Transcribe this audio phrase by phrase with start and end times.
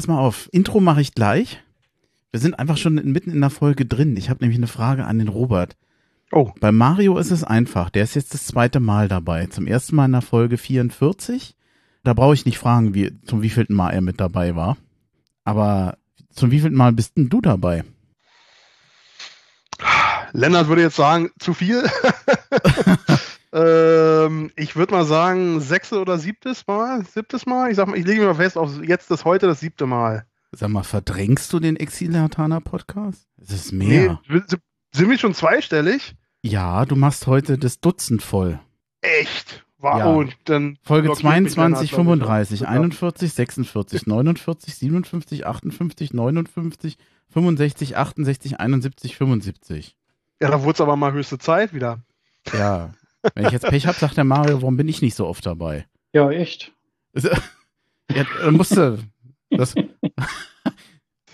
[0.00, 0.48] pass mal auf.
[0.52, 1.62] Intro mache ich gleich.
[2.30, 4.16] Wir sind einfach schon mitten in der Folge drin.
[4.16, 5.76] Ich habe nämlich eine Frage an den Robert.
[6.32, 6.52] Oh.
[6.58, 7.90] Bei Mario ist es einfach.
[7.90, 9.44] Der ist jetzt das zweite Mal dabei.
[9.48, 11.54] Zum ersten Mal in der Folge 44.
[12.02, 14.78] Da brauche ich nicht fragen, wie, zum wievielten Mal er mit dabei war.
[15.44, 15.98] Aber
[16.30, 17.84] zum wievielten Mal bist denn du dabei?
[20.32, 21.84] Lennart würde jetzt sagen, zu viel.
[23.52, 27.70] ähm, ich würde mal sagen, sechste oder siebtes Mal, siebtes Mal.
[27.70, 30.26] Ich sag mal, ich lege mir mal fest, auf jetzt das heute das siebte Mal.
[30.52, 33.28] Sag mal, verdrängst du den Exil-Hatana Podcast?
[33.40, 34.20] Es ist mehr.
[34.28, 34.40] Nee,
[34.92, 36.16] sind wir schon zweistellig?
[36.42, 38.58] Ja, du machst heute das Dutzend voll.
[39.00, 39.64] Echt?
[39.78, 40.32] Wow, ja.
[40.44, 46.98] dann Folge 22, 35, 41, 46, 49, 57, 58, 59,
[47.30, 49.96] 65, 68, 71, 75.
[50.42, 52.00] Ja, da wurde es aber mal höchste Zeit wieder.
[52.52, 52.90] Ja.
[53.34, 55.86] Wenn ich jetzt Pech habe, sagt der Mario, warum bin ich nicht so oft dabei?
[56.12, 56.72] Ja, echt.
[57.14, 58.98] ja, dann musste.
[59.50, 59.74] Das,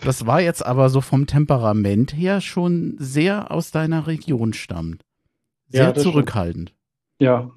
[0.03, 5.03] das war jetzt aber so vom Temperament her schon sehr aus deiner Region stammt.
[5.69, 6.71] Sehr ja, zurückhaltend.
[6.71, 6.81] Stimmt.
[7.19, 7.51] Ja.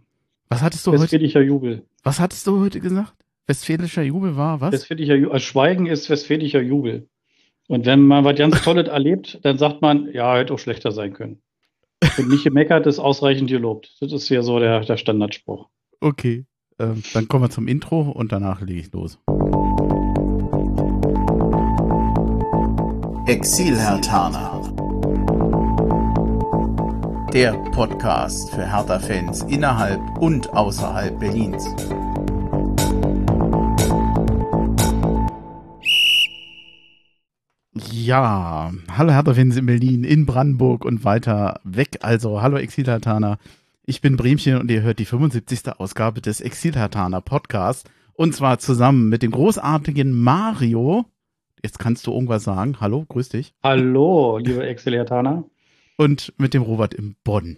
[0.49, 1.47] Was hattest du Westfälischer heute?
[1.47, 1.85] Jubel.
[2.03, 3.13] Was hattest du heute gesagt?
[3.45, 4.71] Westfälischer Jubel war was?
[4.71, 5.33] Westfälischer Jubel.
[5.33, 7.07] Also Schweigen ist westfälischer Jubel.
[7.67, 11.13] Und wenn man was ganz Tolles erlebt, dann sagt man, ja, hätte auch schlechter sein
[11.13, 11.39] können.
[12.17, 13.95] Und nicht gemeckert ist ausreichend gelobt.
[14.01, 15.67] Das ist ja so der, der Standardspruch.
[16.01, 16.45] Okay.
[16.79, 19.19] Ähm, dann kommen wir zum Intro und danach lege ich los.
[23.27, 24.59] Exil Herr Tana.
[27.33, 31.63] Der Podcast für Hertha-Fans innerhalb und außerhalb Berlins.
[37.87, 41.99] Ja, hallo Hertha-Fans in Berlin, in Brandenburg und weiter weg.
[42.01, 43.37] Also, hallo Exilhartaner.
[43.85, 45.79] Ich bin Bremchen und ihr hört die 75.
[45.79, 47.89] Ausgabe des Exilhartaner Podcasts.
[48.13, 51.05] Und zwar zusammen mit dem großartigen Mario.
[51.63, 52.77] Jetzt kannst du irgendwas sagen.
[52.81, 53.53] Hallo, grüß dich.
[53.63, 55.45] Hallo, liebe Exilhartaner
[55.97, 57.57] und mit dem Robert im Bonn.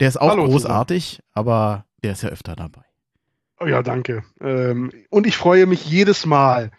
[0.00, 1.28] Der ist auch Hallo großartig, zusammen.
[1.32, 2.82] aber der ist ja öfter dabei.
[3.58, 4.22] Oh ja, danke.
[4.40, 6.70] Ähm, und ich freue mich jedes Mal.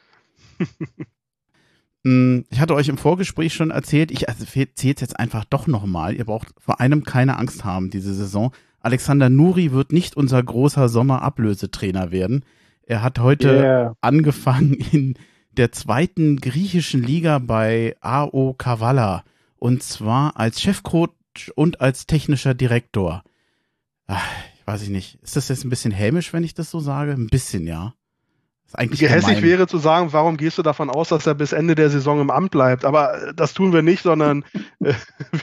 [2.03, 6.15] Mm, ich hatte euch im Vorgespräch schon erzählt, ich erzähle es jetzt einfach doch nochmal.
[6.15, 8.51] Ihr braucht vor einem keine Angst haben diese Saison.
[8.79, 12.43] Alexander Nuri wird nicht unser großer Sommerablösetrainer werden.
[12.83, 13.95] Er hat heute yeah.
[14.01, 15.15] angefangen in
[15.51, 19.23] der zweiten griechischen Liga bei AO Kavala
[19.57, 23.23] und zwar als Chefcoach und als technischer Direktor.
[24.07, 24.25] Ach,
[24.59, 25.19] ich weiß ich nicht.
[25.21, 27.11] Ist das jetzt ein bisschen hämisch, wenn ich das so sage?
[27.11, 27.93] Ein bisschen, ja.
[28.73, 32.21] Gehässig wäre zu sagen, warum gehst du davon aus, dass er bis Ende der Saison
[32.21, 32.85] im Amt bleibt?
[32.85, 34.43] Aber äh, das tun wir nicht, sondern
[34.79, 34.93] äh,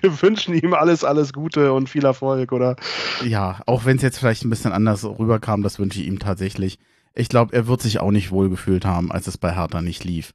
[0.00, 2.76] wir wünschen ihm alles, alles Gute und viel Erfolg, oder?
[3.24, 6.78] Ja, auch wenn es jetzt vielleicht ein bisschen anders rüberkam, das wünsche ich ihm tatsächlich.
[7.14, 10.32] Ich glaube, er wird sich auch nicht wohlgefühlt haben, als es bei Hertha nicht lief.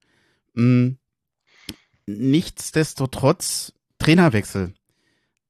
[0.55, 0.97] Hm,
[2.05, 4.73] Nichtsdestotrotz, Trainerwechsel.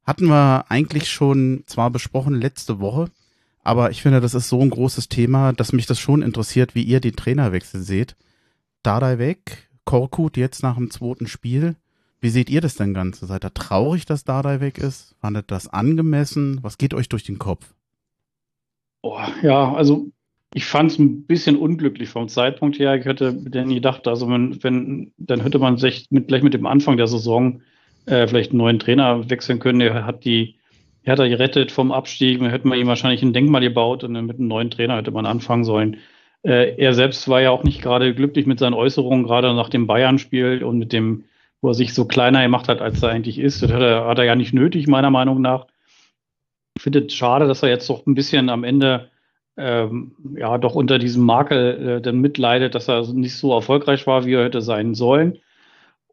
[0.03, 3.09] Hatten wir eigentlich schon zwar besprochen letzte Woche,
[3.63, 6.84] aber ich finde, das ist so ein großes Thema, dass mich das schon interessiert, wie
[6.84, 8.16] ihr den Trainerwechsel seht.
[8.84, 11.75] Dardai weg, Korkut jetzt nach dem zweiten Spiel.
[12.19, 13.25] Wie seht ihr das denn Ganze?
[13.25, 15.16] Seid ihr traurig, dass Dardai weg ist?
[15.19, 16.59] Fandet das angemessen?
[16.62, 17.74] Was geht euch durch den Kopf?
[19.01, 20.07] Oh, ja, also
[20.53, 22.95] ich fand es ein bisschen unglücklich vom Zeitpunkt her.
[22.95, 26.66] Ich hätte denn gedacht, also wenn, wenn, dann hätte man sich mit, gleich mit dem
[26.66, 27.62] Anfang der Saison
[28.06, 29.81] äh, vielleicht einen neuen Trainer wechseln können.
[29.81, 30.56] Er hat die
[31.03, 32.41] Hertha gerettet vom Abstieg.
[32.41, 35.11] Man hätte man ihm wahrscheinlich ein Denkmal gebaut und dann mit einem neuen Trainer hätte
[35.11, 35.97] man anfangen sollen.
[36.43, 39.87] Äh, er selbst war ja auch nicht gerade glücklich mit seinen Äußerungen, gerade nach dem
[39.87, 41.25] Bayern-Spiel und mit dem,
[41.61, 43.61] wo er sich so kleiner gemacht hat, als er eigentlich ist.
[43.61, 45.67] Das hat er, hat er ja nicht nötig, meiner Meinung nach.
[46.77, 49.09] Ich finde es schade, dass er jetzt doch ein bisschen am Ende
[49.57, 54.25] ähm, ja doch unter diesem Makel äh, dann mitleidet, dass er nicht so erfolgreich war,
[54.25, 55.39] wie er hätte sein sollen.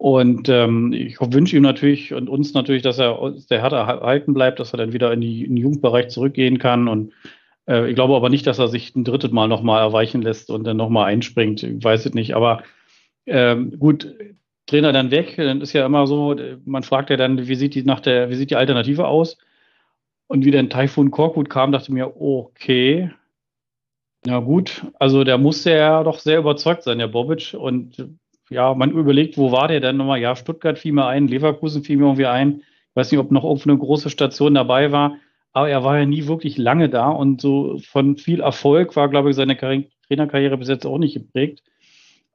[0.00, 4.58] Und ähm, ich wünsche ihm natürlich und uns natürlich, dass er der Hertha erhalten bleibt,
[4.58, 6.88] dass er dann wieder in, die, in den Jugendbereich zurückgehen kann.
[6.88, 7.12] Und
[7.68, 10.64] äh, ich glaube aber nicht, dass er sich ein drittes Mal nochmal erweichen lässt und
[10.64, 11.62] dann nochmal einspringt.
[11.62, 12.34] Ich weiß es nicht.
[12.34, 12.62] Aber
[13.26, 14.10] ähm, gut,
[14.64, 17.82] Trainer dann weg, dann ist ja immer so, man fragt ja dann, wie sieht die
[17.82, 19.36] nach der, wie sieht die Alternative aus?
[20.28, 23.10] Und wie dann Taifun Korkut kam, dachte mir, okay,
[24.24, 24.82] ja, gut.
[24.98, 27.52] Also der musste ja doch sehr überzeugt sein, der Bobic.
[27.52, 28.18] Und
[28.50, 30.20] ja, man überlegt, wo war der denn nochmal?
[30.20, 32.60] Ja, Stuttgart fiel mir ein, Leverkusen fiel mir irgendwie ein.
[32.60, 35.16] Ich weiß nicht, ob noch irgendwo eine große Station dabei war.
[35.52, 39.30] Aber er war ja nie wirklich lange da und so von viel Erfolg war, glaube
[39.30, 41.62] ich, seine Trainerkarriere bis jetzt auch nicht geprägt.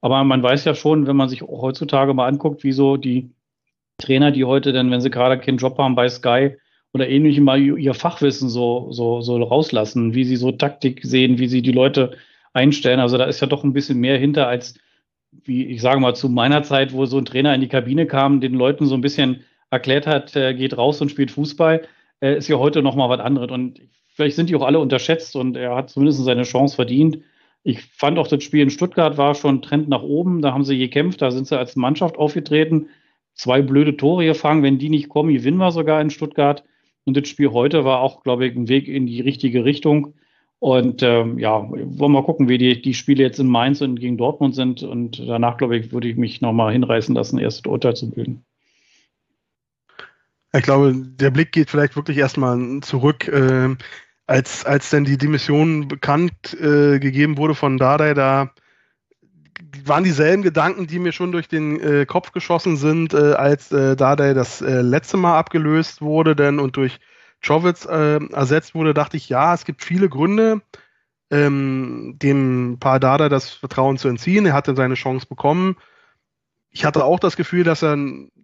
[0.02, 3.32] Aber man weiß ja schon, wenn man sich heutzutage mal anguckt, wie so die
[3.98, 6.58] Trainer, die heute dann, wenn sie gerade keinen Job haben bei Sky,
[6.96, 11.50] oder ähnlichem mal ihr Fachwissen so, so, so rauslassen, wie sie so Taktik sehen, wie
[11.50, 12.16] sie die Leute
[12.54, 13.02] einstellen.
[13.02, 14.76] Also da ist ja doch ein bisschen mehr hinter als
[15.44, 18.42] wie ich sage mal, zu meiner Zeit, wo so ein Trainer in die Kabine kam,
[18.42, 21.82] den Leuten so ein bisschen erklärt hat, äh, geht raus und spielt Fußball,
[22.22, 23.52] äh, ist ja heute nochmal was anderes.
[23.52, 27.20] Und vielleicht sind die auch alle unterschätzt und er hat zumindest seine Chance verdient.
[27.64, 30.42] Ich fand auch das Spiel in Stuttgart war schon Trend nach oben.
[30.42, 32.90] Da haben sie gekämpft, da sind sie als Mannschaft aufgetreten.
[33.34, 34.64] Zwei blöde Tore gefangen.
[34.64, 36.64] Wenn die nicht kommen, gewinnen wir sogar in Stuttgart.
[37.06, 40.14] Und das Spiel heute war auch, glaube ich, ein Weg in die richtige Richtung.
[40.66, 44.00] Und ähm, ja, wollen wir mal gucken, wie die, die Spiele jetzt in Mainz und
[44.00, 44.82] gegen Dortmund sind.
[44.82, 48.44] Und danach, glaube ich, würde ich mich nochmal hinreißen lassen, erst Urteil zu bilden.
[50.56, 53.28] Ich glaube, der Blick geht vielleicht wirklich erstmal zurück.
[53.28, 53.76] Äh,
[54.26, 58.50] als, als denn die Dimension bekannt äh, gegeben wurde von Dardai, da
[59.84, 63.96] waren dieselben Gedanken, die mir schon durch den äh, Kopf geschossen sind, äh, als äh,
[63.96, 67.00] Dardai das äh, letzte Mal abgelöst wurde denn und durch
[67.46, 70.62] Chovitz äh, ersetzt wurde, dachte ich, ja, es gibt viele Gründe,
[71.30, 74.46] ähm, dem Paar Dada das Vertrauen zu entziehen.
[74.46, 75.76] Er hatte seine Chance bekommen.
[76.70, 77.98] Ich hatte auch das Gefühl, dass er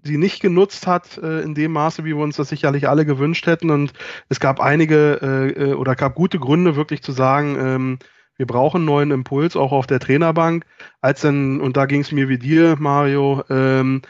[0.04, 3.46] sie nicht genutzt hat äh, in dem Maße, wie wir uns das sicherlich alle gewünscht
[3.46, 3.70] hätten.
[3.70, 3.94] Und
[4.30, 8.00] es gab einige äh, äh oder gab gute Gründe, wirklich zu sagen, ähm,
[8.38, 10.66] wir brauchen neuen Impuls, auch auf der Trainerbank.
[11.02, 14.02] Als dann, und da ging es mir wie dir, Mario, ähm,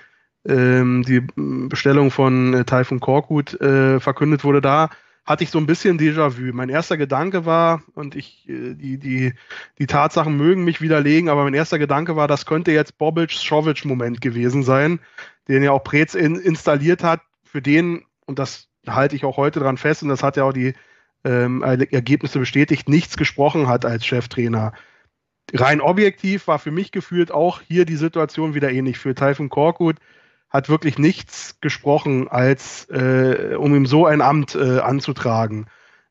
[0.48, 4.90] ähm, die Bestellung von äh, Taifun Korkut äh, verkündet wurde, da
[5.26, 6.52] hatte ich so ein bisschen Déjà-vu.
[6.54, 9.34] Mein erster Gedanke war, und ich, äh, die, die,
[9.78, 14.22] die Tatsachen mögen mich widerlegen, aber mein erster Gedanke war, das könnte jetzt Bobic's Schovic-Moment
[14.22, 15.00] gewesen sein,
[15.48, 19.60] den ja auch Preetz in, installiert hat, für den, und das halte ich auch heute
[19.60, 20.74] dran fest, und das hat ja auch die
[21.24, 24.74] ähm, Ergebnisse bestätigt, nichts gesprochen hat als Cheftrainer.
[25.54, 28.98] Rein objektiv war für mich gefühlt auch hier die Situation wieder ähnlich.
[28.98, 29.98] Für Taifun Korkut
[30.52, 35.68] hat wirklich nichts gesprochen, als äh, um ihm so ein Amt äh, anzutragen.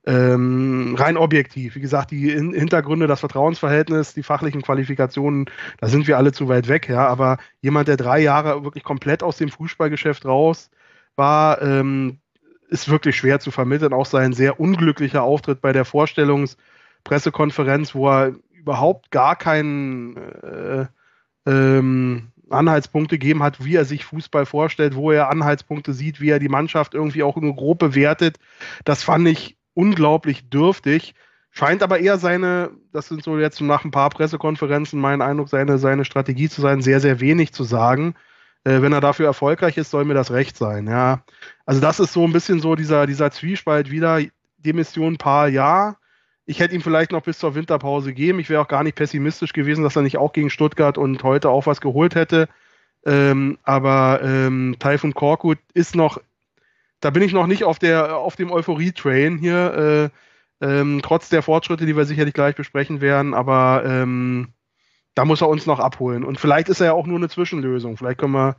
[0.06, 1.74] Ähm, rein objektiv.
[1.74, 5.44] Wie gesagt, die in Hintergründe, das Vertrauensverhältnis, die fachlichen Qualifikationen,
[5.78, 7.06] da sind wir alle zu weit weg, ja.
[7.06, 10.70] Aber jemand, der drei Jahre wirklich komplett aus dem Fußballgeschäft raus
[11.16, 12.20] war, ähm,
[12.70, 13.92] ist wirklich schwer zu vermitteln.
[13.92, 20.86] Auch sein sehr unglücklicher Auftritt bei der Vorstellungspressekonferenz, wo er überhaupt gar keinen äh,
[21.46, 26.38] ähm, Anhaltspunkte gegeben hat, wie er sich Fußball vorstellt, wo er Anhaltspunkte sieht, wie er
[26.38, 28.38] die Mannschaft irgendwie auch nur grob bewertet.
[28.84, 31.14] Das fand ich unglaublich dürftig.
[31.50, 35.78] Scheint aber eher seine, das sind so jetzt nach ein paar Pressekonferenzen mein Eindruck, seine,
[35.78, 38.14] seine Strategie zu sein, sehr, sehr wenig zu sagen.
[38.64, 40.86] Äh, wenn er dafür erfolgreich ist, soll mir das recht sein.
[40.86, 41.24] Ja.
[41.66, 44.20] Also das ist so ein bisschen so dieser, dieser Zwiespalt wieder.
[44.58, 45.96] Demission paar ja,
[46.50, 48.40] ich hätte ihm vielleicht noch bis zur Winterpause gegeben.
[48.40, 51.48] Ich wäre auch gar nicht pessimistisch gewesen, dass er nicht auch gegen Stuttgart und heute
[51.48, 52.48] auch was geholt hätte.
[53.06, 56.20] Ähm, aber ähm, Taifun Korkut ist noch,
[56.98, 60.10] da bin ich noch nicht auf, der, auf dem Euphorie-Train hier,
[60.60, 63.32] äh, ähm, trotz der Fortschritte, die wir sicherlich gleich besprechen werden.
[63.32, 64.48] Aber ähm,
[65.14, 66.24] da muss er uns noch abholen.
[66.24, 67.96] Und vielleicht ist er ja auch nur eine Zwischenlösung.
[67.96, 68.56] Vielleicht können wir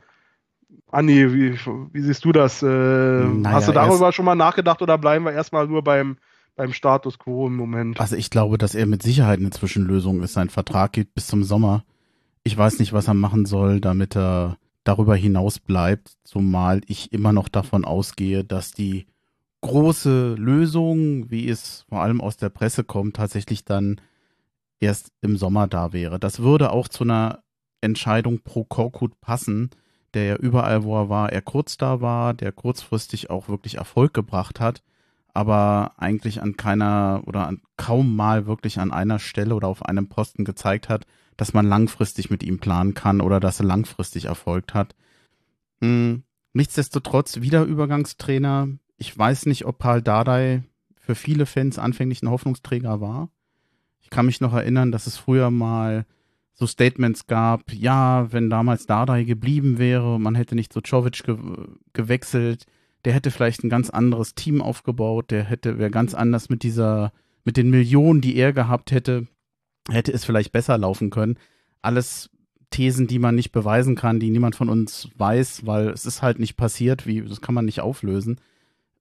[0.90, 1.58] Andi, wie,
[1.92, 2.62] wie siehst du das?
[2.62, 6.16] Äh, naja, hast du darüber schon mal nachgedacht oder bleiben wir erstmal nur beim
[6.56, 8.00] beim Status quo im Moment.
[8.00, 10.34] Also ich glaube, dass er mit Sicherheit eine Zwischenlösung ist.
[10.34, 11.84] Sein Vertrag geht bis zum Sommer.
[12.44, 17.32] Ich weiß nicht, was er machen soll, damit er darüber hinaus bleibt, zumal ich immer
[17.32, 19.06] noch davon ausgehe, dass die
[19.60, 24.00] große Lösung, wie es vor allem aus der Presse kommt, tatsächlich dann
[24.80, 26.18] erst im Sommer da wäre.
[26.18, 27.44] Das würde auch zu einer
[27.80, 29.70] Entscheidung pro Korkut passen,
[30.14, 34.12] der ja überall, wo er war, er kurz da war, der kurzfristig auch wirklich Erfolg
[34.12, 34.82] gebracht hat
[35.34, 40.08] aber eigentlich an keiner oder an kaum mal wirklich an einer Stelle oder auf einem
[40.08, 44.74] Posten gezeigt hat, dass man langfristig mit ihm planen kann oder dass er langfristig erfolgt
[44.74, 44.94] hat.
[45.80, 46.22] Hm,
[46.52, 48.68] nichtsdestotrotz wieder Übergangstrainer.
[48.98, 50.62] Ich weiß nicht, ob Paul Dardai
[50.96, 53.30] für viele Fans anfänglich ein Hoffnungsträger war.
[54.00, 56.06] Ich kann mich noch erinnern, dass es früher mal
[56.54, 61.36] so Statements gab, ja, wenn damals Dardai geblieben wäre, man hätte nicht so Czovic ge
[61.92, 62.66] gewechselt,
[63.04, 67.12] der hätte vielleicht ein ganz anderes Team aufgebaut, der hätte, wäre ganz anders mit dieser,
[67.44, 69.26] mit den Millionen, die er gehabt hätte,
[69.88, 71.38] hätte es vielleicht besser laufen können.
[71.80, 72.30] Alles
[72.70, 76.38] Thesen, die man nicht beweisen kann, die niemand von uns weiß, weil es ist halt
[76.38, 78.40] nicht passiert, wie, das kann man nicht auflösen.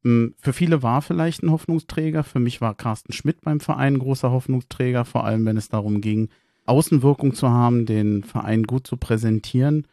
[0.04, 2.24] Hm, für viele war vielleicht ein Hoffnungsträger.
[2.24, 6.02] Für mich war Carsten Schmidt beim Verein ein großer Hoffnungsträger, vor allem wenn es darum
[6.02, 6.30] ging,
[6.66, 9.88] Außenwirkung zu haben, den Verein gut zu präsentieren.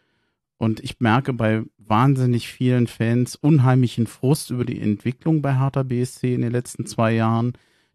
[0.58, 6.34] Und ich merke bei wahnsinnig vielen Fans unheimlichen Frust über die Entwicklung bei Hertha BSC
[6.34, 7.52] in den letzten zwei Jahren.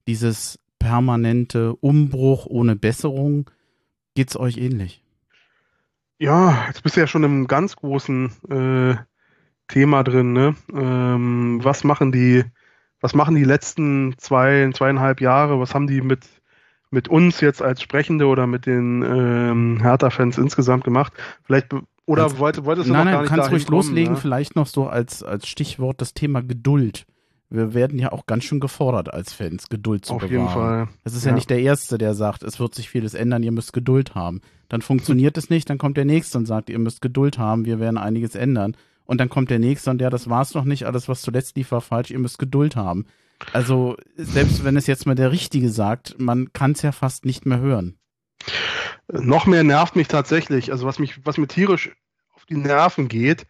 [0.08, 3.50] Dieses permanente Umbruch ohne Besserung.
[4.16, 5.04] Geht's euch ähnlich?
[6.20, 8.96] Ja, jetzt bist du ja schon im ganz großen äh,
[9.68, 10.34] Thema drin.
[10.34, 10.56] Ne?
[10.74, 12.44] Ähm, was machen die,
[13.02, 15.60] was machen die letzten zwei, zweieinhalb Jahre?
[15.60, 16.28] Was haben die mit
[16.94, 21.12] mit uns jetzt als Sprechende oder mit den ähm, Hertha-Fans insgesamt gemacht.
[21.44, 21.74] Vielleicht
[22.06, 24.14] oder Kannst- wollte, wolltest du Nein, noch nein, gar du nicht kannst ruhig kommen, loslegen,
[24.14, 24.20] ne?
[24.20, 27.06] vielleicht noch so als, als Stichwort das Thema Geduld.
[27.50, 30.32] Wir werden ja auch ganz schön gefordert als Fans, Geduld zu Auf bewahren.
[30.34, 30.88] jeden Fall.
[31.04, 31.30] Das ist ja.
[31.30, 31.36] Ja.
[31.36, 34.42] nicht der Erste, der sagt, es wird sich vieles ändern, ihr müsst Geduld haben.
[34.70, 37.80] Dann funktioniert es nicht, dann kommt der Nächste und sagt, ihr müsst Geduld haben, wir
[37.80, 38.76] werden einiges ändern.
[39.06, 41.72] Und dann kommt der Nächste und ja, das war's noch nicht, alles was zuletzt lief
[41.72, 43.06] war falsch, ihr müsst Geduld haben.
[43.52, 47.46] Also selbst wenn es jetzt mal der Richtige sagt, man kann es ja fast nicht
[47.46, 47.98] mehr hören.
[49.12, 51.92] Noch mehr nervt mich tatsächlich, also was mich, was mir tierisch
[52.36, 53.46] auf die Nerven geht,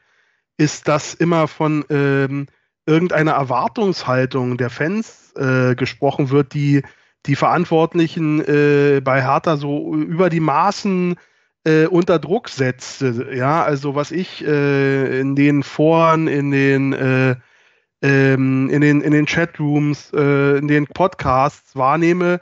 [0.58, 2.48] ist, dass immer von ähm,
[2.86, 6.84] irgendeiner Erwartungshaltung der Fans äh, gesprochen wird, die
[7.26, 11.16] die Verantwortlichen äh, bei Hertha so über die Maßen
[11.66, 13.30] äh, unter Druck setzte.
[13.34, 17.36] Ja, also was ich äh, in den Foren, in den äh,
[18.02, 22.42] ähm, in den in den Chatrooms, äh, in den Podcasts wahrnehme,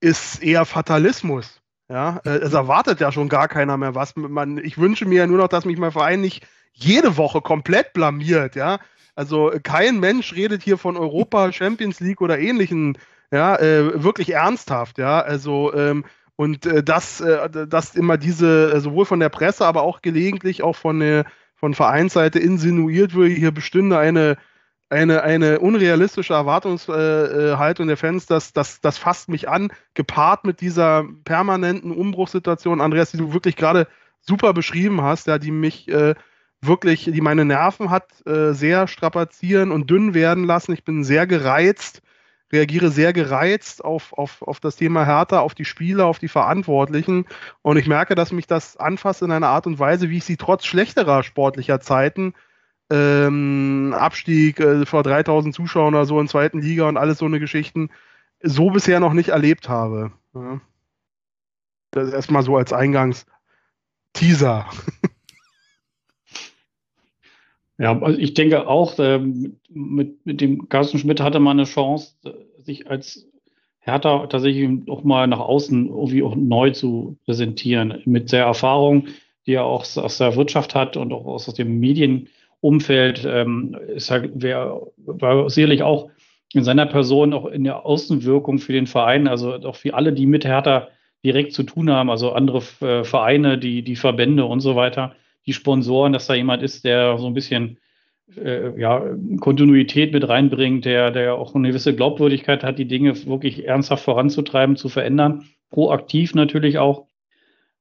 [0.00, 1.60] ist eher Fatalismus.
[1.88, 4.14] Ja, äh, es erwartet ja schon gar keiner mehr was.
[4.16, 7.92] Man, ich wünsche mir ja nur noch, dass mich mein Verein nicht jede Woche komplett
[7.94, 8.56] blamiert.
[8.56, 8.78] Ja,
[9.14, 12.98] also äh, kein Mensch redet hier von Europa, Champions League oder ähnlichen.
[13.30, 14.98] Ja, äh, wirklich ernsthaft.
[14.98, 16.04] Ja, also ähm,
[16.36, 20.62] und äh, das, äh, dass immer diese äh, sowohl von der Presse, aber auch gelegentlich
[20.62, 21.24] auch von der
[21.56, 24.36] von Vereinsseite insinuiert wird, hier bestünde eine
[24.90, 31.04] eine, eine unrealistische Erwartungshaltung der Fans, das, das, das fasst mich an, gepaart mit dieser
[31.24, 33.86] permanenten Umbruchssituation, Andreas, die du wirklich gerade
[34.20, 36.14] super beschrieben hast, ja, die mich äh,
[36.60, 40.72] wirklich, die meine Nerven hat äh, sehr strapazieren und dünn werden lassen.
[40.72, 42.02] Ich bin sehr gereizt,
[42.52, 47.26] reagiere sehr gereizt auf, auf, auf das Thema Hertha, auf die Spieler, auf die Verantwortlichen.
[47.62, 50.36] Und ich merke, dass mich das anfasst in einer Art und Weise, wie ich sie
[50.36, 52.34] trotz schlechterer sportlicher Zeiten
[52.90, 57.40] ähm, Abstieg äh, vor 3000 Zuschauern oder so in zweiten Liga und alles so eine
[57.40, 57.90] Geschichten
[58.42, 60.12] so bisher noch nicht erlebt habe.
[60.34, 60.60] Ja.
[61.90, 64.66] Das erstmal so als Eingangs-Teaser.
[67.80, 72.14] Ja, also ich denke auch, ähm, mit, mit dem Carsten Schmidt hatte man eine Chance,
[72.24, 73.28] äh, sich als
[73.78, 78.02] Hertha tatsächlich auch mal nach außen irgendwie auch neu zu präsentieren.
[78.04, 79.06] Mit der Erfahrung,
[79.46, 81.78] die er auch aus der Wirtschaft hat und auch aus dem
[82.62, 86.10] Medienumfeld, ähm, ist wär, war sicherlich auch
[86.54, 90.26] in seiner Person auch in der Außenwirkung für den Verein, also auch für alle, die
[90.26, 90.88] mit Hertha
[91.24, 95.14] direkt zu tun haben, also andere äh, Vereine, die, die Verbände und so weiter,
[95.46, 97.78] die Sponsoren, dass da jemand ist, der so ein bisschen
[98.36, 99.02] äh, ja,
[99.40, 104.76] Kontinuität mit reinbringt, der, der auch eine gewisse Glaubwürdigkeit hat, die Dinge wirklich ernsthaft voranzutreiben,
[104.76, 105.44] zu verändern.
[105.70, 107.07] Proaktiv natürlich auch.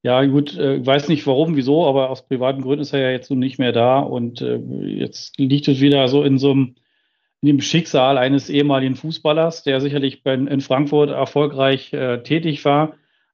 [0.03, 3.27] Ja, gut, äh, weiß nicht warum, wieso, aber aus privaten Gründen ist er ja jetzt
[3.27, 6.75] so nicht mehr da und äh, jetzt liegt es wieder so in so einem
[7.41, 12.93] in dem Schicksal eines ehemaligen Fußballers, der sicherlich bei, in Frankfurt erfolgreich äh, tätig war.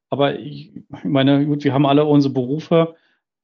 [0.10, 2.96] Aber ich, ich meine, gut, wir haben alle unsere Berufe.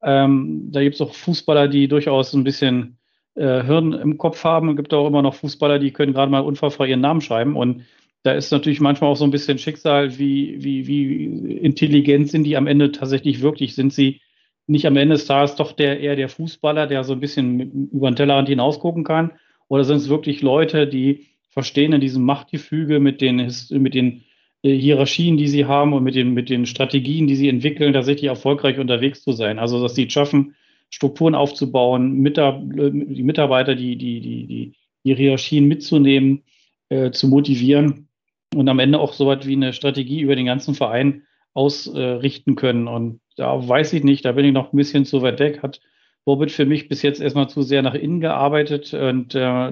[0.04, 2.98] Ähm, da gibt es auch Fußballer, die durchaus ein bisschen
[3.36, 4.70] äh, Hirn im Kopf haben.
[4.70, 7.56] Es gibt auch immer noch Fußballer, die können gerade mal unfallfrei ihren Namen schreiben.
[7.56, 7.86] Und
[8.24, 11.26] da ist natürlich manchmal auch so ein bisschen Schicksal, wie, wie, wie
[11.58, 13.76] intelligent sind die am Ende tatsächlich wirklich?
[13.76, 14.22] Sind sie
[14.68, 18.12] nicht am Ende des Tages doch der, eher der Fußballer, der so ein bisschen über
[18.12, 19.32] den Tellerrand hinausgucken kann?
[19.68, 24.24] Oder sind es wirklich Leute, die verstehen in diesem Machtgefüge mit den, mit den
[24.64, 28.30] äh, Hierarchien, die sie haben und mit den, mit den Strategien, die sie entwickeln, tatsächlich
[28.30, 29.60] erfolgreich unterwegs zu sein?
[29.60, 30.56] Also, dass sie es schaffen,
[30.90, 34.74] Strukturen aufzubauen, Mitar die Mitarbeiter, die, die, die, die,
[35.06, 36.44] die Hierarchien mitzunehmen,
[36.90, 38.09] äh, zu motivieren
[38.56, 42.88] und am Ende auch so weit wie eine Strategie über den ganzen Verein ausrichten können.
[42.88, 45.82] Und da weiß ich nicht, da bin ich noch ein bisschen zu weit weg, hat
[46.26, 49.72] Borbit für mich bis jetzt erstmal zu sehr nach innen gearbeitet und äh,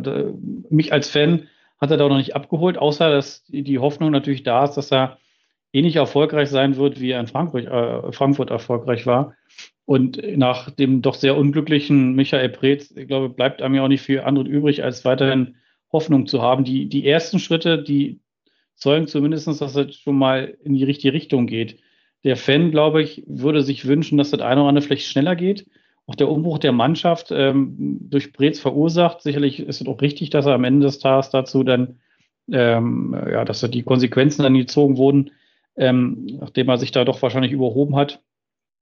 [0.70, 1.48] mich als Fan
[1.80, 5.20] hat er da noch nicht abgeholt, außer dass die Hoffnung natürlich da ist, dass er
[5.74, 9.36] ähnlich erfolgreich sein wird, wie er in Frankfurt, äh, Frankfurt erfolgreich war.
[9.86, 14.02] Und nach dem doch sehr unglücklichen Michael Preetz, ich glaube, bleibt einem ja auch nicht
[14.02, 15.56] viel anderes übrig, als weiterhin
[15.94, 16.64] Hoffnung zu haben.
[16.64, 18.20] Die, die ersten Schritte, die
[18.78, 21.80] zeugen zumindest, dass es schon mal in die richtige Richtung geht.
[22.24, 25.68] Der Fan, glaube ich, würde sich wünschen, dass das eine oder andere vielleicht schneller geht.
[26.06, 29.22] Auch der Umbruch der Mannschaft ähm, durch Preetz verursacht.
[29.22, 32.00] Sicherlich ist es auch richtig, dass er am Ende des Tages dazu dann,
[32.52, 35.32] ähm, ja, dass da die Konsequenzen dann gezogen wurden,
[35.76, 38.22] ähm, nachdem er sich da doch wahrscheinlich überhoben hat.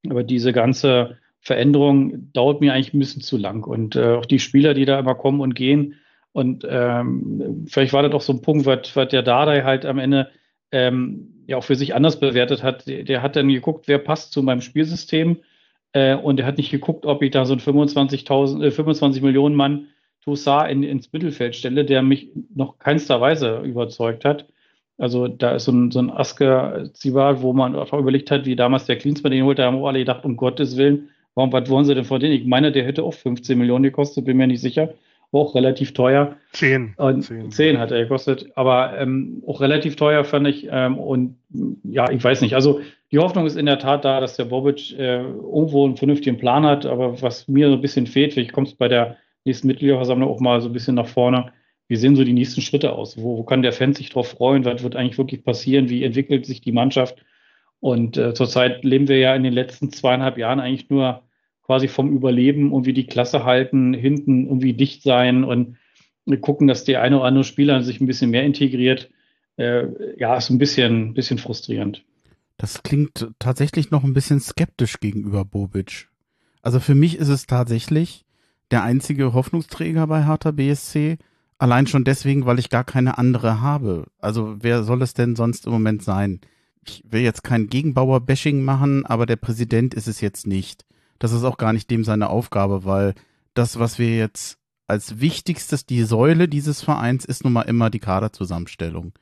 [0.07, 3.63] Aber diese ganze Veränderung dauert mir eigentlich ein bisschen zu lang.
[3.63, 5.95] Und äh, auch die Spieler, die da immer kommen und gehen.
[6.35, 9.97] Und ähm, vielleicht war das auch so ein Punkt, was, was der Dardai halt am
[9.97, 10.27] Ende
[10.73, 12.87] ähm, ja auch für sich anders bewertet hat.
[12.87, 15.37] Der, der, hat dann geguckt, wer passt zu meinem Spielsystem.
[15.93, 19.55] Äh, und er hat nicht geguckt, ob ich da so einen 25.000, äh, 25 Millionen
[19.55, 19.87] Mann
[20.25, 24.45] Toussaint in, ins Mittelfeld stelle, der mich noch keinster Weise überzeugt hat.
[24.97, 28.57] Also da ist so ein, so ein Asker Zivat, wo man auch überlegt hat, wie
[28.57, 31.85] damals der Klinsmann den holte, da haben alle gedacht, um Gottes Willen, warum, was wollen
[31.85, 32.33] sie denn von denen?
[32.33, 34.95] Ich meine, der hätte auch 15 Millionen gekostet, bin mir nicht sicher.
[35.35, 36.37] Auch relativ teuer.
[36.53, 36.93] Zehn.
[36.97, 37.51] Und zehn.
[37.51, 40.67] zehn hat er gekostet, aber ähm, auch relativ teuer fand ich.
[40.71, 41.37] Ähm, und
[41.83, 42.55] ja, ich weiß nicht.
[42.55, 42.79] Also
[43.11, 46.65] die Hoffnung ist in der Tat da, dass der Bobic äh, irgendwo einen vernünftigen Plan
[46.65, 46.85] hat.
[46.85, 50.39] Aber was mir so ein bisschen fehlt, vielleicht kommt es bei der nächsten Mitgliederversammlung auch
[50.39, 51.51] mal so ein bisschen nach vorne
[51.87, 53.17] wie sehen so die nächsten Schritte aus?
[53.17, 54.65] Wo, wo kann der Fan sich drauf freuen?
[54.65, 55.89] Was wird eigentlich wirklich passieren?
[55.89, 57.23] Wie entwickelt sich die Mannschaft?
[57.79, 61.21] Und äh, zurzeit leben wir ja in den letzten zweieinhalb Jahren eigentlich nur
[61.65, 65.77] quasi vom Überleben und wie die Klasse halten, hinten irgendwie dicht sein und
[66.41, 69.09] gucken, dass der eine oder andere Spieler sich ein bisschen mehr integriert.
[69.57, 69.87] Äh,
[70.19, 72.03] ja, ist ein bisschen, bisschen frustrierend.
[72.57, 76.07] Das klingt tatsächlich noch ein bisschen skeptisch gegenüber Bobic.
[76.61, 78.25] Also für mich ist es tatsächlich
[78.71, 81.17] der einzige Hoffnungsträger bei Hertha BSC,
[81.57, 84.07] Allein schon deswegen, weil ich gar keine andere habe.
[84.19, 86.41] Also wer soll es denn sonst im Moment sein?
[86.85, 90.85] Ich will jetzt kein Gegenbauer-Bashing machen, aber der Präsident ist es jetzt nicht.
[91.19, 93.15] Das ist auch gar nicht dem seine Aufgabe, weil
[93.53, 94.57] das, was wir jetzt
[94.87, 99.13] als wichtigstes, die Säule dieses Vereins ist nun mal immer die Kaderzusammenstellung.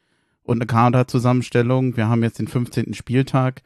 [0.44, 2.94] Und eine Kaderzusammenstellung, wir haben jetzt den 15.
[2.94, 3.62] Spieltag.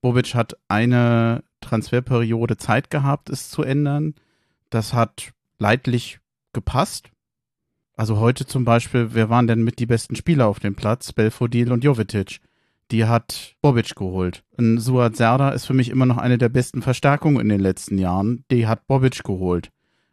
[0.00, 4.14] Bobic hat eine Transferperiode Zeit gehabt, es zu ändern.
[4.70, 6.20] Das hat leidlich
[6.52, 7.10] gepasst.
[7.96, 11.12] Also heute zum Beispiel, wer waren denn mit die besten Spieler auf dem Platz?
[11.12, 12.40] Belfodil und Jovetic.
[12.90, 14.44] Die hat Bobic geholt.
[14.58, 17.98] Ein Suat Serda ist für mich immer noch eine der besten Verstärkungen in den letzten
[17.98, 18.44] Jahren.
[18.50, 19.70] Die hat Bobic geholt.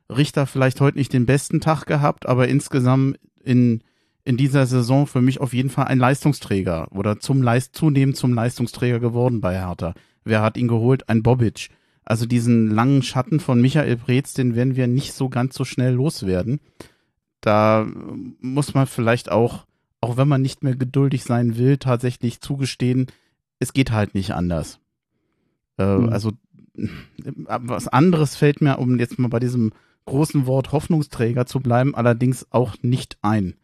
[0.10, 3.82] Richter vielleicht heute nicht den besten Tag gehabt, aber insgesamt in,
[4.24, 8.34] in dieser Saison für mich auf jeden Fall ein Leistungsträger oder zum Leist, zunehmend zum
[8.34, 9.94] Leistungsträger geworden bei Hertha.
[10.24, 11.10] Wer hat ihn geholt?
[11.10, 11.70] Ein Bobic.
[12.04, 15.94] Also diesen langen Schatten von Michael Preetz, den werden wir nicht so ganz so schnell
[15.94, 16.60] loswerden
[17.46, 17.86] da
[18.42, 19.66] muss man vielleicht auch,
[20.02, 23.08] auch wenn man nicht mehr geduldig sein will, tatsächlich zugestehen,
[23.60, 24.80] es geht halt nicht anders.
[25.78, 26.10] Äh, mhm.
[26.10, 26.32] Also
[27.48, 29.72] was anderes fällt mir, um jetzt mal bei diesem
[30.06, 33.56] großen Wort Hoffnungsträger zu bleiben, allerdings auch nicht ein.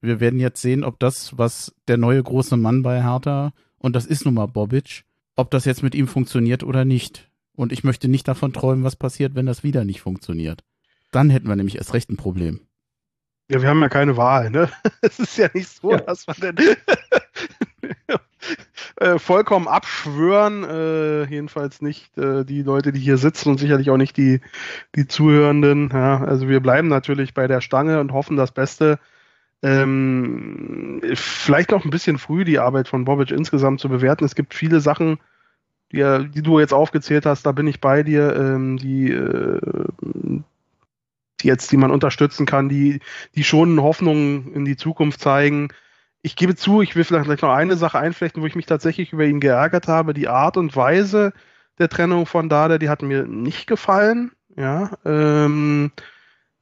[0.00, 4.06] Wir werden jetzt sehen, ob das, was der neue große Mann bei Hertha, und das
[4.06, 5.04] ist nun mal Bobic,
[5.36, 7.30] ob das jetzt mit ihm funktioniert oder nicht.
[7.54, 10.64] Und ich möchte nicht davon träumen, was passiert, wenn das wieder nicht funktioniert.
[11.10, 12.60] Dann hätten wir nämlich erst recht ein Problem.
[13.48, 14.68] Ja, wir haben ja keine Wahl, ne?
[15.02, 15.98] Es ist ja nicht so, ja.
[15.98, 16.56] dass wir denn
[18.96, 23.96] äh, vollkommen abschwören, äh, jedenfalls nicht äh, die Leute, die hier sitzen und sicherlich auch
[23.96, 24.40] nicht die,
[24.96, 25.90] die Zuhörenden.
[25.92, 28.98] Ja, also wir bleiben natürlich bei der Stange und hoffen das Beste.
[29.62, 34.24] Ähm, vielleicht noch ein bisschen früh die Arbeit von Bobic insgesamt zu bewerten.
[34.24, 35.18] Es gibt viele Sachen,
[35.92, 39.60] die, die du jetzt aufgezählt hast, da bin ich bei dir, ähm, die äh,
[41.40, 43.00] die jetzt, die man unterstützen kann, die,
[43.34, 45.68] die schon Hoffnung in die Zukunft zeigen.
[46.22, 49.24] Ich gebe zu, ich will vielleicht noch eine Sache einflechten, wo ich mich tatsächlich über
[49.24, 50.14] ihn geärgert habe.
[50.14, 51.32] Die Art und Weise
[51.78, 54.32] der Trennung von Dada, die hat mir nicht gefallen.
[54.56, 55.92] Ja, ähm,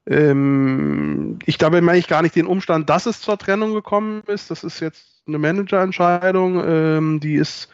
[0.07, 4.51] ähm, ich dabei meine ich gar nicht den Umstand, dass es zur Trennung gekommen ist.
[4.51, 7.69] Das ist jetzt eine Managerentscheidung, ähm, die ist,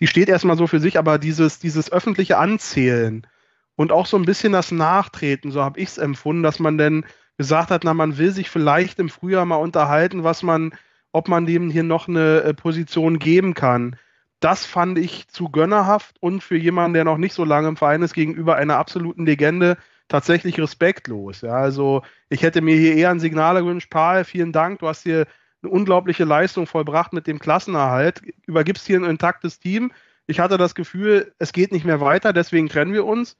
[0.00, 3.26] die steht erstmal so für sich, aber dieses, dieses öffentliche Anzählen,
[3.76, 7.04] und auch so ein bisschen das Nachtreten, so habe ich es empfunden, dass man denn
[7.36, 10.72] gesagt hat, na, man will sich vielleicht im Frühjahr mal unterhalten, was man,
[11.12, 13.96] ob man dem hier noch eine äh, Position geben kann.
[14.40, 18.02] Das fand ich zu gönnerhaft und für jemanden, der noch nicht so lange im Verein
[18.02, 19.76] ist, gegenüber einer absoluten Legende
[20.08, 21.40] tatsächlich respektlos.
[21.40, 25.02] Ja, also ich hätte mir hier eher ein Signal gewünscht, Paul, vielen Dank, du hast
[25.02, 25.26] hier
[25.62, 29.92] eine unglaubliche Leistung vollbracht mit dem Klassenerhalt, übergibst hier ein intaktes Team.
[30.26, 33.36] Ich hatte das Gefühl, es geht nicht mehr weiter, deswegen trennen wir uns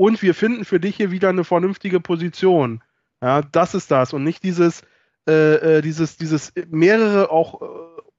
[0.00, 2.80] und wir finden für dich hier wieder eine vernünftige Position.
[3.20, 4.80] Ja, das ist das und nicht dieses,
[5.28, 7.66] äh, äh, dieses, dieses mehrere auch äh,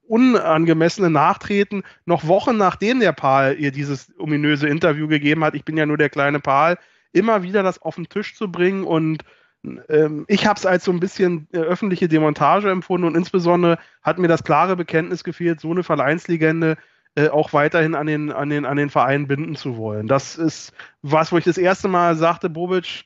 [0.06, 5.56] unangemessene Nachtreten noch Wochen nachdem der Paul ihr dieses ominöse Interview gegeben hat.
[5.56, 6.76] Ich bin ja nur der kleine Paul.
[7.12, 9.24] Immer wieder das auf den Tisch zu bringen und
[9.88, 14.18] ähm, ich habe es als so ein bisschen äh, öffentliche Demontage empfunden und insbesondere hat
[14.18, 16.76] mir das klare Bekenntnis gefehlt, so eine Vereinslegende
[17.14, 20.06] äh, auch weiterhin an den, an, den, an den Verein binden zu wollen.
[20.06, 20.72] Das ist
[21.02, 23.04] was, wo ich das erste Mal sagte, Bobic,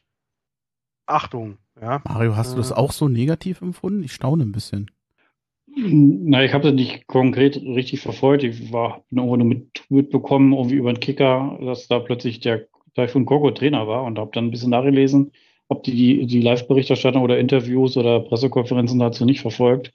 [1.06, 1.58] Achtung.
[1.80, 2.00] Ja.
[2.04, 2.74] Mario, hast du das äh.
[2.74, 4.02] auch so negativ empfunden?
[4.02, 4.90] Ich staune ein bisschen.
[5.78, 8.44] Na, ich habe das nicht konkret richtig verfolgt.
[8.44, 13.26] Ich war irgendwo nur mit, mitbekommen, irgendwie über den Kicker, dass da plötzlich der Taifun
[13.26, 15.32] Koko Trainer war und habe dann ein bisschen nachgelesen,
[15.68, 19.92] ob die die Live-Berichterstattung oder Interviews oder Pressekonferenzen dazu nicht verfolgt.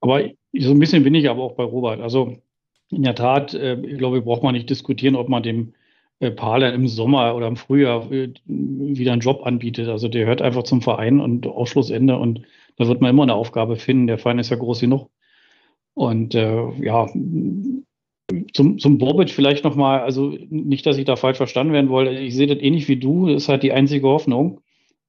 [0.00, 2.00] Aber so ein bisschen bin ich aber auch bei Robert.
[2.00, 2.38] Also
[2.94, 5.74] in der Tat, äh, ich glaube, braucht man nicht diskutieren, ob man dem
[6.20, 9.88] äh, Parler im Sommer oder im Frühjahr äh, wieder einen Job anbietet.
[9.88, 12.42] Also der hört einfach zum Verein und Ausschlussende und
[12.76, 14.06] da wird man immer eine Aufgabe finden.
[14.06, 15.10] Der Verein ist ja groß genug.
[15.94, 17.06] Und äh, ja,
[18.52, 22.12] zum, zum Bobic vielleicht nochmal, also nicht, dass ich da falsch verstanden werden wollte.
[22.12, 24.60] Ich sehe das ähnlich wie du, das ist halt die einzige Hoffnung.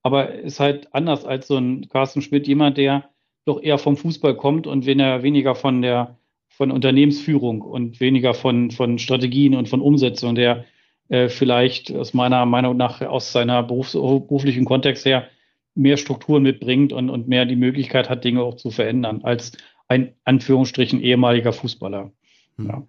[0.04, 3.10] Aber ist halt anders als so ein Carsten Schmidt, jemand, der
[3.46, 6.18] doch eher vom Fußball kommt und wenn er weniger von der
[6.58, 10.66] von Unternehmensführung und weniger von, von Strategien und von Umsetzung, der
[11.10, 15.28] äh, vielleicht aus meiner Meinung nach aus seiner Berufs beruflichen Kontext her
[15.76, 19.52] mehr Strukturen mitbringt und, und mehr die Möglichkeit hat, Dinge auch zu verändern, als
[19.90, 22.12] ein Anführungsstrichen ehemaliger Fußballer.
[22.56, 22.68] Mhm.
[22.68, 22.88] Ja.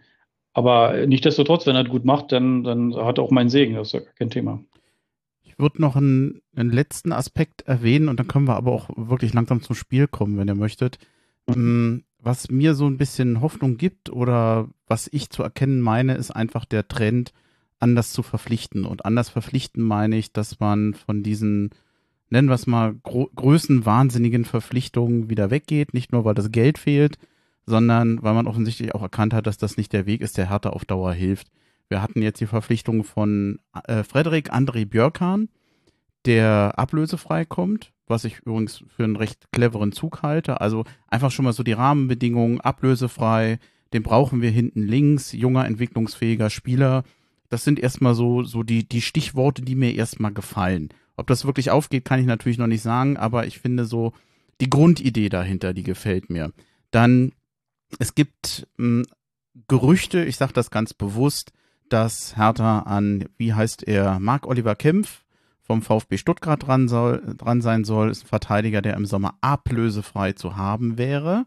[0.52, 3.88] Aber nichtsdestotrotz, wenn er das gut macht, dann, dann hat er auch meinen Segen, das
[3.88, 4.62] ist ja kein Thema.
[5.42, 9.34] Ich würde noch einen, einen, letzten Aspekt erwähnen und dann können wir aber auch wirklich
[9.34, 10.98] langsam zum Spiel kommen, wenn ihr möchtet.
[11.48, 12.04] Mhm.
[12.26, 16.64] Was mir so ein bisschen Hoffnung gibt oder was ich zu erkennen meine, ist einfach
[16.64, 17.32] der Trend,
[17.78, 18.84] anders zu verpflichten.
[18.84, 21.70] Und anders verpflichten meine ich, dass man von diesen
[22.30, 25.94] nennen wir es mal, größenwahnsinnigen Verpflichtungen wieder weggeht.
[25.94, 27.16] Nicht nur, weil das Geld fehlt,
[27.64, 30.70] sondern weil man offensichtlich auch erkannt hat, dass das nicht der Weg ist, der Hertha
[30.70, 31.52] auf Dauer hilft.
[31.88, 35.48] Wir hatten jetzt die Verpflichtung von äh, Frederik André Björkan,
[36.26, 40.60] der ablösefrei kommt, was ich übrigens für einen recht cleveren Zug halte.
[40.60, 43.58] Also einfach schon mal so die Rahmenbedingungen, ablösefrei,
[43.92, 47.04] den brauchen wir hinten links, junger, entwicklungsfähiger Spieler.
[47.48, 50.90] Das sind erstmal so, so die, die Stichworte, die mir erstmal gefallen.
[51.16, 54.12] Ob das wirklich aufgeht, kann ich natürlich noch nicht sagen, aber ich finde so
[54.60, 56.52] die Grundidee dahinter, die gefällt mir.
[56.90, 57.32] Dann,
[57.98, 59.06] es gibt mh, hm,
[59.68, 61.52] Gerüchte, ich sage das ganz bewusst,
[61.88, 65.24] dass Hertha an, wie heißt er, Marc Oliver Kempf
[65.66, 70.32] vom VfB Stuttgart dran, soll, dran sein soll, ist ein Verteidiger, der im Sommer ablösefrei
[70.32, 71.46] zu haben wäre.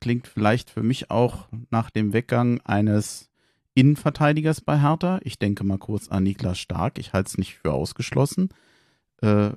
[0.00, 3.30] Klingt vielleicht für mich auch nach dem Weggang eines
[3.74, 5.18] Innenverteidigers bei Hertha.
[5.22, 6.98] Ich denke mal kurz an Niklas Stark.
[6.98, 8.50] Ich halte es nicht für ausgeschlossen
[9.20, 9.50] äh,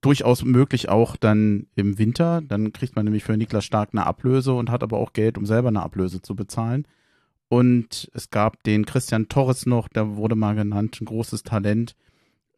[0.00, 2.42] durchaus möglich auch dann im Winter.
[2.42, 5.46] Dann kriegt man nämlich für Niklas Stark eine Ablöse und hat aber auch Geld, um
[5.46, 6.86] selber eine Ablöse zu bezahlen.
[7.48, 11.94] Und es gab den Christian Torres noch, der wurde mal genannt, ein großes Talent.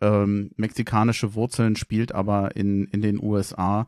[0.04, 3.86] Ähm, mexikanische Wurzeln, spielt aber in, in den USA.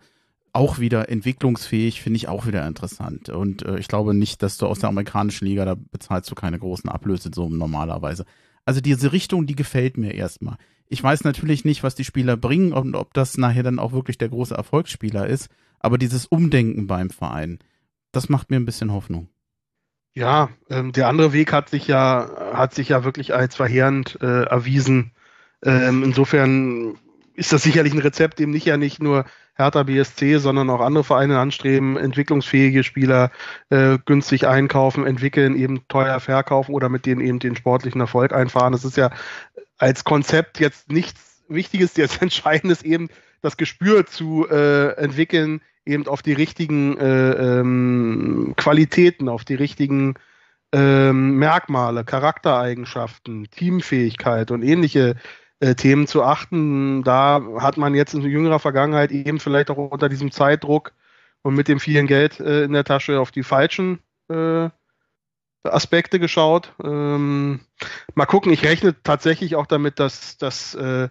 [0.54, 3.28] Auch wieder entwicklungsfähig, finde ich auch wieder interessant.
[3.28, 6.58] Und äh, ich glaube nicht, dass du aus der amerikanischen Liga, da bezahlst du keine
[6.58, 8.24] großen Ablösesummen normalerweise.
[8.64, 10.56] Also diese Richtung, die gefällt mir erstmal.
[10.88, 14.16] Ich weiß natürlich nicht, was die Spieler bringen und ob das nachher dann auch wirklich
[14.16, 15.50] der große Erfolgsspieler ist,
[15.80, 17.58] aber dieses Umdenken beim Verein,
[18.12, 19.28] das macht mir ein bisschen Hoffnung.
[20.14, 24.44] Ja, ähm, der andere Weg hat sich ja, hat sich ja wirklich als verheerend äh,
[24.44, 25.12] erwiesen.
[25.64, 26.98] Ähm, insofern
[27.34, 29.24] ist das sicherlich ein Rezept, dem nicht ja nicht nur
[29.56, 33.30] Hertha BSC, sondern auch andere Vereine anstreben, entwicklungsfähige Spieler
[33.70, 38.72] äh, günstig einkaufen, entwickeln, eben teuer verkaufen oder mit denen eben den sportlichen Erfolg einfahren.
[38.72, 39.10] Das ist ja
[39.78, 43.08] als Konzept jetzt nichts Wichtiges, jetzt Entscheidendes eben
[43.40, 50.14] das Gespür zu äh, entwickeln, eben auf die richtigen äh, ähm, Qualitäten, auf die richtigen
[50.72, 55.14] ähm, Merkmale, Charaktereigenschaften, Teamfähigkeit und ähnliche
[55.60, 57.02] äh, Themen zu achten.
[57.02, 60.92] Da hat man jetzt in jüngerer Vergangenheit eben vielleicht auch unter diesem Zeitdruck
[61.42, 64.68] und mit dem vielen Geld äh, in der Tasche auf die falschen äh,
[65.64, 66.72] Aspekte geschaut.
[66.82, 67.60] Ähm,
[68.14, 71.08] mal gucken, ich rechne tatsächlich auch damit, dass, dass, äh,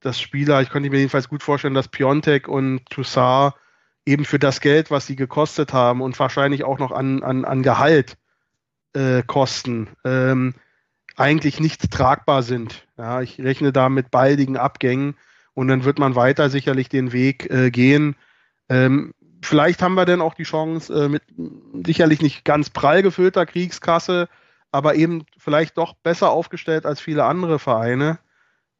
[0.00, 3.54] dass Spieler, ich könnte mir jedenfalls gut vorstellen, dass Piontek und Toussaint
[4.04, 7.62] eben für das Geld, was sie gekostet haben und wahrscheinlich auch noch an, an, an
[7.62, 8.16] Gehalt
[8.94, 10.54] äh, kosten, ähm,
[11.16, 12.86] eigentlich nicht tragbar sind.
[12.98, 15.16] Ja, ich rechne da mit baldigen Abgängen
[15.54, 18.16] und dann wird man weiter sicherlich den Weg äh, gehen.
[18.68, 21.22] Ähm, vielleicht haben wir dann auch die Chance, äh, mit
[21.86, 24.28] sicherlich nicht ganz prall gefüllter Kriegskasse,
[24.72, 28.18] aber eben vielleicht doch besser aufgestellt als viele andere Vereine,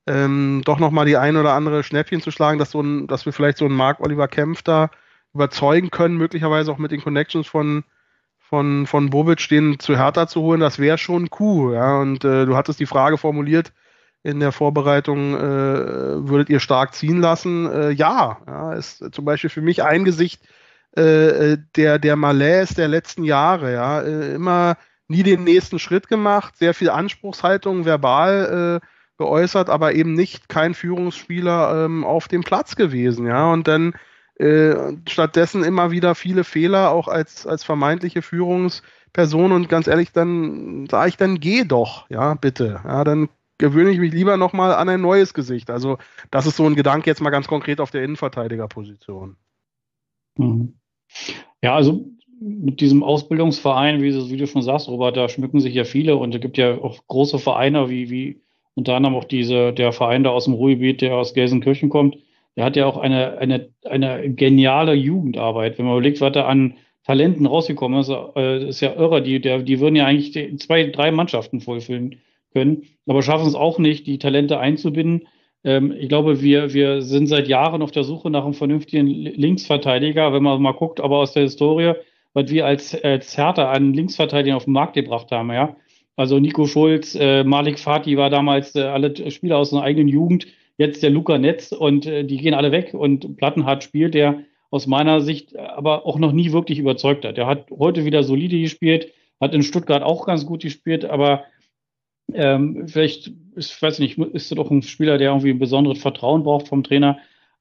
[0.06, 3.32] ähm, doch nochmal die ein oder andere Schnäppchen zu schlagen, dass, so ein, dass wir
[3.32, 4.90] vielleicht so einen Mark Oliver Kempf da
[5.34, 7.84] überzeugen können, möglicherweise auch mit den Connections von,
[8.48, 11.74] von, von Bobic den zu Hertha zu holen, das wäre schon cool.
[11.74, 11.98] Ja?
[11.98, 13.72] Und äh, du hattest die Frage formuliert
[14.22, 17.70] in der Vorbereitung, äh, würdet ihr stark ziehen lassen?
[17.70, 20.42] Äh, ja, ja, ist zum Beispiel für mich ein Gesicht
[20.96, 23.72] äh, äh, der, der Malaise der letzten Jahre.
[23.72, 24.00] Ja?
[24.00, 24.76] Äh, immer
[25.08, 28.80] nie den nächsten Schritt gemacht, sehr viel Anspruchshaltung verbal
[29.18, 33.26] geäußert, aber eben nicht kein Führungsspieler ähm, auf dem Platz gewesen.
[33.26, 33.52] Ja?
[33.52, 33.96] Und dann äh,
[34.38, 39.52] stattdessen immer wieder viele Fehler, auch als, als vermeintliche Führungsperson.
[39.52, 42.80] Und ganz ehrlich, dann sage ich, dann geh doch, ja, bitte.
[42.84, 45.70] Ja, dann gewöhne ich mich lieber nochmal an ein neues Gesicht.
[45.70, 45.96] Also,
[46.30, 49.36] das ist so ein Gedanke jetzt mal ganz konkret auf der Innenverteidigerposition.
[50.36, 50.74] Mhm.
[51.62, 52.04] Ja, also
[52.38, 56.34] mit diesem Ausbildungsverein, wie, wie, du schon sagst, Robert, da schmücken sich ja viele und
[56.34, 58.42] es gibt ja auch große Vereine, wie, wie
[58.74, 62.18] unter anderem auch diese, der Verein da aus dem Ruhrgebiet, der aus Gelsenkirchen kommt,
[62.56, 65.78] der hat ja auch eine, eine, eine geniale Jugendarbeit.
[65.78, 69.22] Wenn man überlegt, was da an Talenten rausgekommen ist, äh, ist ja irre.
[69.22, 72.16] Die, der, die würden ja eigentlich zwei, drei Mannschaften vollfüllen
[72.52, 75.28] können, aber schaffen es auch nicht, die Talente einzubinden.
[75.62, 80.32] Ähm, ich glaube, wir, wir sind seit Jahren auf der Suche nach einem vernünftigen Linksverteidiger.
[80.32, 81.92] Wenn man mal guckt, aber aus der Historie,
[82.32, 85.76] was wir als, als Hertha einen Linksverteidiger auf den Markt gebracht haben, ja.
[86.18, 90.46] Also Nico Schulz, äh, Malik Fatih war damals äh, alle Spieler aus einer eigenen Jugend,
[90.78, 94.86] jetzt der Luca Netz und äh, die gehen alle weg und Plattenhardt spielt, der aus
[94.86, 97.38] meiner Sicht aber auch noch nie wirklich überzeugt hat.
[97.38, 101.44] Er hat heute wieder solide gespielt, hat in Stuttgart auch ganz gut gespielt, aber
[102.34, 106.42] ähm, vielleicht, ich weiß nicht, ist er doch ein Spieler, der irgendwie ein besonderes Vertrauen
[106.42, 107.18] braucht vom Trainer.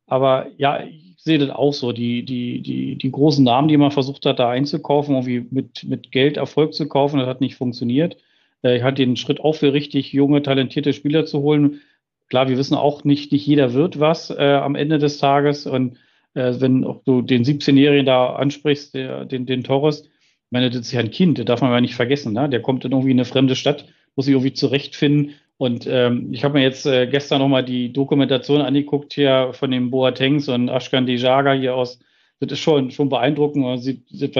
[0.07, 1.91] Aber ja, ich sehe das auch so.
[1.91, 6.11] Die, die, die, die großen Namen, die man versucht hat, da einzukaufen, irgendwie mit, mit
[6.11, 8.17] Geld Erfolg zu kaufen, das hat nicht funktioniert.
[8.63, 11.81] Äh, ich halte den Schritt auch für richtig, junge, talentierte Spieler zu holen.
[12.29, 15.65] Klar, wir wissen auch nicht, nicht jeder wird was äh, am Ende des Tages.
[15.65, 15.97] Und
[16.33, 20.81] äh, wenn auch du den 17-Jährigen da ansprichst, der, den, den Torres, ich meine, das
[20.81, 22.33] ist ja ein Kind, das darf man ja nicht vergessen.
[22.33, 22.49] Ne?
[22.49, 23.85] Der kommt in irgendwie eine fremde Stadt,
[24.15, 25.35] muss sich irgendwie zurechtfinden.
[25.57, 29.89] Und ähm, ich habe mir jetzt äh, gestern nochmal die Dokumentation angeguckt hier von den
[29.89, 31.99] Boatengs und Ashkan Dejaga hier aus.
[32.39, 33.85] Das ist schon, schon beeindruckend, was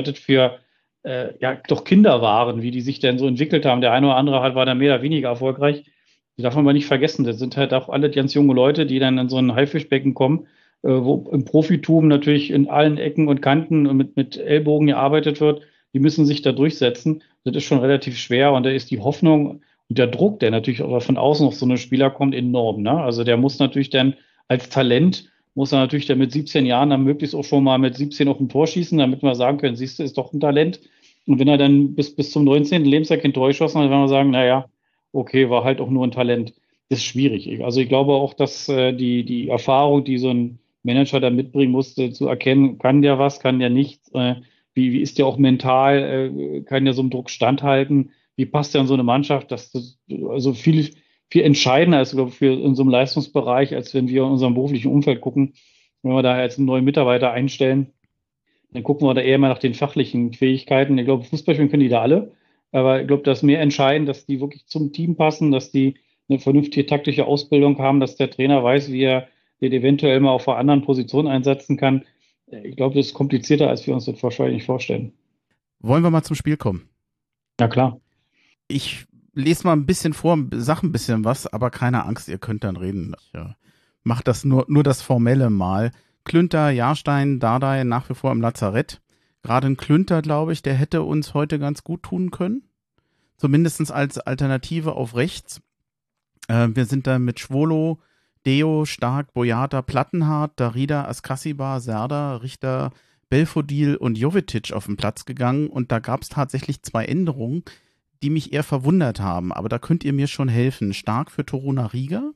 [0.04, 0.60] das für
[1.04, 3.82] äh, ja, doch Kinder waren, wie die sich denn so entwickelt haben.
[3.82, 5.86] Der eine oder andere halt war da mehr oder weniger erfolgreich.
[6.38, 7.26] Die darf man aber nicht vergessen.
[7.26, 10.48] Das sind halt auch alle ganz junge Leute, die dann in so ein Haifischbecken kommen
[10.86, 15.64] äh, wo im Profitum natürlich in allen Ecken und Kanten mit, mit Ellbogen gearbeitet wird,
[15.94, 17.24] die müssen sich da durchsetzen.
[17.44, 20.84] Das ist schon relativ schwer und da ist die Hoffnung und der Druck, der natürlich
[20.84, 22.84] auch von außen auf so eine Spieler kommt, enorm.
[22.84, 22.92] Ne?
[22.92, 24.16] Also der muss natürlich dann
[24.48, 27.96] als Talent, muss er natürlich dann mit 17 Jahren dann möglichst auch schon mal mit
[27.96, 30.82] 17 auf ein Tor schießen, damit wir sagen können, siehst du, ist doch ein Talent.
[31.26, 32.86] Und wenn er dann bis, bis zum 19.
[32.86, 34.66] Lebensjahr kein Tor geschossen hat, dann werden wir sagen, naja,
[35.16, 36.54] okay, war halt auch nur ein Talent.
[36.90, 37.64] ist schwierig.
[37.64, 41.72] Also ich glaube auch, dass äh, die, die Erfahrung, die so ein Manager da mitbringen
[41.72, 44.36] musste, zu erkennen, kann der was, kann der nichts, äh,
[44.76, 48.74] wie, wie ist der auch mental, äh, kann der so einem Druck standhalten, wie passt
[48.74, 49.98] der in so eine Mannschaft, dass das
[50.30, 50.92] also viel,
[51.30, 55.22] viel entscheidender ist, glaube ich, für in Leistungsbereich, als wenn wir in unserem beruflichen Umfeld
[55.22, 55.54] gucken.
[56.04, 57.94] Wenn wir da jetzt einen neuen Mitarbeiter einstellen,
[58.72, 60.98] dann gucken wir da eher mal nach den fachlichen Fähigkeiten.
[60.98, 62.34] Ich glaube, Fußballspielen können die da alle,
[62.72, 65.96] aber ich glaube, das ist mehr entscheidend, dass die wirklich zum Team passen, dass die
[66.28, 69.28] eine vernünftige taktische Ausbildung haben, dass der Trainer weiß, wie er
[69.62, 72.04] den eventuell mal auf einer anderen Position einsetzen kann.
[72.48, 75.14] Ich glaube, das ist komplizierter, als wir uns das wahrscheinlich vorstellen.
[75.80, 76.90] Wollen wir mal zum Spiel kommen?
[77.60, 78.00] Ja, klar.
[78.68, 82.64] Ich lese mal ein bisschen vor, sag ein bisschen was, aber keine Angst, ihr könnt
[82.64, 83.16] dann reden.
[83.20, 83.54] Ich äh,
[84.04, 85.92] mach das nur, nur das Formelle mal.
[86.24, 89.02] Klünter, Jahrstein, Dardai nach wie vor im Lazarett.
[89.46, 92.64] Gerade ein Klünter, glaube ich, der hätte uns heute ganz gut tun können.
[93.38, 95.62] Zumindest als Alternative auf rechts.
[96.48, 98.00] Äh, wir sind da mit Schwolo,
[98.48, 102.92] Deo, Stark, Boyata, Plattenhardt, Darida, Askasiba, Serda, Richter,
[103.30, 107.62] Belfodil und Jovetic auf den Platz gegangen und da gab es tatsächlich zwei Änderungen,
[108.24, 109.54] die mich eher verwundert haben.
[109.54, 110.92] Aber da könnt ihr mir schon helfen.
[110.92, 112.32] Stark für Toruna Riga,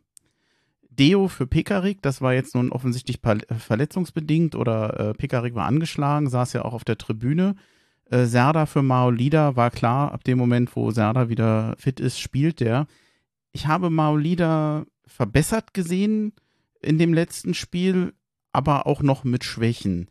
[1.00, 6.54] Deo für Pekarik, das war jetzt nun offensichtlich verletzungsbedingt oder äh, Pekarik war angeschlagen, saß
[6.54, 7.56] ja auch auf der Tribüne.
[8.12, 12.60] Äh, Serda für Maolida war klar, ab dem Moment, wo Serda wieder fit ist, spielt
[12.60, 12.86] der.
[13.54, 16.34] Ich habe Maolida verbessert gesehen
[16.82, 18.14] in dem letzten Spiel,
[18.52, 20.10] aber auch noch mit Schwächen.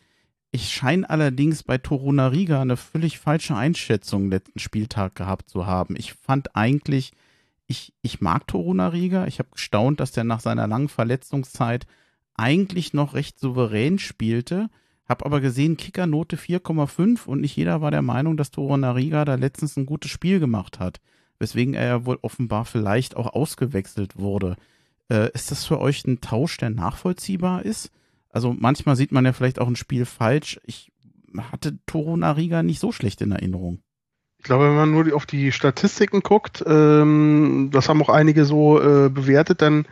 [0.51, 5.95] Ich scheine allerdings bei Toruna Riga eine völlig falsche Einschätzung letzten Spieltag gehabt zu haben.
[5.99, 7.13] Ich fand eigentlich,
[7.69, 9.27] ich, ich mag Toruna Riga.
[9.27, 11.87] Ich habe gestaunt, dass der nach seiner langen Verletzungszeit
[12.35, 14.71] eigentlich noch recht souverän spielte.
[15.07, 19.35] Hab aber gesehen, Kickernote 4,5 und nicht jeder war der Meinung, dass Toruna Riga da
[19.35, 21.01] letztens ein gutes Spiel gemacht hat.
[21.39, 24.57] Weswegen er ja wohl offenbar vielleicht auch ausgewechselt wurde.
[25.11, 27.91] Äh, ist das für euch ein Tausch, der nachvollziehbar ist?
[28.31, 30.59] Also manchmal sieht man ja vielleicht auch ein Spiel falsch.
[30.65, 30.91] Ich
[31.37, 33.83] hatte Toro Nariga nicht so schlecht in Erinnerung.
[34.39, 38.81] Ich glaube, wenn man nur auf die Statistiken guckt, ähm, das haben auch einige so
[38.81, 39.87] äh, bewertet, dann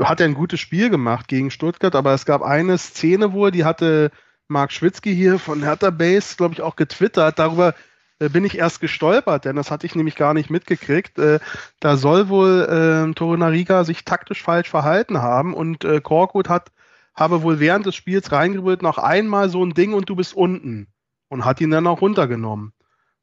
[0.00, 3.64] hat er ein gutes Spiel gemacht gegen Stuttgart, aber es gab eine Szene wohl, die
[3.64, 4.12] hatte
[4.46, 7.38] Marc Schwitzky hier von Hertha Base, glaube ich, auch getwittert.
[7.38, 7.74] Darüber
[8.20, 11.18] äh, bin ich erst gestolpert, denn das hatte ich nämlich gar nicht mitgekriegt.
[11.18, 11.40] Äh,
[11.80, 16.70] da soll wohl äh, Torunariga sich taktisch falsch verhalten haben und äh, Korkut hat
[17.14, 20.88] habe wohl während des Spiels reingerührt noch einmal so ein Ding und du bist unten
[21.28, 22.72] und hat ihn dann auch runtergenommen.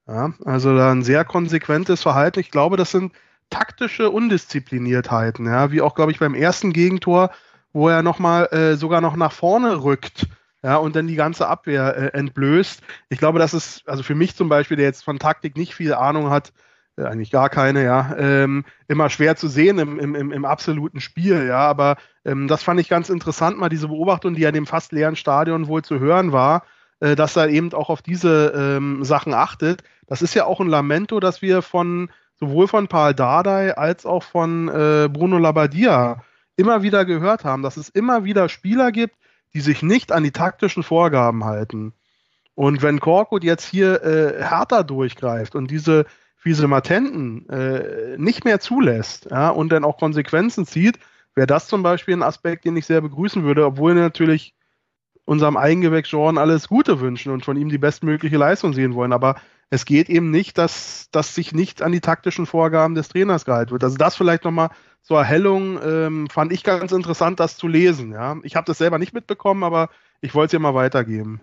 [0.07, 2.39] Ja, also da ein sehr konsequentes Verhalten.
[2.39, 3.13] Ich glaube, das sind
[3.49, 7.31] taktische Undiszipliniertheiten, ja, wie auch, glaube ich, beim ersten Gegentor,
[7.73, 10.27] wo er nochmal äh, sogar noch nach vorne rückt
[10.63, 12.81] ja, und dann die ganze Abwehr äh, entblößt.
[13.09, 15.93] Ich glaube, das ist, also für mich zum Beispiel, der jetzt von Taktik nicht viel
[15.93, 16.51] Ahnung hat,
[16.97, 21.45] äh, eigentlich gar keine, ja, ähm, immer schwer zu sehen im, im, im, absoluten Spiel,
[21.47, 24.91] ja, aber ähm, das fand ich ganz interessant, mal diese Beobachtung, die ja dem fast
[24.91, 26.63] leeren Stadion wohl zu hören war,
[26.99, 29.83] äh, dass er eben auch auf diese ähm, Sachen achtet.
[30.07, 34.23] Das ist ja auch ein Lamento, das wir von sowohl von Paul Dardai als auch
[34.23, 36.23] von äh, Bruno Labbadia
[36.55, 39.15] immer wieder gehört haben, dass es immer wieder Spieler gibt,
[39.53, 41.93] die sich nicht an die taktischen Vorgaben halten.
[42.55, 46.05] Und wenn Korkut jetzt hier äh, härter durchgreift und diese
[46.35, 50.99] Fiese Matenten äh, nicht mehr zulässt ja, und dann auch Konsequenzen zieht,
[51.35, 54.55] wäre das zum Beispiel ein Aspekt, den ich sehr begrüßen würde, obwohl natürlich
[55.27, 59.11] unserem Eigengewächs Jordan alles Gute wünschen und von ihm die bestmögliche Leistung sehen wollen.
[59.11, 59.35] Aber
[59.69, 63.71] es geht eben nicht, dass, dass sich nicht an die taktischen Vorgaben des Trainers gehalten
[63.71, 63.83] wird.
[63.83, 64.69] Also das vielleicht nochmal
[65.01, 68.13] zur Erhellung ähm, fand ich ganz interessant, das zu lesen.
[68.13, 68.37] Ja.
[68.43, 69.89] Ich habe das selber nicht mitbekommen, aber
[70.21, 71.41] ich wollte es ja mal weitergeben.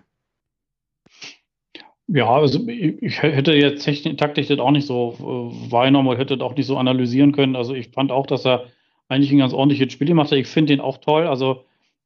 [2.07, 3.85] Ja, also ich hätte jetzt
[4.17, 7.55] taktisch das auch nicht so äh, wahrgenommen oder hätte das auch nicht so analysieren können.
[7.55, 8.65] Also ich fand auch, dass er
[9.09, 10.39] eigentlich ein ganz ordentliches Spiel gemacht hat.
[10.39, 11.27] Ich finde ihn auch toll.
[11.27, 11.64] Also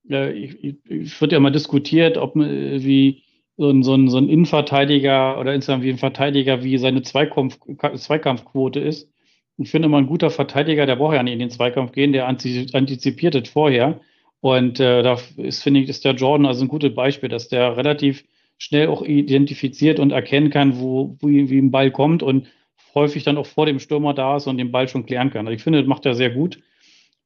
[0.09, 3.23] äh, ich, ich, wird ja mal diskutiert, ob äh, wie
[3.57, 7.59] so ein, so ein, so ein Innenverteidiger oder insgesamt wie ein Verteidiger, wie seine Zweikampf,
[7.95, 9.09] Zweikampfquote ist.
[9.57, 12.27] Ich finde immer ein guter Verteidiger, der braucht ja nicht in den Zweikampf gehen, der
[12.27, 13.99] antizipiert es vorher.
[14.39, 17.75] Und äh, da ist, finde ich, ist der Jordan also ein gutes Beispiel, dass der
[17.75, 18.23] relativ
[18.57, 22.47] schnell auch identifiziert und erkennen kann, wo, wie, wie ein Ball kommt und
[22.95, 25.47] häufig dann auch vor dem Stürmer da ist und den Ball schon klären kann.
[25.47, 26.59] Also ich finde, das macht er sehr gut.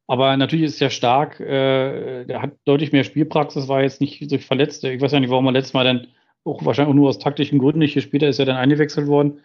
[0.08, 1.40] Aber natürlich ist er stark.
[1.40, 4.84] Äh, der hat deutlich mehr Spielpraxis, war jetzt nicht so verletzt.
[4.84, 6.08] Ich weiß ja nicht, warum er letztes Mal dann
[6.44, 9.40] auch wahrscheinlich nur aus taktischen Gründen nicht gespielt hat, ist er dann eingewechselt worden.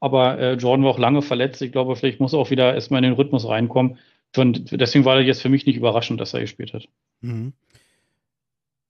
[0.00, 1.62] Aber äh, Jordan war auch lange verletzt.
[1.62, 3.98] Ich glaube, vielleicht muss er auch wieder erstmal in den Rhythmus reinkommen.
[4.36, 6.88] Und deswegen war er jetzt für mich nicht überraschend, dass er gespielt hat.
[7.20, 7.52] Mhm.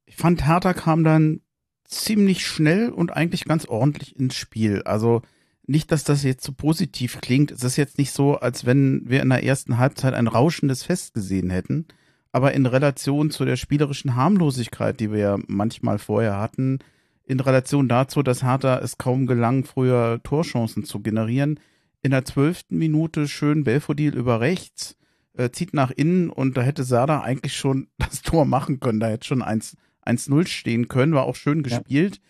[0.06, 1.40] Ich fand, Hertha kam dann
[1.84, 4.82] ziemlich schnell und eigentlich ganz ordentlich ins Spiel.
[4.84, 5.22] Also
[5.66, 7.50] nicht, dass das jetzt so positiv klingt.
[7.50, 11.14] Es ist jetzt nicht so, als wenn wir in der ersten Halbzeit ein rauschendes Fest
[11.14, 11.86] gesehen hätten.
[12.32, 16.80] Aber in Relation zu der spielerischen Harmlosigkeit, die wir ja manchmal vorher hatten,
[17.26, 21.60] in Relation dazu, dass Hertha es kaum gelang, früher Torchancen zu generieren,
[22.02, 24.96] in der zwölften Minute schön Belfodil über rechts,
[25.34, 29.00] äh, zieht nach innen und da hätte Sada eigentlich schon das Tor machen können.
[29.00, 32.16] Da hätte schon 1-0 stehen können, war auch schön gespielt.
[32.16, 32.22] Ja.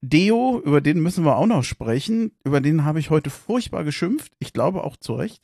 [0.00, 2.32] Deo, über den müssen wir auch noch sprechen.
[2.44, 4.32] Über den habe ich heute furchtbar geschimpft.
[4.38, 5.42] Ich glaube auch zu Recht.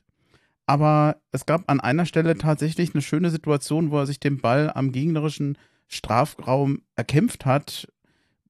[0.66, 4.70] Aber es gab an einer Stelle tatsächlich eine schöne Situation, wo er sich den Ball
[4.72, 7.88] am gegnerischen Strafraum erkämpft hat,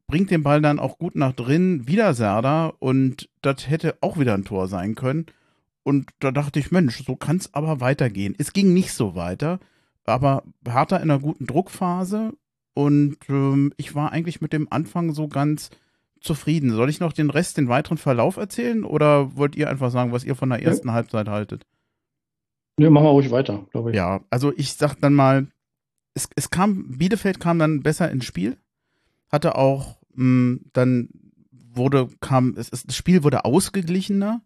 [0.06, 4.34] bringt den Ball dann auch gut nach drin, wieder Serda und das hätte auch wieder
[4.34, 5.26] ein Tor sein können.
[5.82, 8.36] Und da dachte ich, Mensch, so kann es aber weitergehen.
[8.38, 9.58] Es ging nicht so weiter,
[10.04, 12.34] aber Hertha in einer guten Druckphase
[12.74, 15.70] und ähm, ich war eigentlich mit dem Anfang so ganz
[16.22, 16.70] zufrieden.
[16.72, 20.24] Soll ich noch den Rest, den weiteren Verlauf erzählen oder wollt ihr einfach sagen, was
[20.24, 20.94] ihr von der ersten ja.
[20.94, 21.66] Halbzeit haltet?
[22.78, 23.96] Ja, machen wir ruhig weiter, glaube ich.
[23.96, 25.48] Ja, also ich sag dann mal,
[26.14, 28.56] es, es kam, Bielefeld kam dann besser ins Spiel,
[29.30, 31.08] hatte auch mh, hm, dann
[31.74, 34.42] wurde, kam, es, das Spiel wurde ausgeglichener,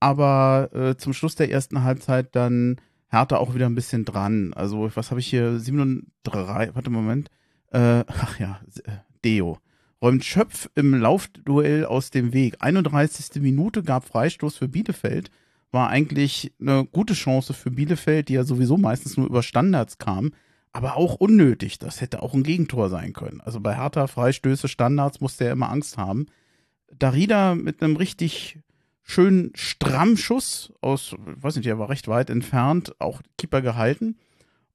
[0.00, 4.52] aber äh, zum Schluss der ersten Halbzeit dann Hertha auch wieder ein bisschen dran.
[4.54, 5.58] Also, was habe ich hier?
[5.58, 7.30] 7 3, warte, Moment.
[7.70, 9.58] Äh, ach ja, äh, Deo
[10.04, 12.56] räumt Schöpf im Laufduell aus dem Weg.
[12.60, 13.40] 31.
[13.40, 15.30] Minute gab Freistoß für Bielefeld.
[15.70, 20.32] War eigentlich eine gute Chance für Bielefeld, die ja sowieso meistens nur über Standards kam.
[20.72, 21.78] Aber auch unnötig.
[21.78, 23.40] Das hätte auch ein Gegentor sein können.
[23.40, 26.26] Also bei Hertha Freistöße, Standards musste er immer Angst haben.
[26.92, 28.58] Darida mit einem richtig
[29.02, 34.18] schönen strammen Schuss aus, weiß nicht, der war recht weit entfernt, auch Keeper gehalten.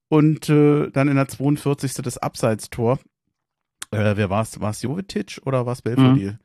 [0.07, 1.93] Und äh, dann in der 42.
[2.01, 2.97] das Abseitstor.
[3.91, 4.59] Äh, wer war es?
[4.59, 6.37] War es Jovetic oder war es Belfodil?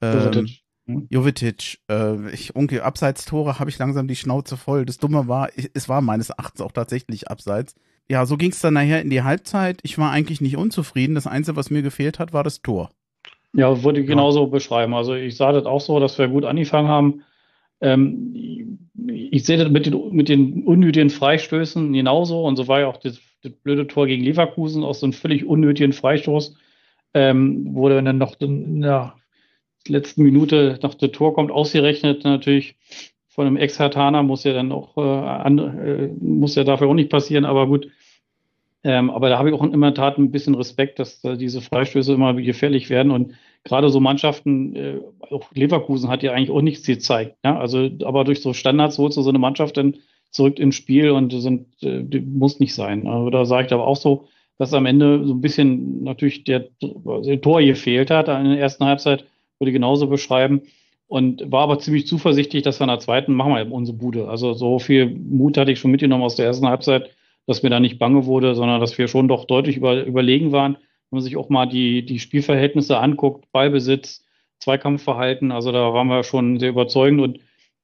[0.00, 0.46] Mhm.
[0.86, 1.80] Ähm, Jovetic.
[1.90, 4.84] Äh, ich, Onkel, Abseitstore habe ich langsam die Schnauze voll.
[4.84, 7.74] Das Dumme war, ich, es war meines Erachtens auch tatsächlich Abseits.
[8.08, 9.80] Ja, so ging es dann nachher in die Halbzeit.
[9.82, 11.16] Ich war eigentlich nicht unzufrieden.
[11.16, 12.90] Das Einzige, was mir gefehlt hat, war das Tor.
[13.52, 14.46] Ja, würde ich genauso ja.
[14.46, 14.94] beschreiben.
[14.94, 17.22] Also ich sah das auch so, dass wir gut angefangen haben.
[17.80, 22.44] Ähm, ich sehe das mit den, mit den unnötigen Freistößen genauso.
[22.44, 25.44] Und so war ja auch das, das blöde Tor gegen Leverkusen aus so einem völlig
[25.44, 26.56] unnötigen Freistoß
[27.16, 29.14] ähm, wurde dann noch in der
[29.88, 32.76] letzten Minute nach der Tor kommt, ausgerechnet natürlich
[33.28, 37.08] von einem Ex-Hartaner, muss ja dann auch, äh, an, äh, muss ja dafür auch nicht
[37.08, 37.88] passieren, aber gut.
[38.84, 41.62] Ähm, aber da habe ich auch in der Tat ein bisschen Respekt, dass äh, diese
[41.62, 43.32] Freistöße immer gefährlich werden und
[43.64, 47.36] gerade so Mannschaften, äh, auch Leverkusen hat ja eigentlich auch nichts gezeigt.
[47.44, 47.58] Ja?
[47.58, 49.96] Also, aber durch so Standards holst du so eine Mannschaft dann
[50.30, 53.06] zurück ins Spiel und sind, äh, muss nicht sein.
[53.06, 54.28] Also, da sage ich aber auch so,
[54.58, 58.84] dass am Ende so ein bisschen natürlich der, der Tor gefehlt hat in der ersten
[58.84, 59.24] Halbzeit,
[59.58, 60.62] würde ich genauso beschreiben.
[61.08, 64.28] Und war aber ziemlich zuversichtlich, dass wir in der zweiten machen wir unsere Bude.
[64.28, 67.10] Also so viel Mut hatte ich schon mitgenommen aus der ersten Halbzeit,
[67.46, 70.74] dass mir da nicht bange wurde, sondern dass wir schon doch deutlich über, überlegen waren.
[70.74, 74.24] wenn man sich auch mal die, die Spielverhältnisse anguckt, Ballbesitz,
[74.58, 77.38] Zweikampfverhalten, also da waren wir schon sehr überzeugend und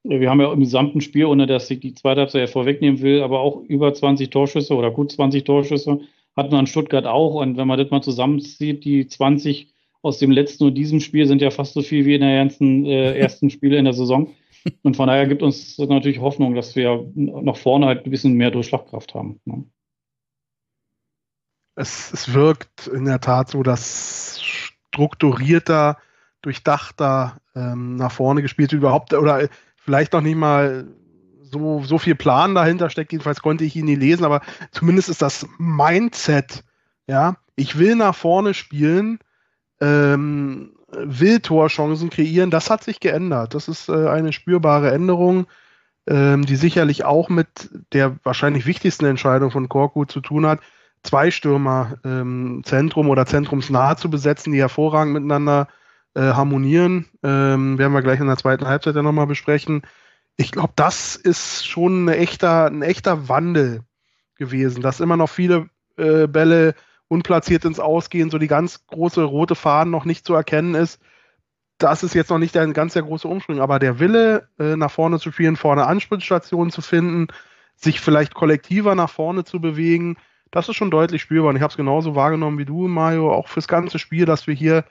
[0.04, 3.38] wir haben ja im gesamten Spiel, ohne dass ich die zweite Halbzeit vorwegnehmen will, aber
[3.38, 6.00] auch über 20 Torschüsse oder gut 20 Torschüsse
[6.37, 7.35] hatten wir in Stuttgart auch.
[7.35, 9.72] Und wenn man das mal zusammenzieht, die 20
[10.03, 12.85] aus dem letzten und diesem Spiel sind ja fast so viel wie in der ganzen
[12.87, 14.35] äh, ersten Spiele in der Saison.
[14.83, 18.35] Und von daher gibt uns das natürlich Hoffnung, dass wir nach vorne halt ein bisschen
[18.35, 19.41] mehr Durchschlagkraft haben.
[19.45, 19.64] Ne?
[21.74, 25.99] Es, es wirkt in der Tat so, dass strukturierter,
[26.43, 30.87] durchdachter ähm, nach vorne gespielt wird, überhaupt oder vielleicht noch nicht mal
[31.53, 33.12] so, so viel Plan dahinter steckt.
[33.12, 34.40] Jedenfalls konnte ich ihn nie lesen, aber
[34.70, 36.64] zumindest ist das Mindset,
[37.07, 39.18] ja, ich will nach vorne spielen,
[39.80, 43.55] ähm, will Torchancen kreieren, das hat sich geändert.
[43.55, 45.46] Das ist äh, eine spürbare Änderung,
[46.07, 50.61] ähm, die sicherlich auch mit der wahrscheinlich wichtigsten Entscheidung von Korku zu tun hat,
[51.03, 55.68] zwei Stürmer ähm, Zentrum oder zentrumsnah zu besetzen, die hervorragend miteinander
[56.14, 57.07] äh, harmonieren.
[57.22, 59.82] Ähm, werden wir gleich in der zweiten Halbzeit ja nochmal besprechen.
[60.37, 63.85] Ich glaube, das ist schon ein echter, ein echter Wandel
[64.37, 66.74] gewesen, dass immer noch viele äh, Bälle
[67.09, 71.01] unplatziert ins Ausgehen, so die ganz große rote Fahne noch nicht zu erkennen ist.
[71.78, 74.91] Das ist jetzt noch nicht ein ganz der große Umschwung, aber der Wille, äh, nach
[74.91, 77.28] vorne zu spielen, vorne Anspielstationen zu finden,
[77.76, 80.16] sich vielleicht kollektiver nach vorne zu bewegen,
[80.53, 81.51] das ist schon deutlich spürbar.
[81.51, 84.55] Und ich habe es genauso wahrgenommen wie du, Mario, auch fürs ganze Spiel, dass wir
[84.55, 84.85] hier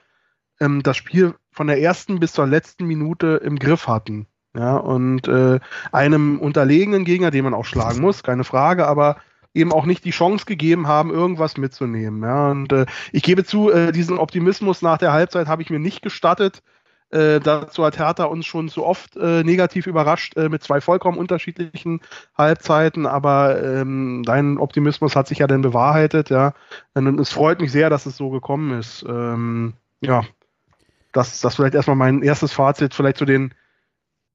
[0.60, 4.26] ähm, das Spiel von der ersten bis zur letzten Minute im Griff hatten.
[4.54, 5.60] Ja, und äh,
[5.92, 9.16] einem unterlegenen Gegner, den man auch schlagen muss, keine Frage, aber
[9.54, 12.22] eben auch nicht die Chance gegeben haben, irgendwas mitzunehmen.
[12.22, 15.78] Ja, und äh, ich gebe zu, äh, diesen Optimismus nach der Halbzeit habe ich mir
[15.78, 16.62] nicht gestattet.
[17.10, 21.18] Äh, dazu hat Hertha uns schon zu oft äh, negativ überrascht äh, mit zwei vollkommen
[21.18, 22.00] unterschiedlichen
[22.36, 26.54] Halbzeiten, aber ähm, dein Optimismus hat sich ja dann bewahrheitet, ja.
[26.94, 29.04] Und es freut mich sehr, dass es so gekommen ist.
[29.06, 30.22] Ähm, ja,
[31.12, 33.52] das, das vielleicht erstmal mein erstes Fazit, vielleicht zu den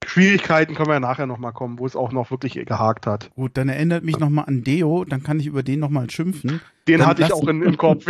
[0.07, 3.29] Schwierigkeiten können wir ja nachher nochmal kommen, wo es auch noch wirklich gehakt hat.
[3.35, 6.61] Gut, dann erinnert mich nochmal an Deo, dann kann ich über den nochmal schimpfen.
[6.87, 8.05] Den dann hatte ich auch in, im Kopf.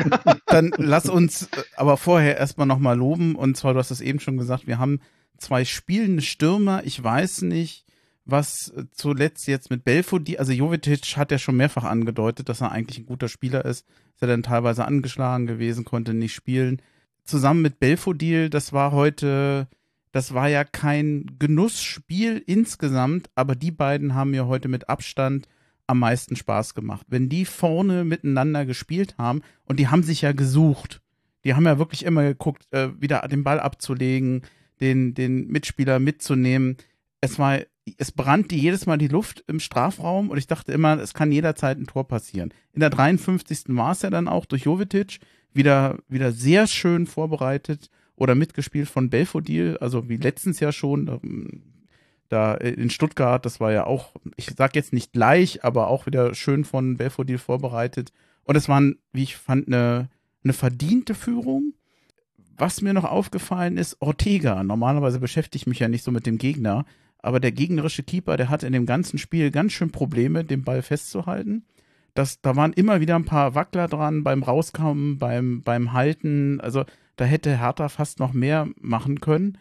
[0.46, 3.36] dann lass uns äh, aber vorher erstmal nochmal loben.
[3.36, 5.00] Und zwar, du hast es eben schon gesagt, wir haben
[5.38, 6.82] zwei spielende Stürmer.
[6.86, 7.88] Ich weiß nicht,
[8.26, 13.00] was zuletzt jetzt mit Belfodil, also Jovetic hat ja schon mehrfach angedeutet, dass er eigentlich
[13.00, 13.88] ein guter Spieler ist.
[14.14, 16.80] Ist er dann teilweise angeschlagen gewesen, konnte nicht spielen.
[17.24, 19.68] Zusammen mit Belfodil, das war heute
[20.12, 25.48] das war ja kein Genussspiel insgesamt, aber die beiden haben mir heute mit Abstand
[25.86, 27.06] am meisten Spaß gemacht.
[27.10, 31.02] Wenn die vorne miteinander gespielt haben und die haben sich ja gesucht.
[31.44, 34.42] Die haben ja wirklich immer geguckt, äh, wieder den Ball abzulegen,
[34.82, 36.76] den, den Mitspieler mitzunehmen.
[37.22, 37.60] Es war,
[37.98, 41.78] es brannte jedes Mal die Luft im Strafraum und ich dachte immer, es kann jederzeit
[41.78, 42.54] ein Tor passieren.
[42.74, 43.64] In der 53.
[43.70, 45.20] war es ja dann auch durch Jovetic
[45.54, 51.08] wieder, wieder sehr schön vorbereitet oder mitgespielt von Belfodil, also wie letztens ja schon.
[51.08, 51.64] Ähm,
[52.30, 56.36] da in Stuttgart, das war ja auch, ich sag jetzt nicht gleich, aber auch wieder
[56.36, 58.12] schön von Belfodil vorbereitet.
[58.44, 58.82] Und es war,
[59.14, 60.10] wie ich fand, eine,
[60.44, 61.74] eine verdiente Führung.
[62.58, 64.64] Was mir noch aufgefallen ist, Ortega.
[64.64, 66.86] Normalerweise beschäftige ich mich ja nicht so mit dem Gegner,
[67.20, 70.82] aber der gegnerische Keeper, der hat in dem ganzen Spiel ganz schön Probleme, den Ball
[70.82, 71.66] festzuhalten.
[72.14, 76.60] Das, da waren immer wieder ein paar Wackler dran beim Rauskommen, beim, beim Halten.
[76.60, 76.84] Also
[77.18, 79.58] da hätte Hertha fast noch mehr machen können.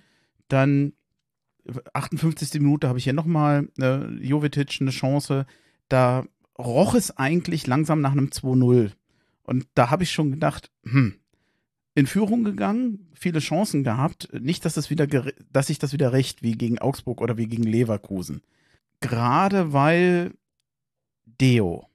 [0.49, 0.93] Dann
[1.93, 2.61] 58.
[2.61, 5.47] Minute habe ich hier nochmal äh, Jovetic eine Chance.
[5.89, 6.27] Da
[6.59, 8.93] roch es eigentlich langsam nach einem 2-0.
[9.43, 11.15] Und da habe ich schon gedacht, hm,
[11.95, 14.29] in Führung gegangen, viele Chancen gehabt.
[14.39, 15.07] Nicht, dass, das wieder
[15.51, 18.43] dass ich das wieder recht wie gegen Augsburg oder wie gegen Leverkusen.
[19.01, 20.35] Gerade weil
[21.25, 21.89] Deo.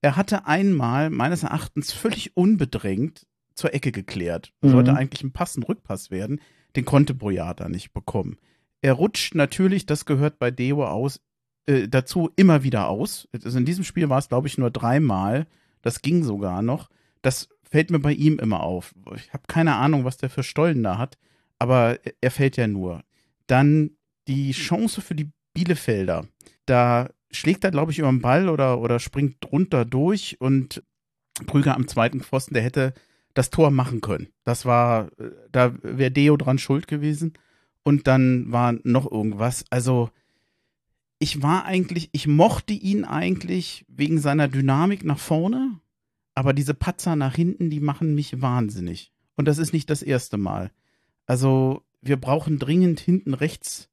[0.00, 3.26] Er hatte einmal meines Erachtens völlig unbedrängt
[3.60, 4.52] zur Ecke geklärt.
[4.62, 4.70] Mhm.
[4.70, 6.40] Sollte eigentlich ein passender Rückpass werden.
[6.76, 8.38] Den konnte Boyata nicht bekommen.
[8.82, 11.20] Er rutscht natürlich, das gehört bei Deo aus,
[11.66, 13.28] äh, dazu immer wieder aus.
[13.32, 15.46] Also in diesem Spiel war es, glaube ich, nur dreimal.
[15.82, 16.88] Das ging sogar noch.
[17.22, 18.94] Das fällt mir bei ihm immer auf.
[19.14, 21.18] Ich habe keine Ahnung, was der für Stollen da hat,
[21.58, 23.02] aber er fällt ja nur.
[23.46, 23.90] Dann
[24.26, 26.26] die Chance für die Bielefelder.
[26.66, 30.82] Da schlägt er, glaube ich, über den Ball oder, oder springt drunter durch und
[31.46, 32.94] Prüger am zweiten Pfosten, der hätte
[33.34, 34.28] das Tor machen können.
[34.44, 35.10] Das war,
[35.52, 37.34] da wäre Deo dran schuld gewesen.
[37.82, 39.64] Und dann war noch irgendwas.
[39.70, 40.10] Also,
[41.18, 45.80] ich war eigentlich, ich mochte ihn eigentlich wegen seiner Dynamik nach vorne,
[46.34, 49.12] aber diese Patzer nach hinten, die machen mich wahnsinnig.
[49.36, 50.70] Und das ist nicht das erste Mal.
[51.26, 53.88] Also, wir brauchen dringend hinten rechts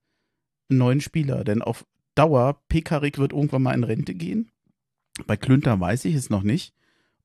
[0.70, 1.86] einen neuen Spieler, denn auf
[2.16, 4.52] Dauer, Pekarik wird irgendwann mal in Rente gehen.
[5.26, 6.74] Bei Klünter weiß ich es noch nicht.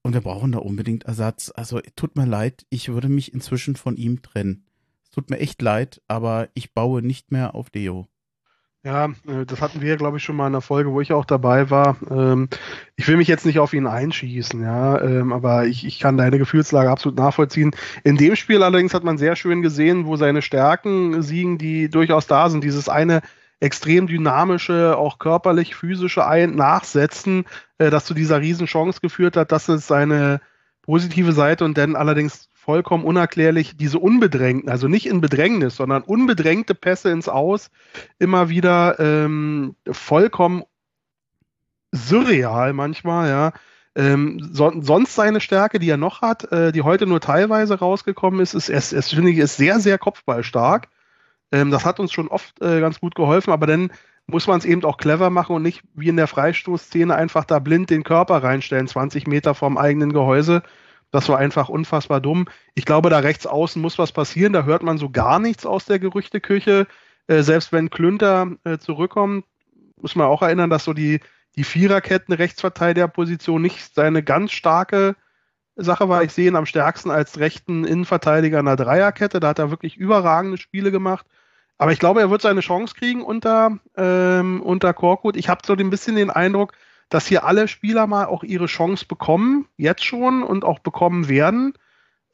[0.02, 1.52] Und wir brauchen da unbedingt Ersatz.
[1.54, 4.66] Also tut mir leid, ich würde mich inzwischen von ihm trennen.
[5.04, 8.08] Es tut mir echt leid, aber ich baue nicht mehr auf Deo.
[8.84, 11.24] Ja, äh, das hatten wir glaube ich, schon mal in der Folge, wo ich auch
[11.24, 11.96] dabei war.
[12.10, 12.48] Ähm,
[12.96, 16.38] ich will mich jetzt nicht auf ihn einschießen, ja, ähm, aber ich, ich kann deine
[16.38, 17.70] Gefühlslage absolut nachvollziehen.
[18.02, 22.26] In dem Spiel allerdings hat man sehr schön gesehen, wo seine Stärken siegen, die durchaus
[22.26, 22.64] da sind.
[22.64, 23.22] Dieses eine
[23.62, 27.44] extrem dynamische, auch körperlich, physische Ein Nachsetzen,
[27.78, 29.52] äh, das zu dieser Riesenchance geführt hat.
[29.52, 30.40] Das ist seine
[30.82, 36.74] positive Seite und dann allerdings vollkommen unerklärlich diese unbedrängten, also nicht in Bedrängnis, sondern unbedrängte
[36.74, 37.70] Pässe ins Aus,
[38.18, 40.64] immer wieder ähm, vollkommen
[41.92, 43.52] surreal manchmal, ja.
[43.94, 48.40] Ähm, so, sonst seine Stärke, die er noch hat, äh, die heute nur teilweise rausgekommen
[48.40, 50.88] ist, ist, es, es finde ich, ist sehr, sehr kopfballstark.
[51.52, 53.92] Ähm, das hat uns schon oft äh, ganz gut geholfen, aber dann
[54.26, 57.58] muss man es eben auch clever machen und nicht wie in der Freistoßszene einfach da
[57.58, 60.62] blind den Körper reinstellen, 20 Meter vom eigenen Gehäuse
[61.12, 62.46] das war einfach unfassbar dumm.
[62.74, 64.54] Ich glaube, da rechts außen muss was passieren.
[64.54, 66.88] Da hört man so gar nichts aus der Gerüchteküche.
[67.28, 69.44] Äh, selbst wenn Klünter äh, zurückkommt,
[70.00, 71.20] muss man auch erinnern, dass so die,
[71.54, 75.14] die Viererketten Rechtsverteidigerposition nicht seine ganz starke
[75.76, 76.24] Sache war.
[76.24, 79.38] Ich sehe ihn am stärksten als rechten Innenverteidiger in der Dreierkette.
[79.38, 81.26] Da hat er wirklich überragende Spiele gemacht.
[81.82, 85.36] Aber ich glaube, er wird seine Chance kriegen unter, ähm, unter Korkut.
[85.36, 86.74] Ich habe so ein bisschen den Eindruck,
[87.08, 91.72] dass hier alle Spieler mal auch ihre Chance bekommen, jetzt schon und auch bekommen werden,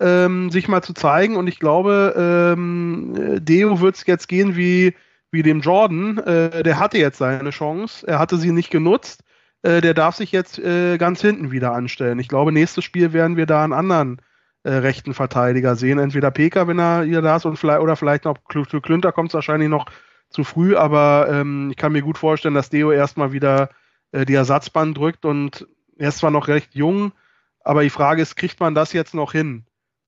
[0.01, 1.37] ähm, sich mal zu zeigen.
[1.37, 4.95] Und ich glaube, ähm, Deo wird es jetzt gehen wie,
[5.31, 6.19] wie dem Jordan.
[6.19, 9.25] Äh, der hatte jetzt seine Chance, er hatte sie nicht genutzt.
[9.63, 12.19] Äh, der darf sich jetzt äh, ganz hinten wieder anstellen.
[12.19, 14.21] Ich glaube, nächstes Spiel werden wir da einen anderen
[14.65, 15.99] äh, rechten Verteidiger sehen.
[15.99, 19.31] Entweder Peka, wenn er hier da ist, und vielleicht, oder vielleicht noch für Klünter kommt
[19.31, 19.87] es wahrscheinlich noch
[20.31, 23.71] zu früh, aber ähm, ich kann mir gut vorstellen, dass Deo erstmal wieder
[24.13, 27.13] äh, die Ersatzbahn drückt und er ist zwar noch recht jung,
[27.61, 29.65] aber die Frage ist, kriegt man das jetzt noch hin?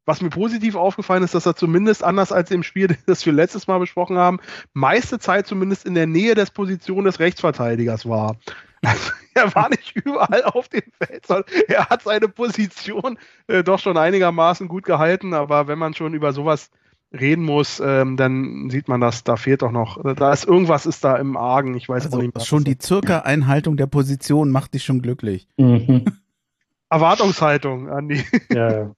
[0.07, 3.67] Was mir positiv aufgefallen ist, dass er zumindest anders als im Spiel, das wir letztes
[3.67, 4.41] Mal besprochen haben,
[4.73, 8.37] meiste Zeit zumindest in der Nähe des Position des Rechtsverteidigers war.
[8.83, 13.79] Also, er war nicht überall auf dem Feld, sondern er hat seine Position äh, doch
[13.79, 15.35] schon einigermaßen gut gehalten.
[15.35, 16.71] Aber wenn man schon über sowas
[17.13, 21.03] reden muss, ähm, dann sieht man das, da fehlt doch noch, da ist irgendwas ist
[21.03, 22.35] da im Argen, ich weiß also auch nicht.
[22.35, 25.49] Was schon die circa Einhaltung der Position macht dich schon glücklich.
[25.57, 26.05] Mhm.
[26.91, 28.25] Erwartungshaltung, Andi.
[28.53, 28.93] Ja,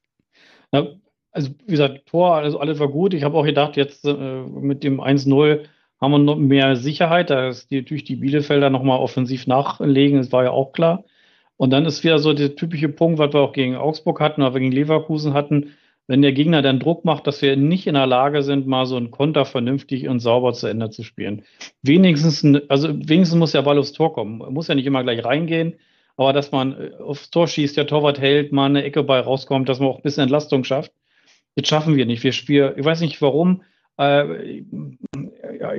[0.72, 0.86] ja.
[1.30, 3.14] also wie gesagt, Tor, also alles war gut.
[3.14, 5.64] Ich habe auch gedacht, jetzt äh, mit dem 1-0
[6.02, 7.30] haben wir noch mehr Sicherheit.
[7.30, 11.04] Da ist die, natürlich die Bielefelder nochmal offensiv nachlegen, das war ja auch klar.
[11.56, 14.50] Und dann ist wieder so der typische Punkt, was wir auch gegen Augsburg hatten, wir
[14.52, 15.72] gegen Leverkusen hatten
[16.08, 18.96] wenn der Gegner dann Druck macht, dass wir nicht in der Lage sind, mal so
[18.96, 21.44] einen Konter vernünftig und sauber zu Ende zu spielen.
[21.82, 24.38] Wenigstens, also wenigstens muss der Ball aufs Tor kommen.
[24.52, 25.74] Muss ja nicht immer gleich reingehen,
[26.16, 29.68] aber dass man äh, aufs Tor schießt, der Torwart hält, mal eine Ecke bei rauskommt,
[29.68, 30.92] dass man auch ein bisschen Entlastung schafft.
[31.54, 32.24] Das schaffen wir nicht.
[32.24, 33.62] Wir spielen, ich weiß nicht warum.
[33.96, 34.64] Äh,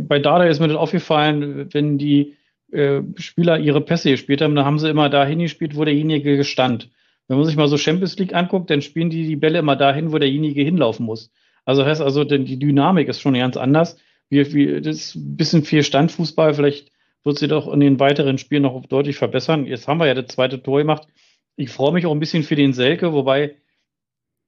[0.01, 2.35] bei Dada ist mir das aufgefallen, wenn die
[2.71, 6.89] äh, Spieler ihre Pässe gespielt haben, dann haben sie immer dahin gespielt, wo derjenige gestand.
[7.27, 10.11] Wenn man sich mal so Champions League anguckt, dann spielen die die Bälle immer dahin,
[10.11, 11.31] wo derjenige hinlaufen muss.
[11.65, 13.97] Also heißt also, denn die Dynamik ist schon ganz anders.
[14.29, 16.53] Wie, wie, das ist ein bisschen viel Standfußball.
[16.53, 16.91] Vielleicht
[17.23, 19.65] wird sie doch in den weiteren Spielen noch deutlich verbessern.
[19.65, 21.07] Jetzt haben wir ja das zweite Tor gemacht.
[21.55, 23.55] Ich freue mich auch ein bisschen für den Selke, wobei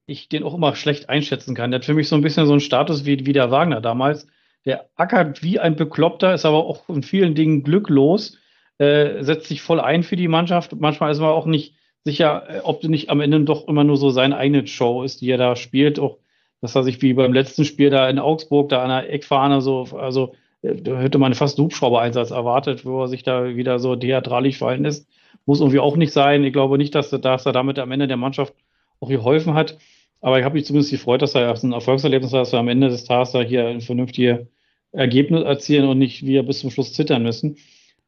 [0.08, 1.72] ich den auch immer schlecht einschätzen kann.
[1.72, 4.28] Der hat für mich so ein bisschen so einen Status wie, wie der Wagner damals.
[4.66, 8.38] Der ackert wie ein Bekloppter, ist aber auch in vielen Dingen glücklos,
[8.80, 10.74] äh, setzt sich voll ein für die Mannschaft.
[10.80, 14.10] Manchmal ist man auch nicht sicher, äh, ob nicht am Ende doch immer nur so
[14.10, 16.00] seine eigene Show ist, die er da spielt.
[16.00, 16.18] Auch,
[16.62, 19.88] dass er sich wie beim letzten Spiel da in Augsburg da an der Eckfahne so,
[19.98, 24.58] also äh, da hätte man fast Hubschrauber-Einsatz erwartet, wo er sich da wieder so theatralisch
[24.58, 25.08] fallen lässt.
[25.46, 26.44] Muss irgendwie auch nicht sein.
[26.44, 28.54] Ich glaube nicht, dass, dass er damit am Ende der Mannschaft
[29.00, 29.78] auch geholfen hat.
[30.22, 32.90] Aber ich habe mich zumindest gefreut, dass er ein Erfolgserlebnis hat, dass wir am Ende
[32.90, 34.48] des Tages da hier ein vernünftiges
[34.96, 37.58] Ergebnis erzielen und nicht wir bis zum Schluss zittern müssen.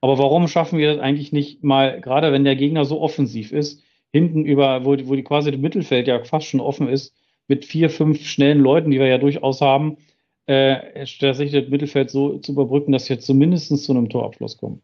[0.01, 3.83] Aber warum schaffen wir das eigentlich nicht mal, gerade wenn der Gegner so offensiv ist,
[4.11, 7.13] hinten über, wo, wo die quasi das Mittelfeld ja fast schon offen ist,
[7.47, 9.97] mit vier, fünf schnellen Leuten, die wir ja durchaus haben,
[10.45, 14.81] äh, tatsächlich das Mittelfeld so zu überbrücken, dass wir zumindest zu einem Torabschluss kommen.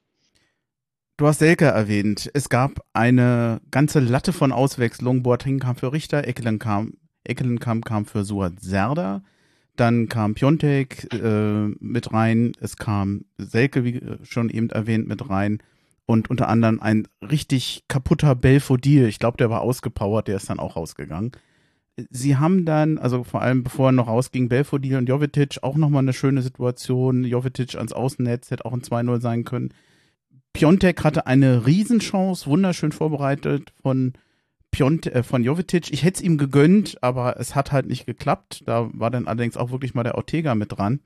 [1.18, 2.30] Du hast Selke erwähnt.
[2.34, 5.24] Es gab eine ganze Latte von Auswechslungen.
[5.24, 6.98] Boateng kam für Richter, Eckelen kam,
[7.82, 9.24] kam für Suat Serda.
[9.76, 12.52] Dann kam Piontek äh, mit rein.
[12.60, 15.60] Es kam Selke, wie schon eben erwähnt, mit rein
[16.06, 19.08] und unter anderem ein richtig kaputter Belfodil.
[19.08, 21.32] Ich glaube, der war ausgepowert, der ist dann auch rausgegangen.
[22.10, 26.02] Sie haben dann, also vor allem bevor er noch rausging, Belfodil und Jovetic auch nochmal
[26.02, 27.24] eine schöne Situation.
[27.24, 29.74] Jovetic ans Außennetz hätte auch ein 2-0 sein können.
[30.54, 34.14] Piontek hatte eine Riesenchance, wunderschön vorbereitet von
[34.74, 35.94] Piont, äh, von Jovetic.
[35.94, 38.64] Ich hätte es ihm gegönnt, aber es hat halt nicht geklappt.
[38.66, 41.00] Da war dann allerdings auch wirklich mal der Ortega mit dran.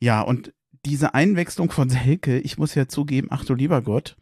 [0.00, 0.52] Ja, und
[0.84, 4.16] diese Einwechslung von Selke, ich muss ja zugeben, ach du lieber Gott,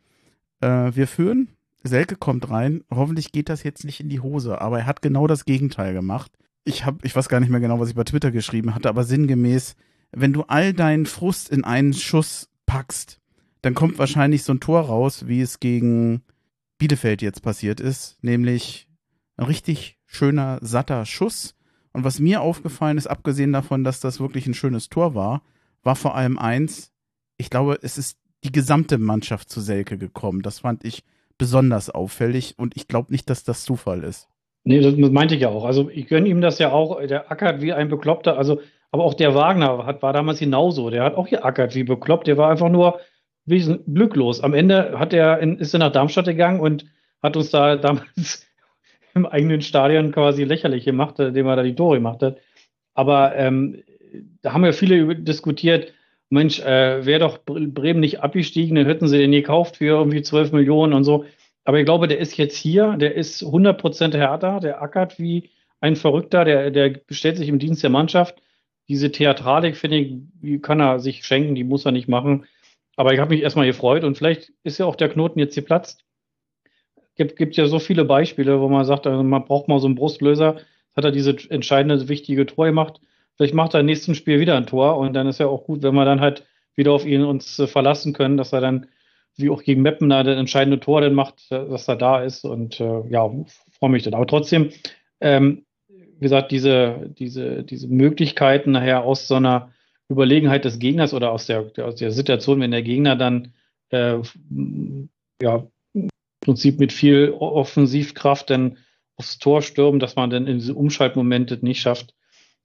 [0.60, 1.48] äh, wir führen,
[1.82, 5.26] Selke kommt rein, hoffentlich geht das jetzt nicht in die Hose, aber er hat genau
[5.26, 6.30] das Gegenteil gemacht.
[6.64, 9.04] Ich habe, ich weiß gar nicht mehr genau, was ich bei Twitter geschrieben hatte, aber
[9.04, 9.74] sinngemäß,
[10.12, 13.20] wenn du all deinen Frust in einen Schuss packst,
[13.62, 16.22] dann kommt wahrscheinlich so ein Tor raus, wie es gegen
[16.78, 18.88] Bielefeld jetzt passiert ist, nämlich
[19.36, 21.54] ein richtig schöner, satter Schuss.
[21.92, 25.42] Und was mir aufgefallen ist, abgesehen davon, dass das wirklich ein schönes Tor war,
[25.82, 26.92] war vor allem eins,
[27.38, 30.42] ich glaube, es ist die gesamte Mannschaft zu Selke gekommen.
[30.42, 31.02] Das fand ich
[31.38, 34.28] besonders auffällig und ich glaube nicht, dass das Zufall ist.
[34.64, 35.64] Nee, das meinte ich ja auch.
[35.64, 37.00] Also ich gönne ihm das ja auch.
[37.06, 38.36] Der ackert wie ein Bekloppter.
[38.36, 38.60] Also,
[38.90, 40.90] aber auch der Wagner hat, war damals genauso.
[40.90, 42.26] Der hat auch geackert wie bekloppt.
[42.26, 43.00] Der war einfach nur
[43.46, 44.40] wie glücklos.
[44.40, 46.84] Am Ende hat er in, ist er nach Darmstadt gegangen und
[47.22, 48.46] hat uns da damals
[49.14, 52.38] im eigenen Stadion quasi lächerlich gemacht, indem er da die Tore gemacht hat.
[52.94, 53.82] Aber ähm,
[54.42, 55.92] da haben ja viele diskutiert,
[56.28, 60.52] Mensch, äh, wäre doch Bremen nicht abgestiegen, dann hätten sie den gekauft für irgendwie 12
[60.52, 61.24] Millionen und so.
[61.64, 65.96] Aber ich glaube, der ist jetzt hier, der ist 100% härter, der ackert wie ein
[65.96, 68.40] Verrückter, der, der stellt sich im Dienst der Mannschaft.
[68.88, 69.98] Diese Theatralik, finde
[70.42, 72.46] ich, kann er sich schenken, die muss er nicht machen.
[72.96, 76.04] Aber ich habe mich erstmal gefreut und vielleicht ist ja auch der Knoten jetzt geplatzt.
[77.14, 79.94] Gibt, gibt ja so viele Beispiele, wo man sagt, also man braucht mal so einen
[79.94, 80.56] Brustlöser.
[80.94, 83.00] Hat er diese entscheidende, wichtige Tor gemacht.
[83.36, 85.82] Vielleicht macht er im nächsten Spiel wieder ein Tor und dann ist ja auch gut,
[85.82, 88.86] wenn wir dann halt wieder auf ihn uns äh, verlassen können, dass er dann,
[89.36, 92.44] wie auch gegen Meppen, da das entscheidende Tor dann macht, äh, dass er da ist
[92.44, 93.30] und äh, ja,
[93.78, 94.14] freue mich dann.
[94.14, 94.70] Aber trotzdem,
[95.20, 99.70] ähm, wie gesagt, diese, diese, diese Möglichkeiten nachher aus so einer
[100.08, 103.52] Überlegenheit des Gegners oder aus der, aus der Situation, wenn der Gegner dann
[103.90, 104.18] äh,
[105.42, 106.08] ja, im
[106.40, 108.78] Prinzip mit viel Offensivkraft dann
[109.16, 112.14] aufs Tor stürmen, dass man dann in diese Umschaltmomente nicht schafft,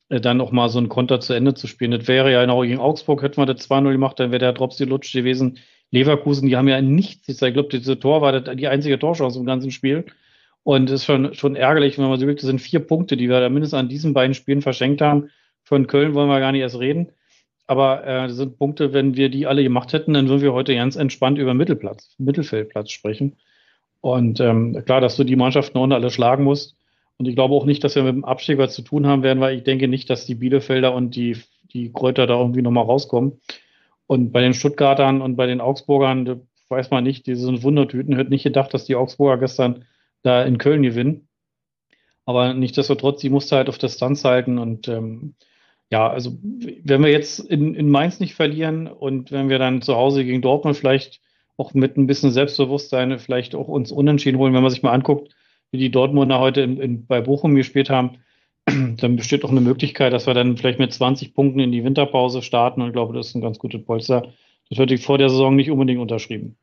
[0.10, 1.92] äh, dann auch mal so einen Konter zu Ende zu spielen.
[1.92, 4.86] Das wäre ja genau gegen Augsburg, hätten wir das 2-0 gemacht, dann wäre der Dropsy
[4.86, 5.58] Lutsch gewesen.
[5.92, 7.28] Leverkusen, die haben ja nichts.
[7.28, 10.06] Ich glaube, diese Tor war die einzige Torchance im ganzen Spiel.
[10.64, 13.30] Und es ist schon, schon ärgerlich, wenn man so wirklich, das sind vier Punkte, die
[13.30, 15.30] wir da mindestens an diesen beiden Spielen verschenkt haben.
[15.64, 17.12] Von Köln wollen wir gar nicht erst reden.
[17.72, 20.76] Aber äh, das sind Punkte, wenn wir die alle gemacht hätten, dann würden wir heute
[20.76, 23.38] ganz entspannt über Mittelplatz, Mittelfeldplatz sprechen.
[24.02, 26.76] Und ähm, klar, dass du die Mannschaften unten alle schlagen musst.
[27.18, 29.40] Und ich glaube auch nicht, dass wir mit dem Abstieg was zu tun haben werden,
[29.40, 31.38] weil ich denke nicht, dass die Bielefelder und die,
[31.72, 33.40] die Kräuter da irgendwie nochmal rauskommen.
[34.06, 38.18] Und bei den Stuttgartern und bei den Augsburgern, weiß man nicht, diese sind Wundertüten.
[38.18, 39.86] Hätte nicht gedacht, dass die Augsburger gestern
[40.24, 41.30] da in Köln gewinnen.
[42.26, 45.36] Aber nichtsdestotrotz, die musste halt auf Distanz halten und ähm,
[45.92, 49.96] ja, also wenn wir jetzt in, in Mainz nicht verlieren und wenn wir dann zu
[49.96, 51.20] Hause gegen Dortmund vielleicht
[51.58, 55.36] auch mit ein bisschen Selbstbewusstsein vielleicht auch uns unentschieden holen, wenn man sich mal anguckt,
[55.70, 58.20] wie die Dortmunder heute in, in, bei Bochum gespielt haben,
[58.66, 62.42] dann besteht auch eine Möglichkeit, dass wir dann vielleicht mit 20 Punkten in die Winterpause
[62.42, 64.32] starten und ich glaube, das ist ein ganz gutes Polster.
[64.70, 66.56] Das hätte ich vor der Saison nicht unbedingt unterschrieben.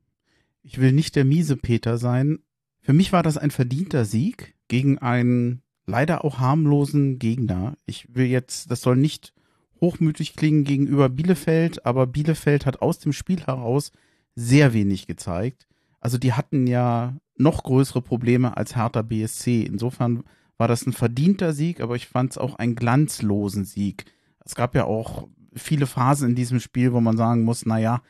[0.62, 2.38] Ich will nicht der miese Peter sein.
[2.80, 7.76] Für mich war das ein verdienter Sieg gegen einen leider auch harmlosen Gegner.
[7.86, 9.32] Ich will jetzt, das soll nicht
[9.80, 13.92] hochmütig klingen gegenüber Bielefeld, aber Bielefeld hat aus dem Spiel heraus
[14.34, 15.66] sehr wenig gezeigt.
[16.00, 19.62] Also die hatten ja noch größere Probleme als Hertha BSC.
[19.62, 20.24] Insofern
[20.58, 24.04] war das ein verdienter Sieg, aber ich fand es auch einen glanzlosen Sieg.
[24.44, 28.02] Es gab ja auch viele Phasen in diesem Spiel, wo man sagen muss, naja,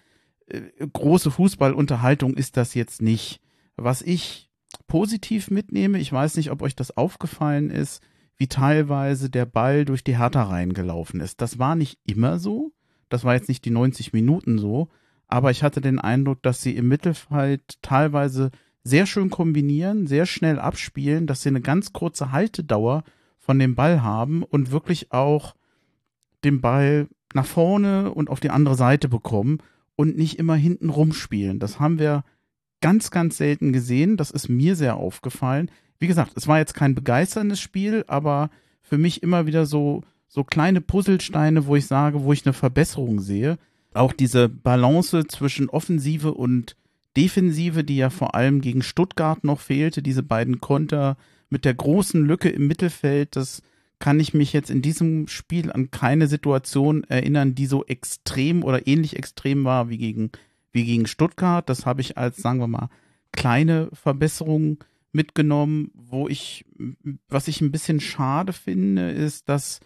[0.47, 0.61] äh,
[0.93, 3.41] große Fußballunterhaltung ist das jetzt nicht.
[3.77, 4.48] Was ich
[4.89, 8.03] positiv mitnehme, ich weiß nicht, ob euch das aufgefallen ist,
[8.37, 11.41] wie teilweise der Ball durch die Hertha reingelaufen ist.
[11.41, 12.73] Das war nicht immer so,
[13.09, 14.89] das war jetzt nicht die 90 Minuten so,
[15.29, 18.51] aber ich hatte den Eindruck, dass sie im Mittelfeld teilweise
[18.83, 23.05] sehr schön kombinieren, sehr schnell abspielen, dass sie eine ganz kurze Haltedauer
[23.39, 25.55] von dem Ball haben und wirklich auch
[26.45, 29.59] den Ball nach vorne und auf die andere Seite bekommen
[29.97, 31.59] und nicht immer hinten rumspielen.
[31.59, 32.25] Das haben wir
[32.81, 34.17] ganz, ganz selten gesehen.
[34.17, 35.71] Das ist mir sehr aufgefallen.
[35.99, 38.51] Wie gesagt, es war jetzt kein begeisterndes Spiel, aber
[38.83, 43.21] für mich immer wieder so, so kleine Puzzlesteine, wo ich sage, wo ich eine Verbesserung
[43.21, 43.59] sehe.
[43.95, 46.77] Auch diese Balance zwischen Offensive und
[47.17, 51.17] Defensive, die ja vor allem gegen Stuttgart noch fehlte, diese beiden Konter
[51.51, 53.63] mit der großen Lücke im Mittelfeld, das
[53.99, 58.87] kann ich mich jetzt in diesem Spiel an keine Situation erinnern, die so extrem oder
[58.87, 60.31] ähnlich extrem war wie gegen
[60.79, 61.69] wie gegen Stuttgart.
[61.69, 62.89] Das habe ich als, sagen wir mal,
[63.33, 64.79] kleine Verbesserung
[65.13, 65.91] mitgenommen.
[65.95, 66.65] Wo ich,
[67.29, 69.81] was ich ein bisschen schade finde, ist, dass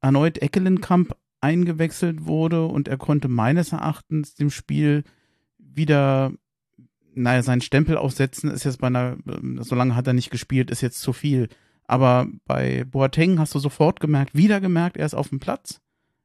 [0.00, 5.04] erneut Eckelenkamp eingewechselt wurde und er konnte meines Erachtens dem Spiel
[5.58, 6.32] wieder
[7.16, 9.16] naja, seinen Stempel aufsetzen ist jetzt bei einer,
[9.60, 11.48] so lange hat er nicht gespielt, ist jetzt zu viel.
[11.84, 15.80] Aber bei Boateng hast du sofort gemerkt, wieder gemerkt, er ist auf dem Platz.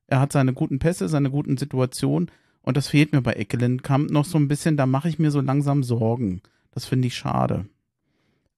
[0.08, 2.30] Er hat seine guten Pässe, seine guten Situationen.
[2.62, 4.78] Und das fehlt mir bei Eckelenkamp noch so ein bisschen.
[4.78, 6.42] Da mache ich mir so langsam Sorgen.
[6.72, 7.66] Das finde ich schade.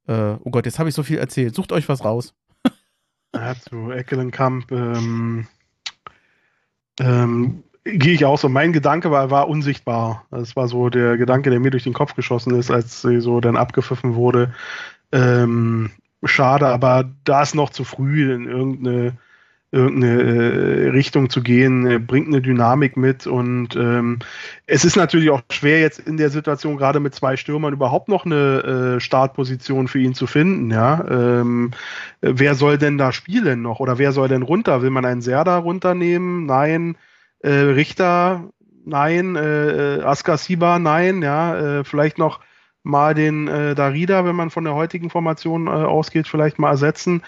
[0.07, 1.55] Äh, oh Gott, jetzt habe ich so viel erzählt.
[1.55, 2.33] Sucht euch was raus.
[3.35, 5.47] ja, zu Eckelenkamp ähm,
[6.99, 8.49] ähm, gehe ich auch so.
[8.49, 10.25] Mein Gedanke war, war unsichtbar.
[10.31, 13.39] Das war so der Gedanke, der mir durch den Kopf geschossen ist, als sie so
[13.39, 14.53] dann abgepfiffen wurde.
[15.11, 15.91] Ähm,
[16.23, 19.17] schade, aber da ist noch zu früh in irgendeine,
[19.73, 24.19] irgendeine äh, Richtung zu gehen, er bringt eine Dynamik mit und ähm,
[24.67, 28.25] es ist natürlich auch schwer jetzt in der Situation gerade mit zwei Stürmern überhaupt noch
[28.25, 31.03] eine äh, Startposition für ihn zu finden, ja.
[31.09, 31.71] Ähm,
[32.21, 34.81] wer soll denn da spielen noch oder wer soll denn runter?
[34.81, 36.45] Will man einen Serda runternehmen?
[36.45, 36.95] Nein.
[37.39, 38.49] Äh, Richter?
[38.85, 39.35] Nein.
[39.35, 40.79] Äh, Askar Siba?
[40.79, 41.21] Nein.
[41.21, 41.79] Ja.
[41.79, 42.39] Äh, vielleicht noch
[42.83, 47.23] mal den äh, Darida, wenn man von der heutigen Formation äh, ausgeht, vielleicht mal ersetzen.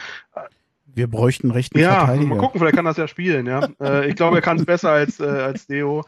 [0.96, 2.28] Wir bräuchten rechten ja, Verteidiger.
[2.28, 3.68] mal gucken, vielleicht kann das ja spielen, ja.
[3.82, 6.04] äh, ich glaube, er kann es besser als, äh, als Deo.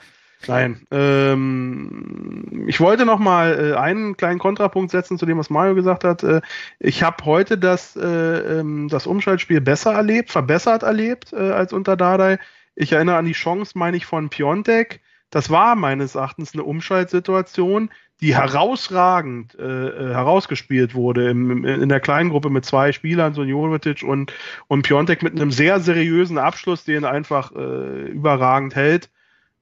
[0.47, 0.85] Nein.
[0.91, 6.03] Ähm, ich wollte noch mal äh, einen kleinen Kontrapunkt setzen zu dem, was Mario gesagt
[6.03, 6.23] hat.
[6.23, 6.41] Äh,
[6.79, 11.97] ich habe heute das, äh, ähm, das Umschaltspiel besser erlebt, verbessert erlebt äh, als unter
[11.97, 12.39] Dardai.
[12.75, 15.01] Ich erinnere an die Chance, meine ich, von Piontek.
[15.31, 17.89] Das war meines Erachtens eine Umschaltsituation,
[18.21, 23.43] die herausragend äh, äh, herausgespielt wurde im, in der kleinen Gruppe mit zwei Spielern, so
[23.43, 24.33] Jovetic und,
[24.67, 29.09] und Piontek mit einem sehr seriösen Abschluss, den einfach äh, überragend hält.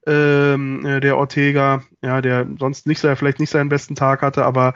[0.08, 4.76] Ähm, äh, der Ortega, ja, der sonst nicht vielleicht nicht seinen besten Tag hatte, aber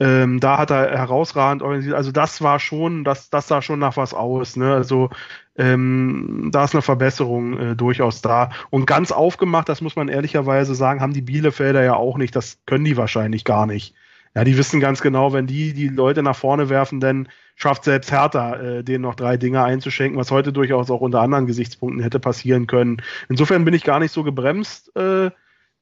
[0.00, 1.94] ähm, da hat er herausragend organisiert.
[1.94, 4.56] Also das war schon, das, das sah schon nach was aus.
[4.56, 4.72] Ne?
[4.72, 5.10] Also
[5.56, 8.50] ähm, da ist eine Verbesserung äh, durchaus da.
[8.70, 12.34] Und ganz aufgemacht, das muss man ehrlicherweise sagen, haben die Bielefelder ja auch nicht.
[12.34, 13.94] Das können die wahrscheinlich gar nicht.
[14.34, 18.10] Ja, die wissen ganz genau, wenn die die Leute nach vorne werfen, dann schafft selbst
[18.10, 22.20] Hertha, äh, denen noch drei Dinge einzuschenken, was heute durchaus auch unter anderen Gesichtspunkten hätte
[22.20, 23.02] passieren können.
[23.28, 24.96] Insofern bin ich gar nicht so gebremst.
[24.96, 25.30] Äh,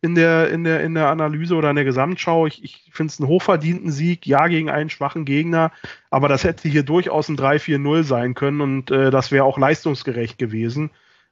[0.01, 2.47] in der, in der, in der Analyse oder in der Gesamtschau.
[2.47, 5.73] Ich, ich finde es einen hochverdienten Sieg, ja, gegen einen schwachen Gegner,
[6.11, 10.39] aber das hätte hier durchaus ein 3-4-0 sein können und äh, das wäre auch leistungsgerecht
[10.39, 10.91] gewesen.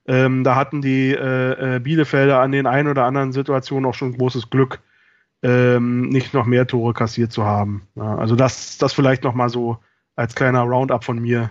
[0.09, 4.17] Ähm, da hatten die äh, äh, Bielefelder an den ein oder anderen Situationen auch schon
[4.17, 4.81] großes Glück,
[5.43, 7.87] ähm, nicht noch mehr Tore kassiert zu haben.
[7.95, 9.79] Ja, also das, das vielleicht noch mal so
[10.17, 11.51] als kleiner Roundup von mir.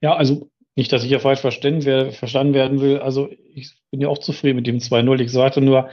[0.00, 0.48] Ja, also
[0.78, 2.98] nicht, dass ich hier falsch verstanden, verstanden werden will.
[2.98, 5.20] Also ich bin ja auch zufrieden mit dem 2-0.
[5.20, 5.90] Ich sagte nur,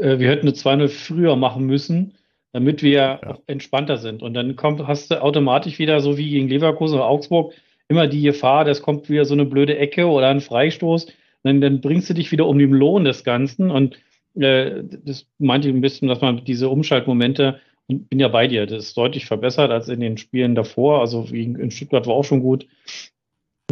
[0.00, 2.14] äh, wir hätten eine 2-0 früher machen müssen,
[2.52, 3.38] damit wir ja.
[3.46, 4.20] entspannter sind.
[4.20, 7.54] Und dann kommt, hast du automatisch wieder, so wie gegen Leverkusen oder Augsburg,
[7.86, 11.06] immer die Gefahr, das kommt wieder so eine blöde Ecke oder ein Freistoß.
[11.44, 13.70] Dann, dann bringst du dich wieder um den Lohn des Ganzen.
[13.70, 13.98] Und
[14.34, 18.66] äh, das meinte ich ein bisschen, dass man diese Umschaltmomente, und bin ja bei dir,
[18.66, 21.00] das ist deutlich verbessert als in den Spielen davor.
[21.00, 22.66] Also wie in Stuttgart war auch schon gut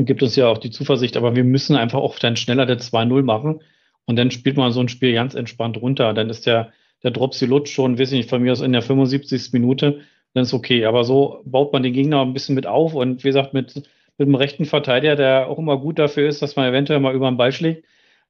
[0.04, 3.22] gibt uns ja auch die Zuversicht, aber wir müssen einfach auch dann schneller der 2-0
[3.22, 3.60] machen
[4.04, 6.12] und dann spielt man so ein Spiel ganz entspannt runter.
[6.12, 6.72] Dann ist der,
[7.02, 9.52] der Dropsilutsch schon, weiß ich nicht, von mir aus in der 75.
[9.52, 10.02] Minute,
[10.34, 10.84] dann ist okay.
[10.84, 13.74] Aber so baut man den Gegner ein bisschen mit auf und wie gesagt, mit,
[14.18, 17.30] mit dem rechten Verteidiger, der auch immer gut dafür ist, dass man eventuell mal über
[17.30, 17.84] den Ball schlägt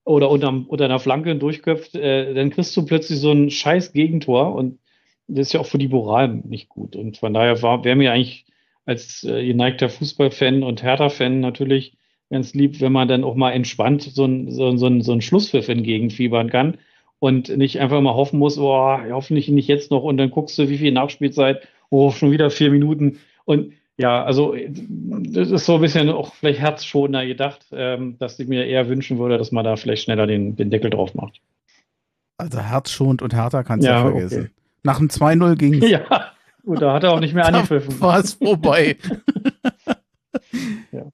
[0.04, 4.54] oder unter, unter einer Flanke durchköpft, äh, dann kriegst du plötzlich so ein scheiß Gegentor
[4.54, 4.78] und
[5.26, 6.94] das ist ja auch für die Moral nicht gut.
[6.94, 8.46] Und von daher wäre mir eigentlich
[8.86, 11.96] als äh, geneigter Fußballfan und Hertha-Fan natürlich
[12.30, 15.68] ganz lieb, wenn man dann auch mal entspannt so ein, so, so, so ein Schlusspfiff
[15.68, 16.78] entgegenfiebern kann
[17.18, 20.68] und nicht einfach mal hoffen muss, oh, hoffentlich nicht jetzt noch und dann guckst du,
[20.68, 25.80] wie viel Nachspielzeit, oh, schon wieder vier Minuten und ja, also das ist so ein
[25.80, 29.76] bisschen auch vielleicht herzschonender gedacht, ähm, dass ich mir eher wünschen würde, dass man da
[29.76, 31.40] vielleicht schneller den, den Deckel drauf macht.
[32.36, 34.42] Also herzschonend und härter kannst du ja, vergessen.
[34.42, 34.50] Okay.
[34.82, 36.25] Nach dem 2-0 ging Ja,
[36.66, 38.00] Gut, da hat er auch nicht mehr angepfiffen.
[38.00, 38.96] War es vorbei.
[40.92, 41.06] ja.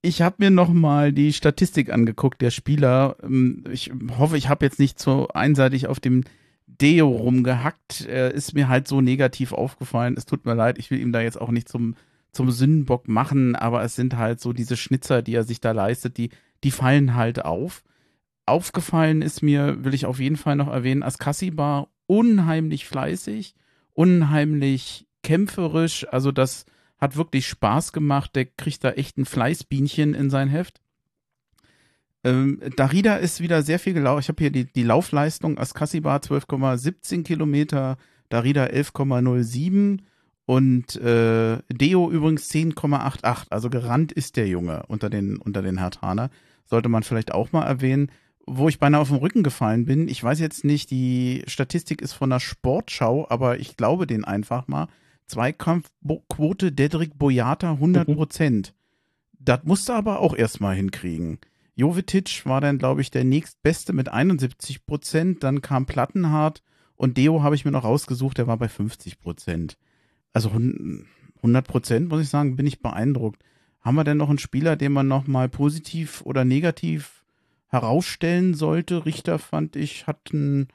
[0.00, 3.16] Ich habe mir noch mal die Statistik angeguckt der Spieler.
[3.22, 6.24] Ähm, ich hoffe, ich habe jetzt nicht so einseitig auf dem
[6.66, 8.06] Deo rumgehackt.
[8.06, 10.14] Er ist mir halt so negativ aufgefallen.
[10.16, 11.96] Es tut mir leid, ich will ihm da jetzt auch nicht zum,
[12.32, 16.16] zum Sündenbock machen, aber es sind halt so diese Schnitzer, die er sich da leistet,
[16.16, 16.30] die,
[16.64, 17.84] die fallen halt auf.
[18.46, 23.54] Aufgefallen ist mir, will ich auf jeden Fall noch erwähnen, Askassi war unheimlich fleißig
[23.94, 26.06] unheimlich kämpferisch.
[26.10, 26.66] Also das
[26.98, 28.36] hat wirklich Spaß gemacht.
[28.36, 30.80] Der kriegt da echt ein Fleißbienchen in sein Heft.
[32.22, 34.20] Ähm, Darida ist wieder sehr viel gelaufen.
[34.20, 35.58] Ich habe hier die, die Laufleistung.
[35.58, 37.98] Askasibar 12,17 Kilometer,
[38.30, 40.00] Darida 11,07
[40.46, 43.46] und äh, Deo übrigens 10,88.
[43.50, 46.30] Also gerannt ist der Junge unter den, unter den Hertaner.
[46.64, 48.10] Sollte man vielleicht auch mal erwähnen.
[48.46, 50.08] Wo ich beinahe auf den Rücken gefallen bin.
[50.08, 54.68] Ich weiß jetzt nicht, die Statistik ist von der Sportschau, aber ich glaube den einfach
[54.68, 54.88] mal.
[55.26, 58.14] Zweikampfquote Dedrick Boyata 100 mhm.
[58.14, 58.74] Prozent.
[58.74, 59.44] Mhm.
[59.44, 61.38] Das musste aber auch erstmal hinkriegen.
[61.76, 65.42] Jovetic war dann, glaube ich, der nächstbeste mit 71 Prozent.
[65.42, 66.62] Dann kam Plattenhardt
[66.96, 69.76] und Deo habe ich mir noch rausgesucht, der war bei 50 Prozent.
[70.32, 73.42] Also 100 Prozent, muss ich sagen, bin ich beeindruckt.
[73.80, 77.23] Haben wir denn noch einen Spieler, den man noch mal positiv oder negativ
[77.74, 79.04] herausstellen sollte?
[79.04, 80.68] Richter fand ich, hat ein,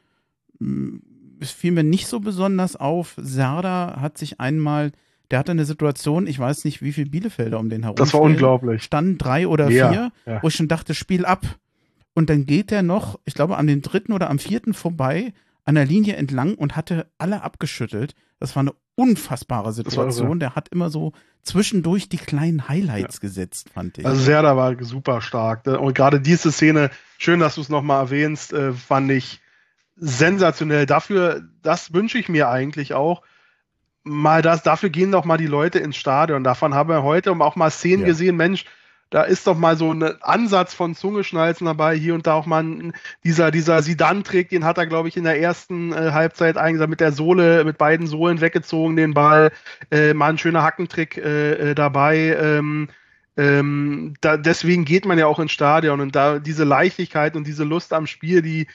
[1.39, 3.15] es fiel mir nicht so besonders auf.
[3.17, 4.91] Serda hat sich einmal
[5.31, 7.97] der hatte eine Situation, ich weiß nicht, wie viele Bielefelder um den herum.
[7.97, 8.83] Das war unglaublich.
[8.83, 10.41] Standen drei oder ja, vier, ja.
[10.41, 11.45] wo ich schon dachte, Spiel ab.
[12.15, 15.33] Und dann geht er noch, ich glaube, an dem dritten oder am vierten vorbei,
[15.65, 18.15] an der Linie entlang und hatte alle abgeschüttelt.
[18.39, 20.39] Das war eine unfassbare Situation.
[20.39, 23.21] Der hat immer so zwischendurch die kleinen Highlights ja.
[23.21, 24.05] gesetzt, fand ich.
[24.05, 25.65] Also Serda war super stark.
[25.65, 29.39] Und gerade diese Szene, schön, dass du es nochmal erwähnst, äh, fand ich
[29.95, 30.85] sensationell.
[30.85, 33.21] Dafür, das wünsche ich mir eigentlich auch,
[34.03, 36.43] mal das, dafür gehen doch mal die Leute ins Stadion.
[36.43, 38.07] Davon haben wir heute auch mal Szenen ja.
[38.07, 38.65] gesehen, Mensch,
[39.09, 42.63] da ist doch mal so ein Ansatz von Zungeschnalzen dabei, hier und da auch mal
[42.63, 42.93] ein,
[43.23, 46.99] dieser, dieser Sidan-Trick, den hat er, glaube ich, in der ersten äh, Halbzeit eingesetzt, mit
[46.99, 49.51] der Sohle, mit beiden Sohlen weggezogen, den Ball,
[49.91, 52.37] äh, mal ein schöner Hackentrick äh, äh, dabei.
[52.39, 52.89] Ähm,
[53.35, 57.63] ähm, da, deswegen geht man ja auch ins Stadion und da diese Leichtigkeit und diese
[57.63, 58.67] Lust am Spiel, die,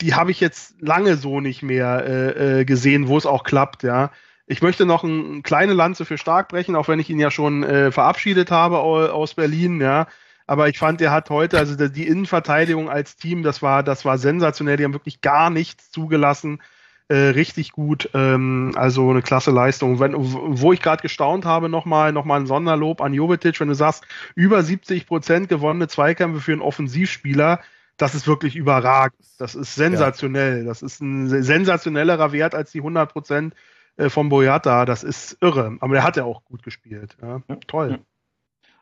[0.00, 3.82] die habe ich jetzt lange so nicht mehr äh, äh, gesehen, wo es auch klappt,
[3.82, 4.10] ja.
[4.46, 7.64] Ich möchte noch eine kleine Lanze für Stark brechen, auch wenn ich ihn ja schon
[7.64, 10.06] äh, verabschiedet habe aus Berlin, ja.
[10.46, 14.16] Aber ich fand, er hat heute, also die Innenverteidigung als Team, das war, das war
[14.16, 14.76] sensationell.
[14.76, 16.62] Die haben wirklich gar nichts zugelassen.
[17.08, 18.10] Äh, richtig gut.
[18.14, 19.98] Ähm, also eine klasse Leistung.
[19.98, 23.74] Wenn, wo ich gerade gestaunt habe, nochmal noch mal ein Sonderlob an Jovetic, wenn du
[23.74, 24.04] sagst,
[24.36, 27.60] über 70 Prozent gewonnene Zweikämpfe für einen Offensivspieler,
[27.96, 29.24] das ist wirklich überragend.
[29.38, 30.58] Das ist sensationell.
[30.58, 30.64] Ja.
[30.64, 33.54] Das ist ein sensationellerer Wert als die 100 Prozent
[33.96, 35.76] äh, von Boyata, das ist irre.
[35.80, 37.16] Aber der hat ja auch gut gespielt.
[37.20, 37.56] Ja, ja.
[37.66, 37.98] Toll.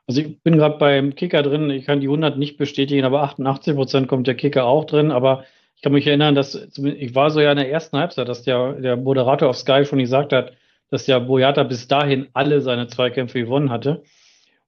[0.06, 3.74] Also ich bin gerade beim Kicker drin, ich kann die 100 nicht bestätigen, aber 88
[3.74, 5.10] Prozent kommt der Kicker auch drin.
[5.10, 5.44] Aber
[5.76, 8.74] ich kann mich erinnern, dass ich war so ja in der ersten Halbzeit, dass der,
[8.74, 10.52] der Moderator auf Sky schon gesagt hat,
[10.90, 14.02] dass der Boyata bis dahin alle seine Zweikämpfe gewonnen hatte.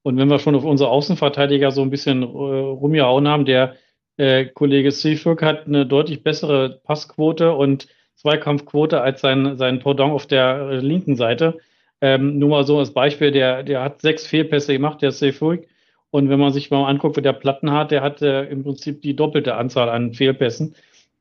[0.03, 3.74] Und wenn wir schon auf unsere Außenverteidiger so ein bisschen äh, rumgehauen haben, der
[4.16, 7.88] äh, Kollege Seifert hat eine deutlich bessere Passquote und
[8.27, 11.59] Zweikampfquote als sein, sein Pendant auf der äh, linken Seite.
[12.01, 15.68] Ähm, nur mal so als Beispiel, der, der hat sechs Fehlpässe gemacht, der ruhig.
[16.11, 19.01] Und wenn man sich mal anguckt, wie der Platten hat, der hat äh, im Prinzip
[19.03, 20.74] die doppelte Anzahl an Fehlpässen.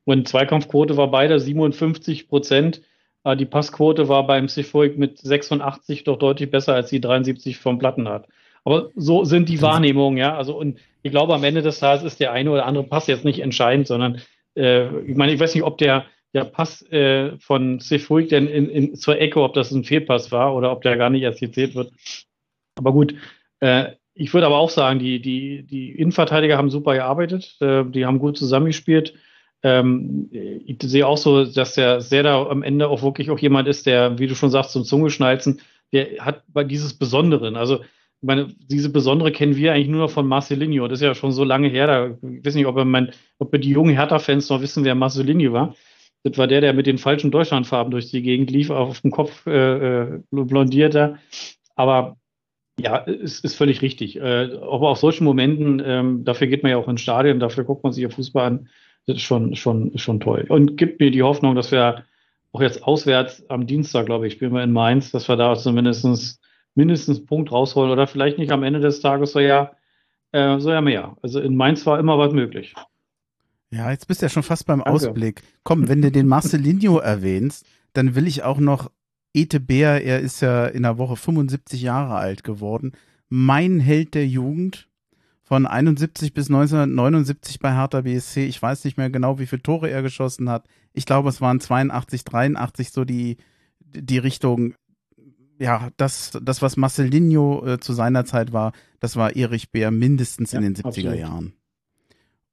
[0.04, 2.82] Und Zweikampfquote war beide 57 Prozent.
[3.22, 7.78] Äh, die Passquote war beim Sefuig mit 86 doch deutlich besser als die 73 vom
[7.78, 8.26] Plattenhardt.
[8.64, 10.36] Aber so sind die Wahrnehmungen, ja.
[10.36, 13.24] Also, und ich glaube, am Ende des Tages ist der eine oder andere Pass jetzt
[13.24, 14.20] nicht entscheidend, sondern
[14.56, 16.04] äh, ich meine, ich weiß nicht, ob der,
[16.36, 20.54] der Pass äh, von Sefuig denn in, in, zur Ecke, ob das ein Fehlpass war
[20.54, 21.92] oder ob der gar nicht erst gezählt wird.
[22.78, 23.14] Aber gut,
[23.60, 28.04] äh, ich würde aber auch sagen, die, die, die Innenverteidiger haben super gearbeitet, äh, die
[28.04, 29.14] haben gut zusammengespielt.
[29.62, 33.86] Ähm, ich sehe auch so, dass der Serda am Ende auch wirklich auch jemand ist,
[33.86, 35.62] der, wie du schon sagst, zum Zungeschnalzen,
[35.92, 37.56] der hat dieses Besonderen.
[37.56, 40.86] Also, ich meine, diese Besondere kennen wir eigentlich nur noch von Marcelinho.
[40.88, 41.86] Das ist ja schon so lange her.
[41.86, 45.52] Da, ich weiß nicht, ob, mein, ob wir die jungen Hertha-Fans noch wissen, wer Marcelinho
[45.52, 45.74] war.
[46.26, 49.46] Das war der, der mit den falschen Deutschlandfarben durch die Gegend lief, auf dem Kopf
[49.46, 51.18] äh, äh blondierter.
[51.76, 52.16] Aber
[52.80, 54.16] ja, es ist völlig richtig.
[54.16, 57.84] Äh, aber auf solchen Momenten, ähm, dafür geht man ja auch ins Stadion, dafür guckt
[57.84, 58.68] man sich ja Fußball an.
[59.06, 60.46] Das ist schon, schon, schon toll.
[60.48, 62.04] Und gibt mir die Hoffnung, dass wir
[62.50, 66.40] auch jetzt auswärts am Dienstag, glaube ich, spielen wir in Mainz, dass wir da zumindest
[66.74, 69.70] mindestens einen Punkt rausholen oder vielleicht nicht am Ende des Tages so ja,
[70.32, 71.16] äh, so ja mehr.
[71.22, 72.74] Also in Mainz war immer was möglich.
[73.70, 74.90] Ja, jetzt bist du ja schon fast beim Danke.
[74.90, 75.42] Ausblick.
[75.64, 78.90] Komm, wenn du den Marcelinho erwähnst, dann will ich auch noch
[79.34, 82.92] Ete Bär, er ist ja in der Woche 75 Jahre alt geworden.
[83.28, 84.88] Mein Held der Jugend
[85.42, 88.46] von 71 bis 1979 bei Hertha BSC.
[88.46, 90.66] Ich weiß nicht mehr genau, wie viele Tore er geschossen hat.
[90.92, 93.36] Ich glaube, es waren 82, 83 so die,
[93.80, 94.74] die Richtung.
[95.58, 100.52] Ja, das, das was Marcelinho äh, zu seiner Zeit war, das war Erich Bär mindestens
[100.52, 101.18] ja, in den 70er absolut.
[101.18, 101.52] Jahren.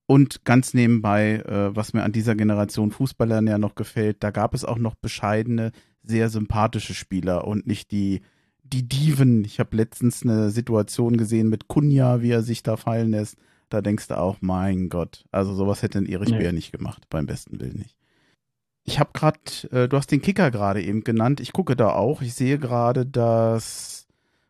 [0.06, 4.54] Und ganz nebenbei, äh, was mir an dieser Generation Fußballern ja noch gefällt, da gab
[4.54, 5.72] es auch noch bescheidene,
[6.04, 8.22] sehr sympathische Spieler und nicht die,
[8.64, 9.46] die Diven.
[9.46, 13.38] Ich habe letztens eine Situation gesehen mit Kunja, wie er sich da fallen lässt.
[13.70, 16.40] Da denkst du auch, mein Gott, also sowas hätte ein Erich nee.
[16.40, 17.96] Bär nicht gemacht, beim besten Willen nicht.
[18.84, 19.40] Ich habe gerade,
[19.72, 21.40] äh, du hast den Kicker gerade eben genannt.
[21.40, 22.22] Ich gucke da auch.
[22.22, 24.08] Ich sehe gerade, dass,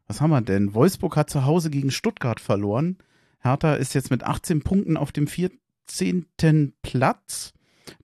[0.07, 0.73] was haben wir denn?
[0.73, 2.97] Wolfsburg hat zu Hause gegen Stuttgart verloren.
[3.43, 6.73] Hertha ist jetzt mit 18 Punkten auf dem vierten 18.
[6.81, 7.53] Platz.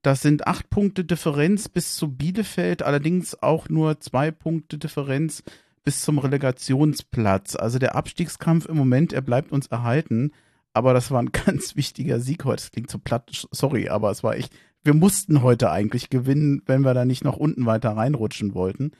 [0.01, 5.43] Das sind acht Punkte Differenz bis zu Bielefeld, allerdings auch nur zwei Punkte Differenz
[5.83, 7.55] bis zum Relegationsplatz.
[7.55, 10.31] Also der Abstiegskampf im Moment, er bleibt uns erhalten.
[10.73, 12.61] Aber das war ein ganz wichtiger Sieg heute.
[12.61, 16.81] Das klingt so platt, sorry, aber es war echt, wir mussten heute eigentlich gewinnen, wenn
[16.81, 18.91] wir da nicht noch unten weiter reinrutschen wollten.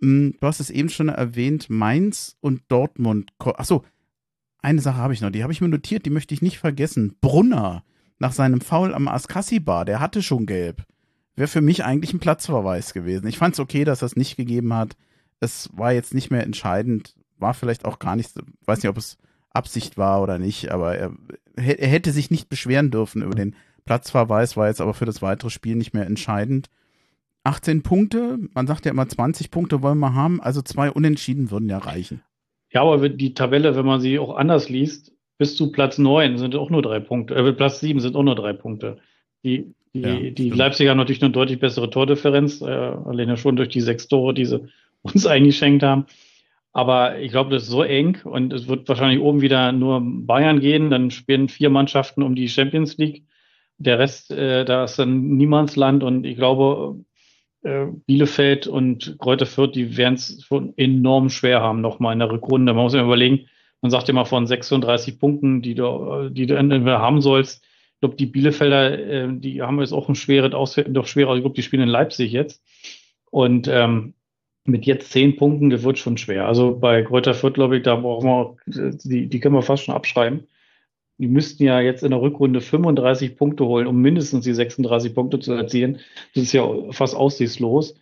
[0.00, 3.32] Hm, du hast es eben schon erwähnt, Mainz und Dortmund.
[3.38, 3.84] Achso,
[4.62, 7.16] eine Sache habe ich noch, die habe ich mir notiert, die möchte ich nicht vergessen.
[7.20, 7.84] Brunner
[8.18, 10.84] nach seinem Foul am Askassi-Bar, der hatte schon gelb.
[11.34, 13.26] Wäre für mich eigentlich ein Platzverweis gewesen.
[13.26, 14.96] Ich fand es okay, dass es nicht gegeben hat.
[15.40, 18.32] Es war jetzt nicht mehr entscheidend, war vielleicht auch gar nicht,
[18.66, 19.16] weiß nicht, ob es
[19.50, 21.12] Absicht war oder nicht, aber er,
[21.56, 25.50] er hätte sich nicht beschweren dürfen über den Platzverweis, war jetzt aber für das weitere
[25.50, 26.68] Spiel nicht mehr entscheidend.
[27.44, 31.70] 18 Punkte, man sagt ja immer 20 Punkte wollen wir haben, also zwei Unentschieden würden
[31.70, 32.22] ja reichen.
[32.72, 36.54] Ja, aber die Tabelle, wenn man sie auch anders liest, bis zu Platz 9 sind
[36.54, 38.98] auch nur drei Punkte, äh, Platz 7 sind auch nur drei Punkte.
[39.42, 43.70] Die, die, ja, die Leipziger haben natürlich eine deutlich bessere Tordifferenz, äh, alleine schon durch
[43.70, 44.68] die sechs Tore, die sie
[45.02, 46.06] uns eingeschenkt haben.
[46.72, 50.60] Aber ich glaube, das ist so eng und es wird wahrscheinlich oben wieder nur Bayern
[50.60, 50.90] gehen.
[50.90, 53.24] Dann spielen vier Mannschaften um die Champions League.
[53.78, 57.02] Der Rest, äh, da ist dann Niemandsland und ich glaube,
[57.62, 62.30] äh, Bielefeld und Kräuter Fürth, die werden es schon enorm schwer haben, nochmal in der
[62.30, 62.72] Rückrunde.
[62.72, 63.46] Man muss sich überlegen,
[63.80, 67.64] man sagt immer von 36 Punkten, die du, die du haben sollst.
[67.94, 71.34] Ich glaube, die Bielefelder, äh, die haben jetzt auch ein schweres Ausfeld, doch schwerer.
[71.34, 72.62] Ich glaube, die spielen in Leipzig jetzt.
[73.30, 74.14] Und ähm,
[74.64, 76.46] mit jetzt zehn Punkten, das wird schon schwer.
[76.46, 78.56] Also bei Kräuter Fürth, glaube ich, da brauchen wir,
[79.04, 80.46] die, die können wir fast schon abschreiben.
[81.20, 85.38] Die müssten ja jetzt in der Rückrunde 35 Punkte holen, um mindestens die 36 Punkte
[85.38, 86.00] zu erzielen.
[86.34, 87.94] Das ist ja fast aussichtslos.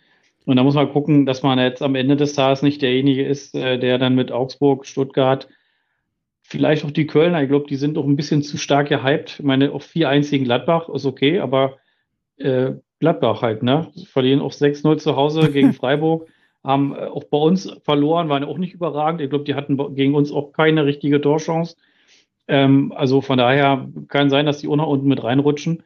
[0.45, 3.55] Und da muss man gucken, dass man jetzt am Ende des Tages nicht derjenige ist,
[3.55, 5.47] äh, der dann mit Augsburg, Stuttgart,
[6.41, 9.35] vielleicht auch die Kölner, ich glaube, die sind doch ein bisschen zu stark gehypt.
[9.39, 11.77] Ich meine, auf vier einzigen Gladbach ist okay, aber
[12.37, 13.91] äh, Gladbach halt, ne?
[14.05, 16.27] Verlieren auch 6-0 zu Hause gegen Freiburg
[16.63, 19.21] haben äh, auch bei uns verloren, waren auch nicht überragend.
[19.21, 21.75] Ich glaube, die hatten gegen uns auch keine richtige Torchance.
[22.49, 25.83] Ähm, also von daher kann sein, dass die auch unten mit reinrutschen.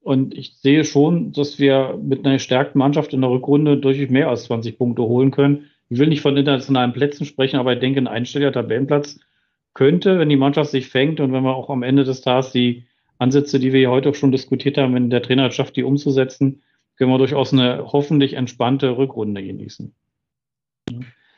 [0.00, 4.28] Und ich sehe schon, dass wir mit einer gestärkten Mannschaft in der Rückrunde durchaus mehr
[4.28, 5.70] als 20 Punkte holen können.
[5.88, 9.18] Ich will nicht von internationalen Plätzen sprechen, aber ich denke, ein einstelliger Tabellenplatz
[9.74, 12.84] könnte, wenn die Mannschaft sich fängt und wenn wir auch am Ende des Tages die
[13.18, 16.62] Ansätze, die wir heute auch schon diskutiert haben, wenn der Trainer schafft, die umzusetzen,
[16.96, 19.94] können wir durchaus eine hoffentlich entspannte Rückrunde genießen.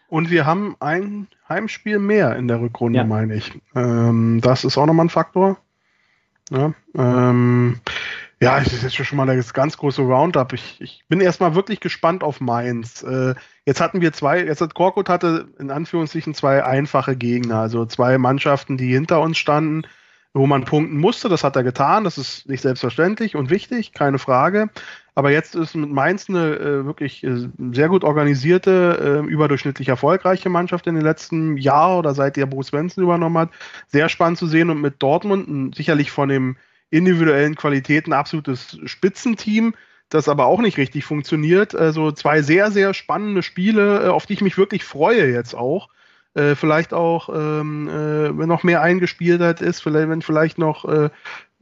[0.09, 3.05] Und wir haben ein Heimspiel mehr in der Rückrunde, ja.
[3.05, 3.53] meine ich.
[3.75, 5.59] Ähm, das ist auch nochmal ein Faktor.
[6.51, 7.81] Ja, ähm,
[8.41, 10.53] ja, das ist jetzt schon mal das ganz große Roundup.
[10.53, 13.03] Ich, ich bin erstmal wirklich gespannt auf Mainz.
[13.03, 13.35] Äh,
[13.65, 18.19] jetzt hatten wir zwei, jetzt hat Korkut hatte in Anführungszeichen zwei einfache Gegner, also zwei
[18.19, 19.83] Mannschaften, die hinter uns standen,
[20.37, 21.29] wo man punkten musste.
[21.29, 22.05] Das hat er getan.
[22.05, 24.69] Das ist nicht selbstverständlich und wichtig, keine Frage.
[25.15, 30.51] Aber jetzt ist mit Mainz eine äh, wirklich äh, sehr gut organisierte, äh, überdurchschnittlich erfolgreiche
[30.51, 33.51] Mannschaft in den letzten Jahren oder seit der Bruce Svensson übernommen hat.
[33.89, 36.57] Sehr spannend zu sehen und mit Dortmund ein, sicherlich von den
[36.91, 39.75] individuellen Qualitäten absolutes Spitzenteam,
[40.11, 41.75] das aber auch nicht richtig funktioniert.
[41.75, 45.89] Also zwei sehr, sehr spannende Spiele, äh, auf die ich mich wirklich freue jetzt auch.
[46.37, 51.09] Äh, vielleicht auch, ähm, äh, wenn noch mehr eingespielt ist, vielleicht, wenn vielleicht noch äh,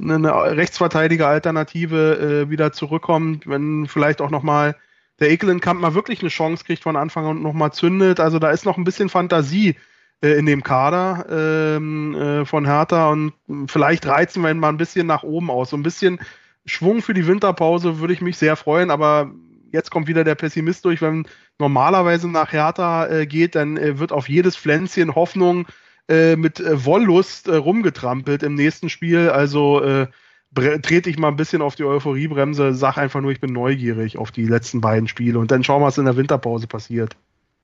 [0.00, 4.74] eine Rechtsverteidiger-Alternative äh, wieder zurückkommt, wenn vielleicht auch nochmal
[5.20, 8.18] der Ekelenkamp mal wirklich eine Chance kriegt von Anfang an und nochmal zündet.
[8.18, 9.76] Also da ist noch ein bisschen Fantasie
[10.20, 13.32] äh, in dem Kader ähm, äh, von Hertha und
[13.68, 15.70] vielleicht reizen wir ihn mal ein bisschen nach oben aus.
[15.70, 16.18] So ein bisschen
[16.66, 19.30] Schwung für die Winterpause würde ich mich sehr freuen, aber
[19.74, 21.26] jetzt kommt wieder der Pessimist durch, wenn
[21.58, 25.66] normalerweise nach Hertha äh, geht, dann äh, wird auf jedes Pflänzchen Hoffnung
[26.08, 29.28] äh, mit äh, Wollust äh, rumgetrampelt im nächsten Spiel.
[29.28, 30.06] Also äh,
[30.54, 34.30] trete ich mal ein bisschen auf die Euphoriebremse, sag einfach nur, ich bin neugierig auf
[34.30, 37.16] die letzten beiden Spiele und dann schauen wir, was in der Winterpause passiert.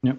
[0.02, 0.16] Ja.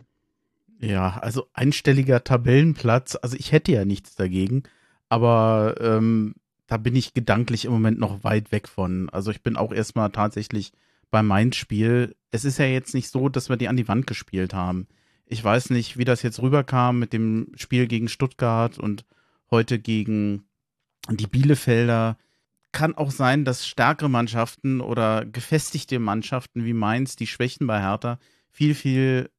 [0.79, 4.63] Ja, also einstelliger Tabellenplatz, also ich hätte ja nichts dagegen,
[5.09, 6.33] aber ähm,
[6.67, 9.09] da bin ich gedanklich im Moment noch weit weg von.
[9.09, 10.71] Also ich bin auch erstmal tatsächlich
[11.11, 12.15] bei meinem Spiel.
[12.31, 14.87] Es ist ja jetzt nicht so, dass wir die an die Wand gespielt haben.
[15.25, 19.05] Ich weiß nicht, wie das jetzt rüberkam mit dem Spiel gegen Stuttgart und
[19.49, 20.45] heute gegen
[21.09, 22.17] die Bielefelder.
[22.71, 28.17] Kann auch sein, dass stärkere Mannschaften oder gefestigte Mannschaften wie Mainz die Schwächen bei Hertha
[28.49, 29.29] viel, viel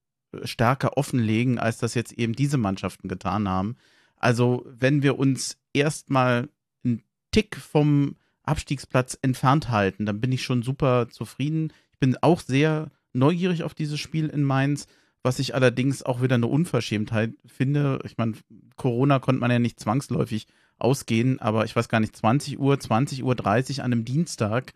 [0.45, 3.77] stärker offenlegen, als das jetzt eben diese Mannschaften getan haben.
[4.17, 6.49] Also, wenn wir uns erstmal
[6.85, 7.03] einen
[7.33, 11.73] Tick vom Abstiegsplatz entfernt halten, dann bin ich schon super zufrieden.
[11.93, 14.87] Ich bin auch sehr neugierig auf dieses Spiel in Mainz
[15.23, 18.01] was ich allerdings auch wieder eine Unverschämtheit finde.
[18.05, 18.35] Ich meine,
[18.77, 20.47] Corona konnte man ja nicht zwangsläufig
[20.79, 24.73] ausgehen, aber ich weiß gar nicht, 20 Uhr, 20 Uhr 30 an einem Dienstag,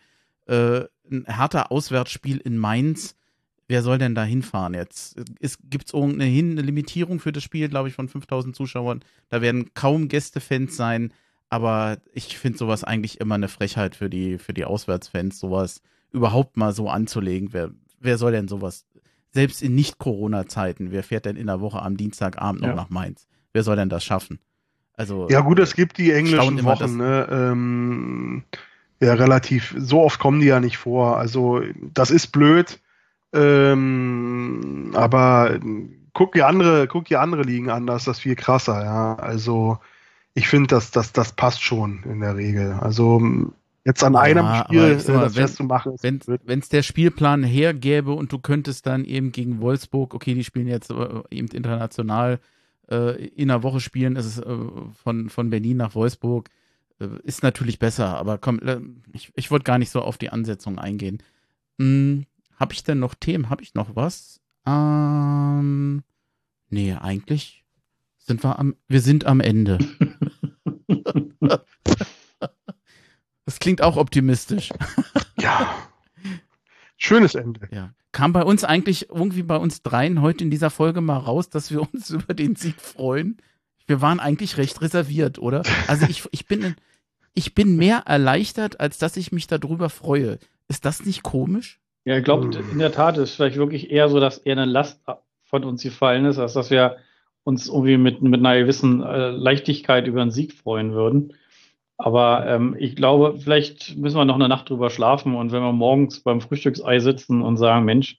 [0.46, 3.16] äh, ein härter Auswärtsspiel in Mainz.
[3.68, 5.16] Wer soll denn da hinfahren jetzt?
[5.64, 9.00] Gibt es irgendeine Limitierung für das Spiel, glaube ich, von 5000 Zuschauern?
[9.28, 11.12] Da werden kaum Gästefans sein,
[11.48, 15.82] aber ich finde sowas eigentlich immer eine Frechheit für die, für die Auswärtsfans, sowas
[16.12, 17.52] überhaupt mal so anzulegen.
[17.52, 17.70] Wer,
[18.00, 18.86] wer soll denn sowas?
[19.32, 22.74] Selbst in Nicht-Corona-Zeiten, wer fährt denn in der Woche am Dienstagabend noch ja.
[22.74, 23.26] nach Mainz?
[23.52, 24.38] Wer soll denn das schaffen?
[24.94, 27.28] Also, ja, gut, es gibt die englischen Wochen, ne?
[27.30, 28.44] Ähm,
[29.00, 29.74] ja, relativ.
[29.76, 31.18] So oft kommen die ja nicht vor.
[31.18, 32.80] Also, das ist blöd.
[33.34, 35.58] Ähm, aber
[36.14, 39.14] guck die andere, guck die andere Ligen an, da ist das viel krasser, ja.
[39.16, 39.78] Also,
[40.36, 42.72] ich finde, dass das, das passt schon in der Regel.
[42.72, 43.22] Also,
[43.86, 45.96] jetzt an ja, einem Spiel das wenn, festzumachen.
[46.02, 50.68] Wenn es der Spielplan hergäbe und du könntest dann eben gegen Wolfsburg, okay, die spielen
[50.68, 52.38] jetzt äh, eben international
[52.90, 54.56] äh, in einer Woche spielen, ist es äh,
[55.02, 56.50] von, von Berlin nach Wolfsburg,
[57.00, 58.80] äh, ist natürlich besser, aber komm, äh,
[59.14, 61.22] ich, ich wollte gar nicht so auf die Ansetzung eingehen.
[61.78, 62.26] Hm,
[62.56, 63.48] Habe ich denn noch Themen?
[63.48, 64.42] Habe ich noch was?
[64.66, 66.02] Ähm,
[66.68, 67.65] nee, eigentlich
[68.26, 69.78] sind wir am, wir sind am Ende.
[73.44, 74.70] das klingt auch optimistisch.
[75.38, 75.74] ja.
[76.96, 77.68] Schönes Ende.
[77.70, 77.94] Ja.
[78.10, 81.70] Kam bei uns eigentlich irgendwie bei uns dreien heute in dieser Folge mal raus, dass
[81.70, 83.36] wir uns über den Sieg freuen?
[83.86, 85.62] Wir waren eigentlich recht reserviert, oder?
[85.86, 86.74] Also ich, ich, bin,
[87.34, 90.40] ich bin mehr erleichtert, als dass ich mich darüber freue.
[90.66, 91.78] Ist das nicht komisch?
[92.04, 94.64] Ja, ich glaube, in der Tat ist es vielleicht wirklich eher so, dass eher eine
[94.64, 95.00] Last
[95.44, 96.96] von uns gefallen ist, als dass wir
[97.46, 101.32] uns irgendwie mit, mit einer gewissen äh, Leichtigkeit über einen Sieg freuen würden.
[101.96, 105.72] Aber ähm, ich glaube, vielleicht müssen wir noch eine Nacht drüber schlafen und wenn wir
[105.72, 108.18] morgens beim Frühstücksei sitzen und sagen, Mensch,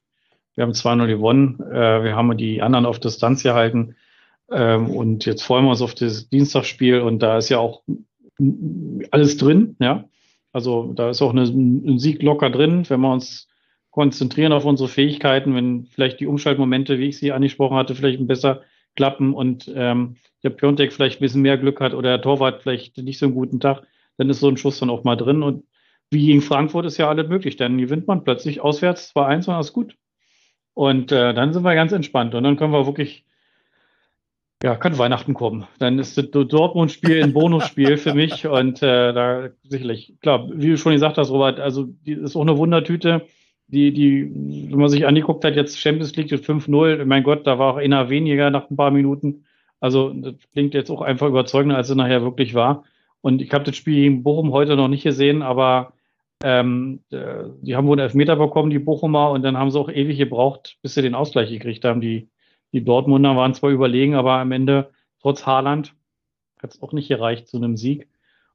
[0.55, 3.97] wir haben 2-0 gewonnen, äh, wir haben die anderen auf Distanz gehalten
[4.49, 7.83] ähm, und jetzt freuen wir uns auf das Dienstagsspiel und da ist ja auch
[9.11, 10.05] alles drin, ja.
[10.53, 13.49] Also da ist auch eine, ein Sieg locker drin, wenn wir uns
[13.91, 18.61] konzentrieren auf unsere Fähigkeiten, wenn vielleicht die Umschaltmomente, wie ich sie angesprochen hatte, vielleicht besser
[18.97, 22.97] klappen und ähm, der Piontek vielleicht ein bisschen mehr Glück hat oder der Torwart vielleicht
[22.97, 23.83] nicht so einen guten Tag,
[24.17, 25.43] dann ist so ein Schuss dann auch mal drin.
[25.43, 25.63] Und
[26.09, 27.55] wie gegen Frankfurt ist ja alles möglich.
[27.55, 29.95] Dann gewinnt man plötzlich auswärts 2-1 und ist gut.
[30.73, 32.35] Und äh, dann sind wir ganz entspannt.
[32.35, 33.25] Und dann können wir wirklich,
[34.63, 35.67] ja, kann Weihnachten kommen.
[35.79, 38.47] Dann ist das Dortmund-Spiel ein Bonusspiel für mich.
[38.47, 42.41] Und äh, da sicherlich, klar, wie du schon gesagt hast, Robert, also die ist auch
[42.41, 43.27] eine Wundertüte
[43.67, 44.31] die, die,
[44.71, 48.09] wenn man sich angeguckt hat, jetzt Champions League 5-0, mein Gott, da war auch einer
[48.09, 49.45] weniger nach ein paar Minuten.
[49.79, 52.83] Also das klingt jetzt auch einfach überzeugender, als es nachher wirklich war.
[53.21, 55.93] Und ich habe das Spiel gegen Bochum heute noch nicht gesehen, aber
[56.43, 59.89] ähm, äh, die haben wohl einen Elfmeter bekommen, die Bochumer, und dann haben sie auch
[59.89, 61.99] ewig gebraucht, bis sie den Ausgleich gekriegt haben.
[61.99, 62.29] Die,
[62.73, 64.91] die Dortmunder waren zwar überlegen, aber am Ende,
[65.21, 65.93] trotz Haaland,
[66.61, 68.07] hat es auch nicht gereicht zu einem Sieg.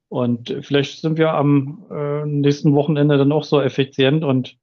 [0.08, 4.58] Und vielleicht sind wir am äh, nächsten Wochenende dann auch so effizient und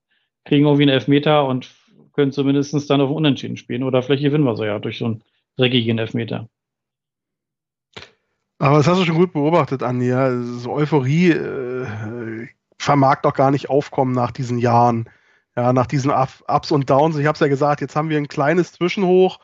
[0.49, 1.69] kriegen irgendwie einen Elfmeter und
[2.13, 3.83] können zumindest dann auf Unentschieden spielen.
[3.83, 5.23] Oder vielleicht gewinnen wir so ja durch so einen
[5.55, 6.49] dreckigen Elfmeter.
[8.57, 10.09] Aber das hast du schon gut beobachtet, Andi.
[10.59, 12.47] So Euphorie äh,
[12.77, 15.09] vermag doch gar nicht aufkommen nach diesen Jahren.
[15.55, 17.17] Ja, nach diesen Ups und Downs.
[17.17, 19.39] Ich habe es ja gesagt, jetzt haben wir ein kleines Zwischenhoch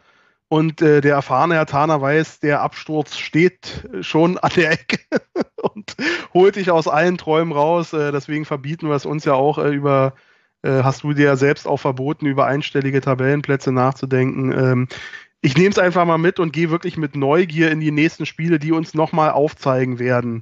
[0.47, 4.99] und äh, der erfahrene Herr Tana weiß, der Absturz steht schon an der Ecke
[5.61, 5.95] und
[6.33, 7.93] holt dich aus allen Träumen raus.
[7.93, 10.13] Äh, deswegen verbieten wir es uns ja auch äh, über
[10.63, 14.51] hast du dir selbst auch verboten, über einstellige Tabellenplätze nachzudenken.
[14.51, 14.87] Ähm,
[15.41, 18.57] ich nehme es einfach mal mit und gehe wirklich mit Neugier in die nächsten Spiele,
[18.57, 20.41] die uns nochmal aufzeigen werden.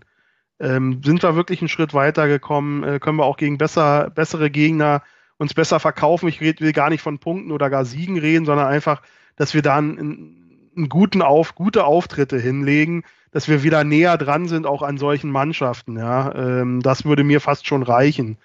[0.61, 2.83] Ähm, sind wir wirklich einen Schritt weiter gekommen?
[2.83, 5.01] Äh, können wir auch gegen besser, bessere Gegner
[5.37, 6.29] uns besser verkaufen?
[6.29, 9.01] Ich will gar nicht von Punkten oder gar Siegen reden, sondern einfach,
[9.35, 14.47] dass wir da einen, einen guten Auf, gute Auftritte hinlegen, dass wir wieder näher dran
[14.47, 15.97] sind, auch an solchen Mannschaften.
[15.97, 16.33] Ja?
[16.33, 18.37] Ähm, das würde mir fast schon reichen.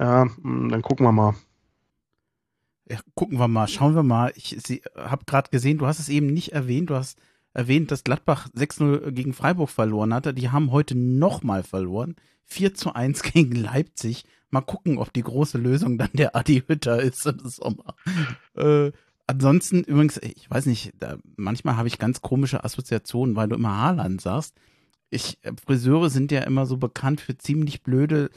[0.00, 1.34] Ja, hm, dann gucken wir mal.
[2.88, 4.32] Ja, gucken wir mal, schauen wir mal.
[4.34, 4.56] Ich
[4.96, 7.18] habe gerade gesehen, du hast es eben nicht erwähnt, du hast
[7.52, 10.32] erwähnt, dass Gladbach 6-0 gegen Freiburg verloren hatte.
[10.32, 12.16] Die haben heute nochmal verloren.
[12.46, 14.24] 4 zu 1 gegen Leipzig.
[14.48, 17.94] Mal gucken, ob die große Lösung dann der Adi Hütter ist im Sommer.
[18.56, 18.90] äh,
[19.26, 23.76] ansonsten übrigens, ich weiß nicht, da, manchmal habe ich ganz komische Assoziationen, weil du immer
[23.76, 24.56] Haarland sagst.
[25.10, 28.30] Ich, Friseure sind ja immer so bekannt für ziemlich blöde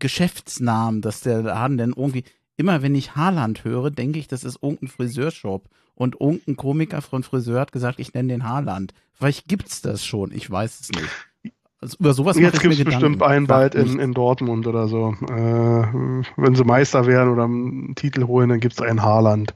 [0.00, 2.24] Geschäftsnamen, dass der Laden denn irgendwie,
[2.56, 5.68] immer wenn ich Haarland höre, denke ich, das ist irgendein Friseurshop.
[5.94, 8.94] Und irgendein Komiker von Friseur hat gesagt, ich nenne den Haarland.
[9.12, 11.52] Vielleicht gibt's das schon, ich weiß es nicht.
[11.80, 15.14] Also über sowas Jetzt gibt es bestimmt einen bald in, in Dortmund oder so.
[15.22, 19.54] Äh, wenn sie Meister werden oder einen Titel holen, dann gibt es einen Haarland.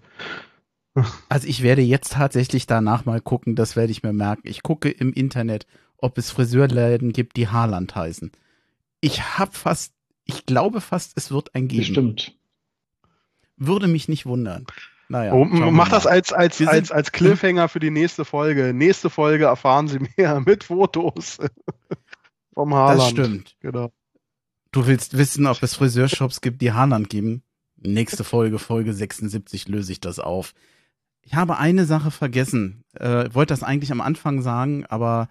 [1.29, 4.43] Also ich werde jetzt tatsächlich danach mal gucken, das werde ich mir merken.
[4.45, 5.66] Ich gucke im Internet,
[5.99, 8.33] ob es Friseurläden gibt, die Haarland heißen.
[9.01, 9.93] Ich hab fast,
[10.25, 11.81] ich glaube fast, es wird ein geben.
[11.81, 12.37] Bestimmt.
[13.57, 14.67] Würde mich nicht wundern.
[15.09, 18.73] Naja, Oh, mach das als, als, Wir als, als Cliffhanger für die nächste Folge.
[18.73, 21.39] Nächste Folge erfahren Sie mehr mit Fotos
[22.55, 23.01] vom Haarland.
[23.01, 23.57] Das stimmt.
[23.61, 23.93] Genau.
[24.73, 27.43] Du willst wissen, ob es Friseurshops gibt, die Haarland geben?
[27.77, 30.55] Nächste Folge, Folge 76, löse ich das auf.
[31.23, 32.83] Ich habe eine Sache vergessen.
[32.95, 35.29] Äh, wollte das eigentlich am Anfang sagen, aber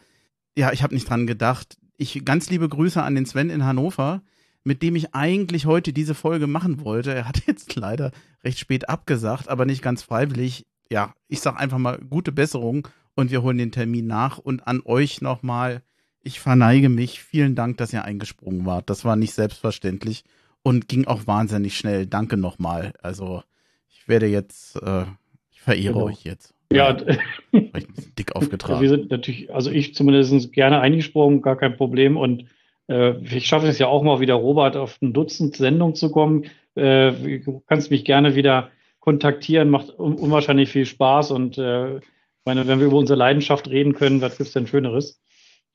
[0.55, 1.77] ja, ich habe nicht dran gedacht.
[1.97, 4.21] Ich ganz liebe Grüße an den Sven in Hannover,
[4.63, 7.13] mit dem ich eigentlich heute diese Folge machen wollte.
[7.13, 8.11] Er hat jetzt leider
[8.43, 10.65] recht spät abgesagt, aber nicht ganz freiwillig.
[10.91, 14.81] Ja, ich sag einfach mal gute Besserung und wir holen den Termin nach und an
[14.85, 15.81] euch nochmal.
[16.21, 17.21] Ich verneige mich.
[17.21, 18.89] Vielen Dank, dass ihr eingesprungen wart.
[18.89, 20.23] Das war nicht selbstverständlich
[20.61, 22.05] und ging auch wahnsinnig schnell.
[22.05, 22.93] Danke nochmal.
[23.01, 23.43] Also,
[23.89, 25.03] ich werde jetzt, äh,
[25.51, 26.05] ich verehre Genau.
[26.05, 26.53] euch jetzt.
[26.71, 27.17] Ja, ein
[27.51, 28.87] bisschen dick wir aufgetragen.
[28.87, 32.15] sind natürlich, also ich zumindest gerne eingesprungen, gar kein Problem.
[32.17, 32.45] Und
[32.87, 36.45] ich schaffe es ja auch mal wieder, Robert, auf ein Dutzend Sendungen zu kommen.
[36.75, 38.69] Äh, du kannst mich gerne wieder
[38.99, 41.31] kontaktieren, macht un unwahrscheinlich viel Spaß.
[41.31, 42.03] Und äh, ich
[42.45, 45.21] meine, wenn wir über unsere Leidenschaft reden können, was gibt's denn Schöneres?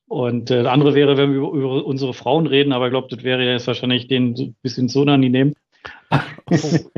[0.06, 3.08] Und äh, das andere wäre, wenn wir über, über unsere Frauen reden, aber ich glaube,
[3.10, 5.54] das wäre jetzt wahrscheinlich so ein bisschen zu unangenehm.
[6.10, 6.16] Oh,
[6.50, 6.90] Das ist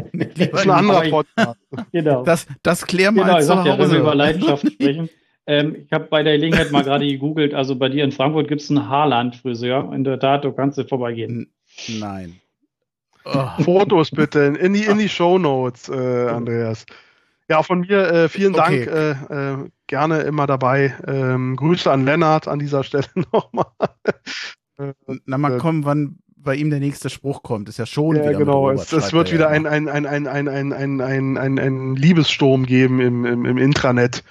[0.54, 1.58] ein anderer ich- Podcast.
[1.92, 2.24] Genau.
[2.24, 5.08] Das, das klär mal Genau, ich zu sag ja, wenn wir über Leidenschaft sprechen.
[5.46, 8.60] Ähm, ich habe bei der Gelegenheit mal gerade gegoogelt, also bei dir in Frankfurt gibt
[8.60, 9.92] es einen Haarland-Friseur.
[9.92, 11.52] In der Tat, du kannst dir vorbeigehen.
[11.88, 12.40] Nein.
[13.24, 16.86] Oh, Fotos bitte in die, in die Show Notes, äh, Andreas.
[17.48, 18.68] Ja, von mir äh, vielen Dank.
[18.68, 19.14] Okay.
[19.28, 20.94] Äh, äh, gerne immer dabei.
[21.06, 23.66] Ähm, Grüße an Lennart an dieser Stelle nochmal.
[25.26, 27.68] na mal äh, kommen, wann bei ihm der nächste Spruch kommt.
[27.68, 28.70] Ist ja schon Ja, wieder genau.
[28.70, 31.96] Es, es wird er wieder ein, ein, ein, ein, ein, ein, ein, ein, ein, ein
[31.96, 34.24] Liebessturm geben im, im, im Intranet,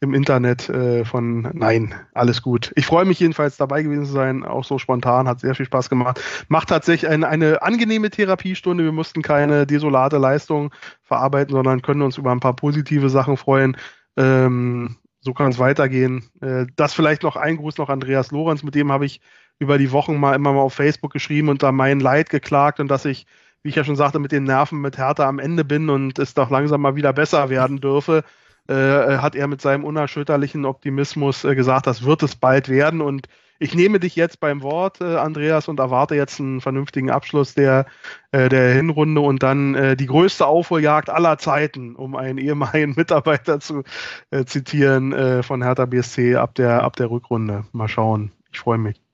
[0.00, 2.72] im Internet äh, von Nein, alles gut.
[2.76, 5.90] Ich freue mich jedenfalls dabei gewesen zu sein, auch so spontan, hat sehr viel Spaß
[5.90, 6.20] gemacht.
[6.48, 8.84] Macht tatsächlich eine, eine angenehme Therapiestunde.
[8.84, 10.72] Wir mussten keine desolate Leistung
[11.02, 13.76] verarbeiten, sondern können uns über ein paar positive Sachen freuen.
[14.16, 16.24] Ähm, so kann es weitergehen.
[16.40, 19.20] Äh, das vielleicht noch ein Gruß noch Andreas Lorenz, mit dem habe ich
[19.60, 22.88] über die Wochen mal immer mal auf Facebook geschrieben und da mein Leid geklagt und
[22.88, 23.26] dass ich,
[23.62, 26.34] wie ich ja schon sagte, mit den Nerven mit Hertha am Ende bin und es
[26.34, 28.24] doch langsam mal wieder besser werden dürfe,
[28.68, 33.28] äh, hat er mit seinem unerschütterlichen Optimismus äh, gesagt, das wird es bald werden und
[33.62, 37.84] ich nehme dich jetzt beim Wort, äh, Andreas, und erwarte jetzt einen vernünftigen Abschluss der,
[38.32, 43.60] äh, der Hinrunde und dann äh, die größte Aufholjagd aller Zeiten, um einen ehemaligen Mitarbeiter
[43.60, 43.82] zu
[44.30, 47.66] äh, zitieren äh, von Hertha BSC ab der, ab der Rückrunde.
[47.72, 48.32] Mal schauen.
[48.50, 49.09] Ich freue mich.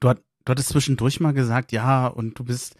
[0.00, 2.76] Du, hat, du hattest zwischendurch mal gesagt, ja, und du bist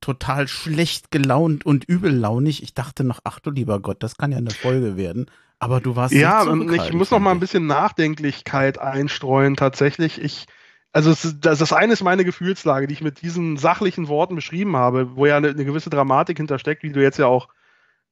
[0.00, 2.62] total schlecht gelaunt und übellaunig.
[2.62, 5.26] Ich dachte noch, ach du lieber Gott, das kann ja eine Folge werden.
[5.58, 6.42] Aber du warst Ja,
[6.86, 9.56] ich muss noch mal ein bisschen Nachdenklichkeit einstreuen.
[9.56, 10.46] Tatsächlich, ich,
[10.92, 15.26] also das, eine ist meine Gefühlslage, die ich mit diesen sachlichen Worten beschrieben habe, wo
[15.26, 17.48] ja eine, eine gewisse Dramatik hintersteckt, wie du jetzt ja auch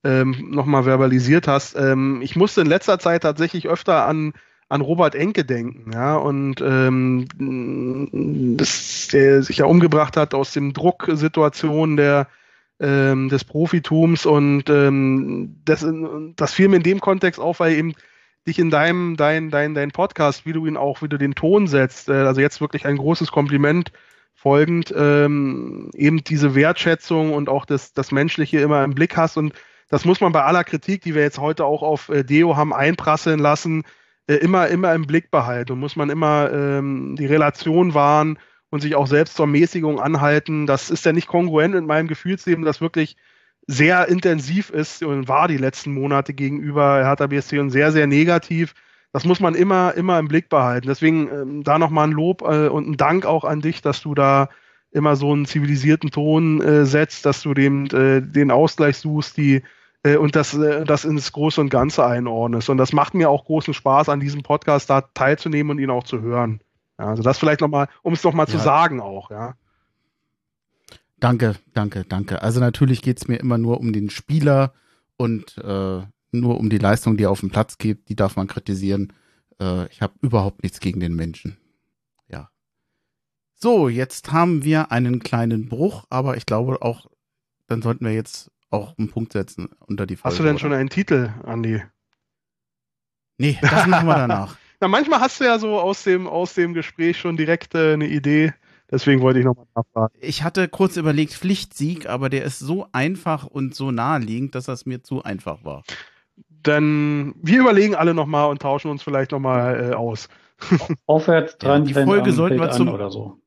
[0.04, 1.74] ähm, noch mal verbalisiert hast.
[1.74, 4.34] Ähm, ich musste in letzter Zeit tatsächlich öfter an
[4.68, 10.74] an Robert Enke denken, ja, und ähm, das, der sich ja umgebracht hat aus den
[10.74, 12.28] Drucksituationen der
[12.80, 15.86] ähm, des Profitums und ähm, das,
[16.36, 17.94] das fiel mir in dem Kontext auf, weil eben
[18.46, 21.66] dich in deinem, dein, dein, dein Podcast, wie du ihn auch, wie du den Ton
[21.66, 23.92] setzt, äh, also jetzt wirklich ein großes Kompliment
[24.34, 29.36] folgend, ähm, eben diese Wertschätzung und auch das, das Menschliche immer im Blick hast.
[29.36, 29.52] Und
[29.88, 32.72] das muss man bei aller Kritik, die wir jetzt heute auch auf äh, Deo haben
[32.72, 33.82] einprasseln lassen,
[34.28, 38.38] äh, immer, immer im Blick behalten und muss man immer ähm, die Relation wahren
[38.70, 40.66] und sich auch selbst zur Mäßigung anhalten.
[40.66, 43.16] Das ist ja nicht kongruent mit meinem Gefühlsleben, das wirklich
[43.66, 48.74] sehr intensiv ist und war die letzten Monate gegenüber Hertha BSC und sehr, sehr negativ.
[49.12, 50.88] Das muss man immer, immer im Blick behalten.
[50.88, 54.14] Deswegen ähm, da nochmal ein Lob äh, und ein Dank auch an dich, dass du
[54.14, 54.48] da
[54.90, 59.62] immer so einen zivilisierten Ton äh, setzt, dass du dem äh, den Ausgleich suchst, die
[60.02, 62.68] äh, und das, äh, das ins Große und Ganze einordnest.
[62.70, 66.04] Und das macht mir auch großen Spaß, an diesem Podcast da teilzunehmen und ihn auch
[66.04, 66.60] zu hören.
[66.98, 68.62] Ja, also das vielleicht nochmal, um es nochmal zu Ja.
[68.62, 69.54] sagen auch, ja.
[71.20, 72.42] Danke, danke, danke.
[72.42, 74.72] Also natürlich geht's mir immer nur um den Spieler
[75.16, 78.08] und äh, nur um die Leistung, die er auf dem Platz gibt.
[78.08, 79.12] Die darf man kritisieren.
[79.60, 81.56] Äh, ich habe überhaupt nichts gegen den Menschen.
[82.28, 82.50] Ja.
[83.54, 87.06] So, jetzt haben wir einen kleinen Bruch, aber ich glaube auch,
[87.66, 90.32] dann sollten wir jetzt auch einen Punkt setzen unter die Folge.
[90.32, 90.60] Hast du denn oder?
[90.60, 91.82] schon einen Titel, Andi?
[93.38, 94.56] Nee, das machen wir danach.
[94.80, 98.06] Na, manchmal hast du ja so aus dem, aus dem Gespräch schon direkt äh, eine
[98.06, 98.52] Idee.
[98.90, 100.14] Deswegen wollte ich nochmal nachfragen.
[100.20, 104.86] Ich hatte kurz überlegt, Pflichtsieg, aber der ist so einfach und so naheliegend, dass das
[104.86, 105.82] mir zu einfach war.
[106.48, 110.28] Dann wir überlegen alle nochmal und tauschen uns vielleicht nochmal äh, aus.
[111.06, 113.40] Aufwärts dran, die Folge sollten wir zum, oder so.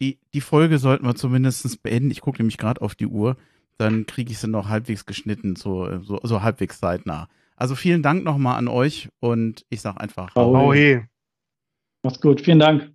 [0.00, 2.10] Die, die Folge sollten wir zumindest beenden.
[2.10, 3.36] Ich gucke nämlich gerade auf die Uhr.
[3.78, 7.28] Dann kriege ich sie noch halbwegs geschnitten, so, so, so halbwegs zeitnah.
[7.56, 10.34] Also vielen Dank nochmal an euch und ich sage einfach.
[10.36, 11.04] Oh, hey.
[12.02, 12.40] Macht's gut.
[12.40, 12.91] Vielen Dank.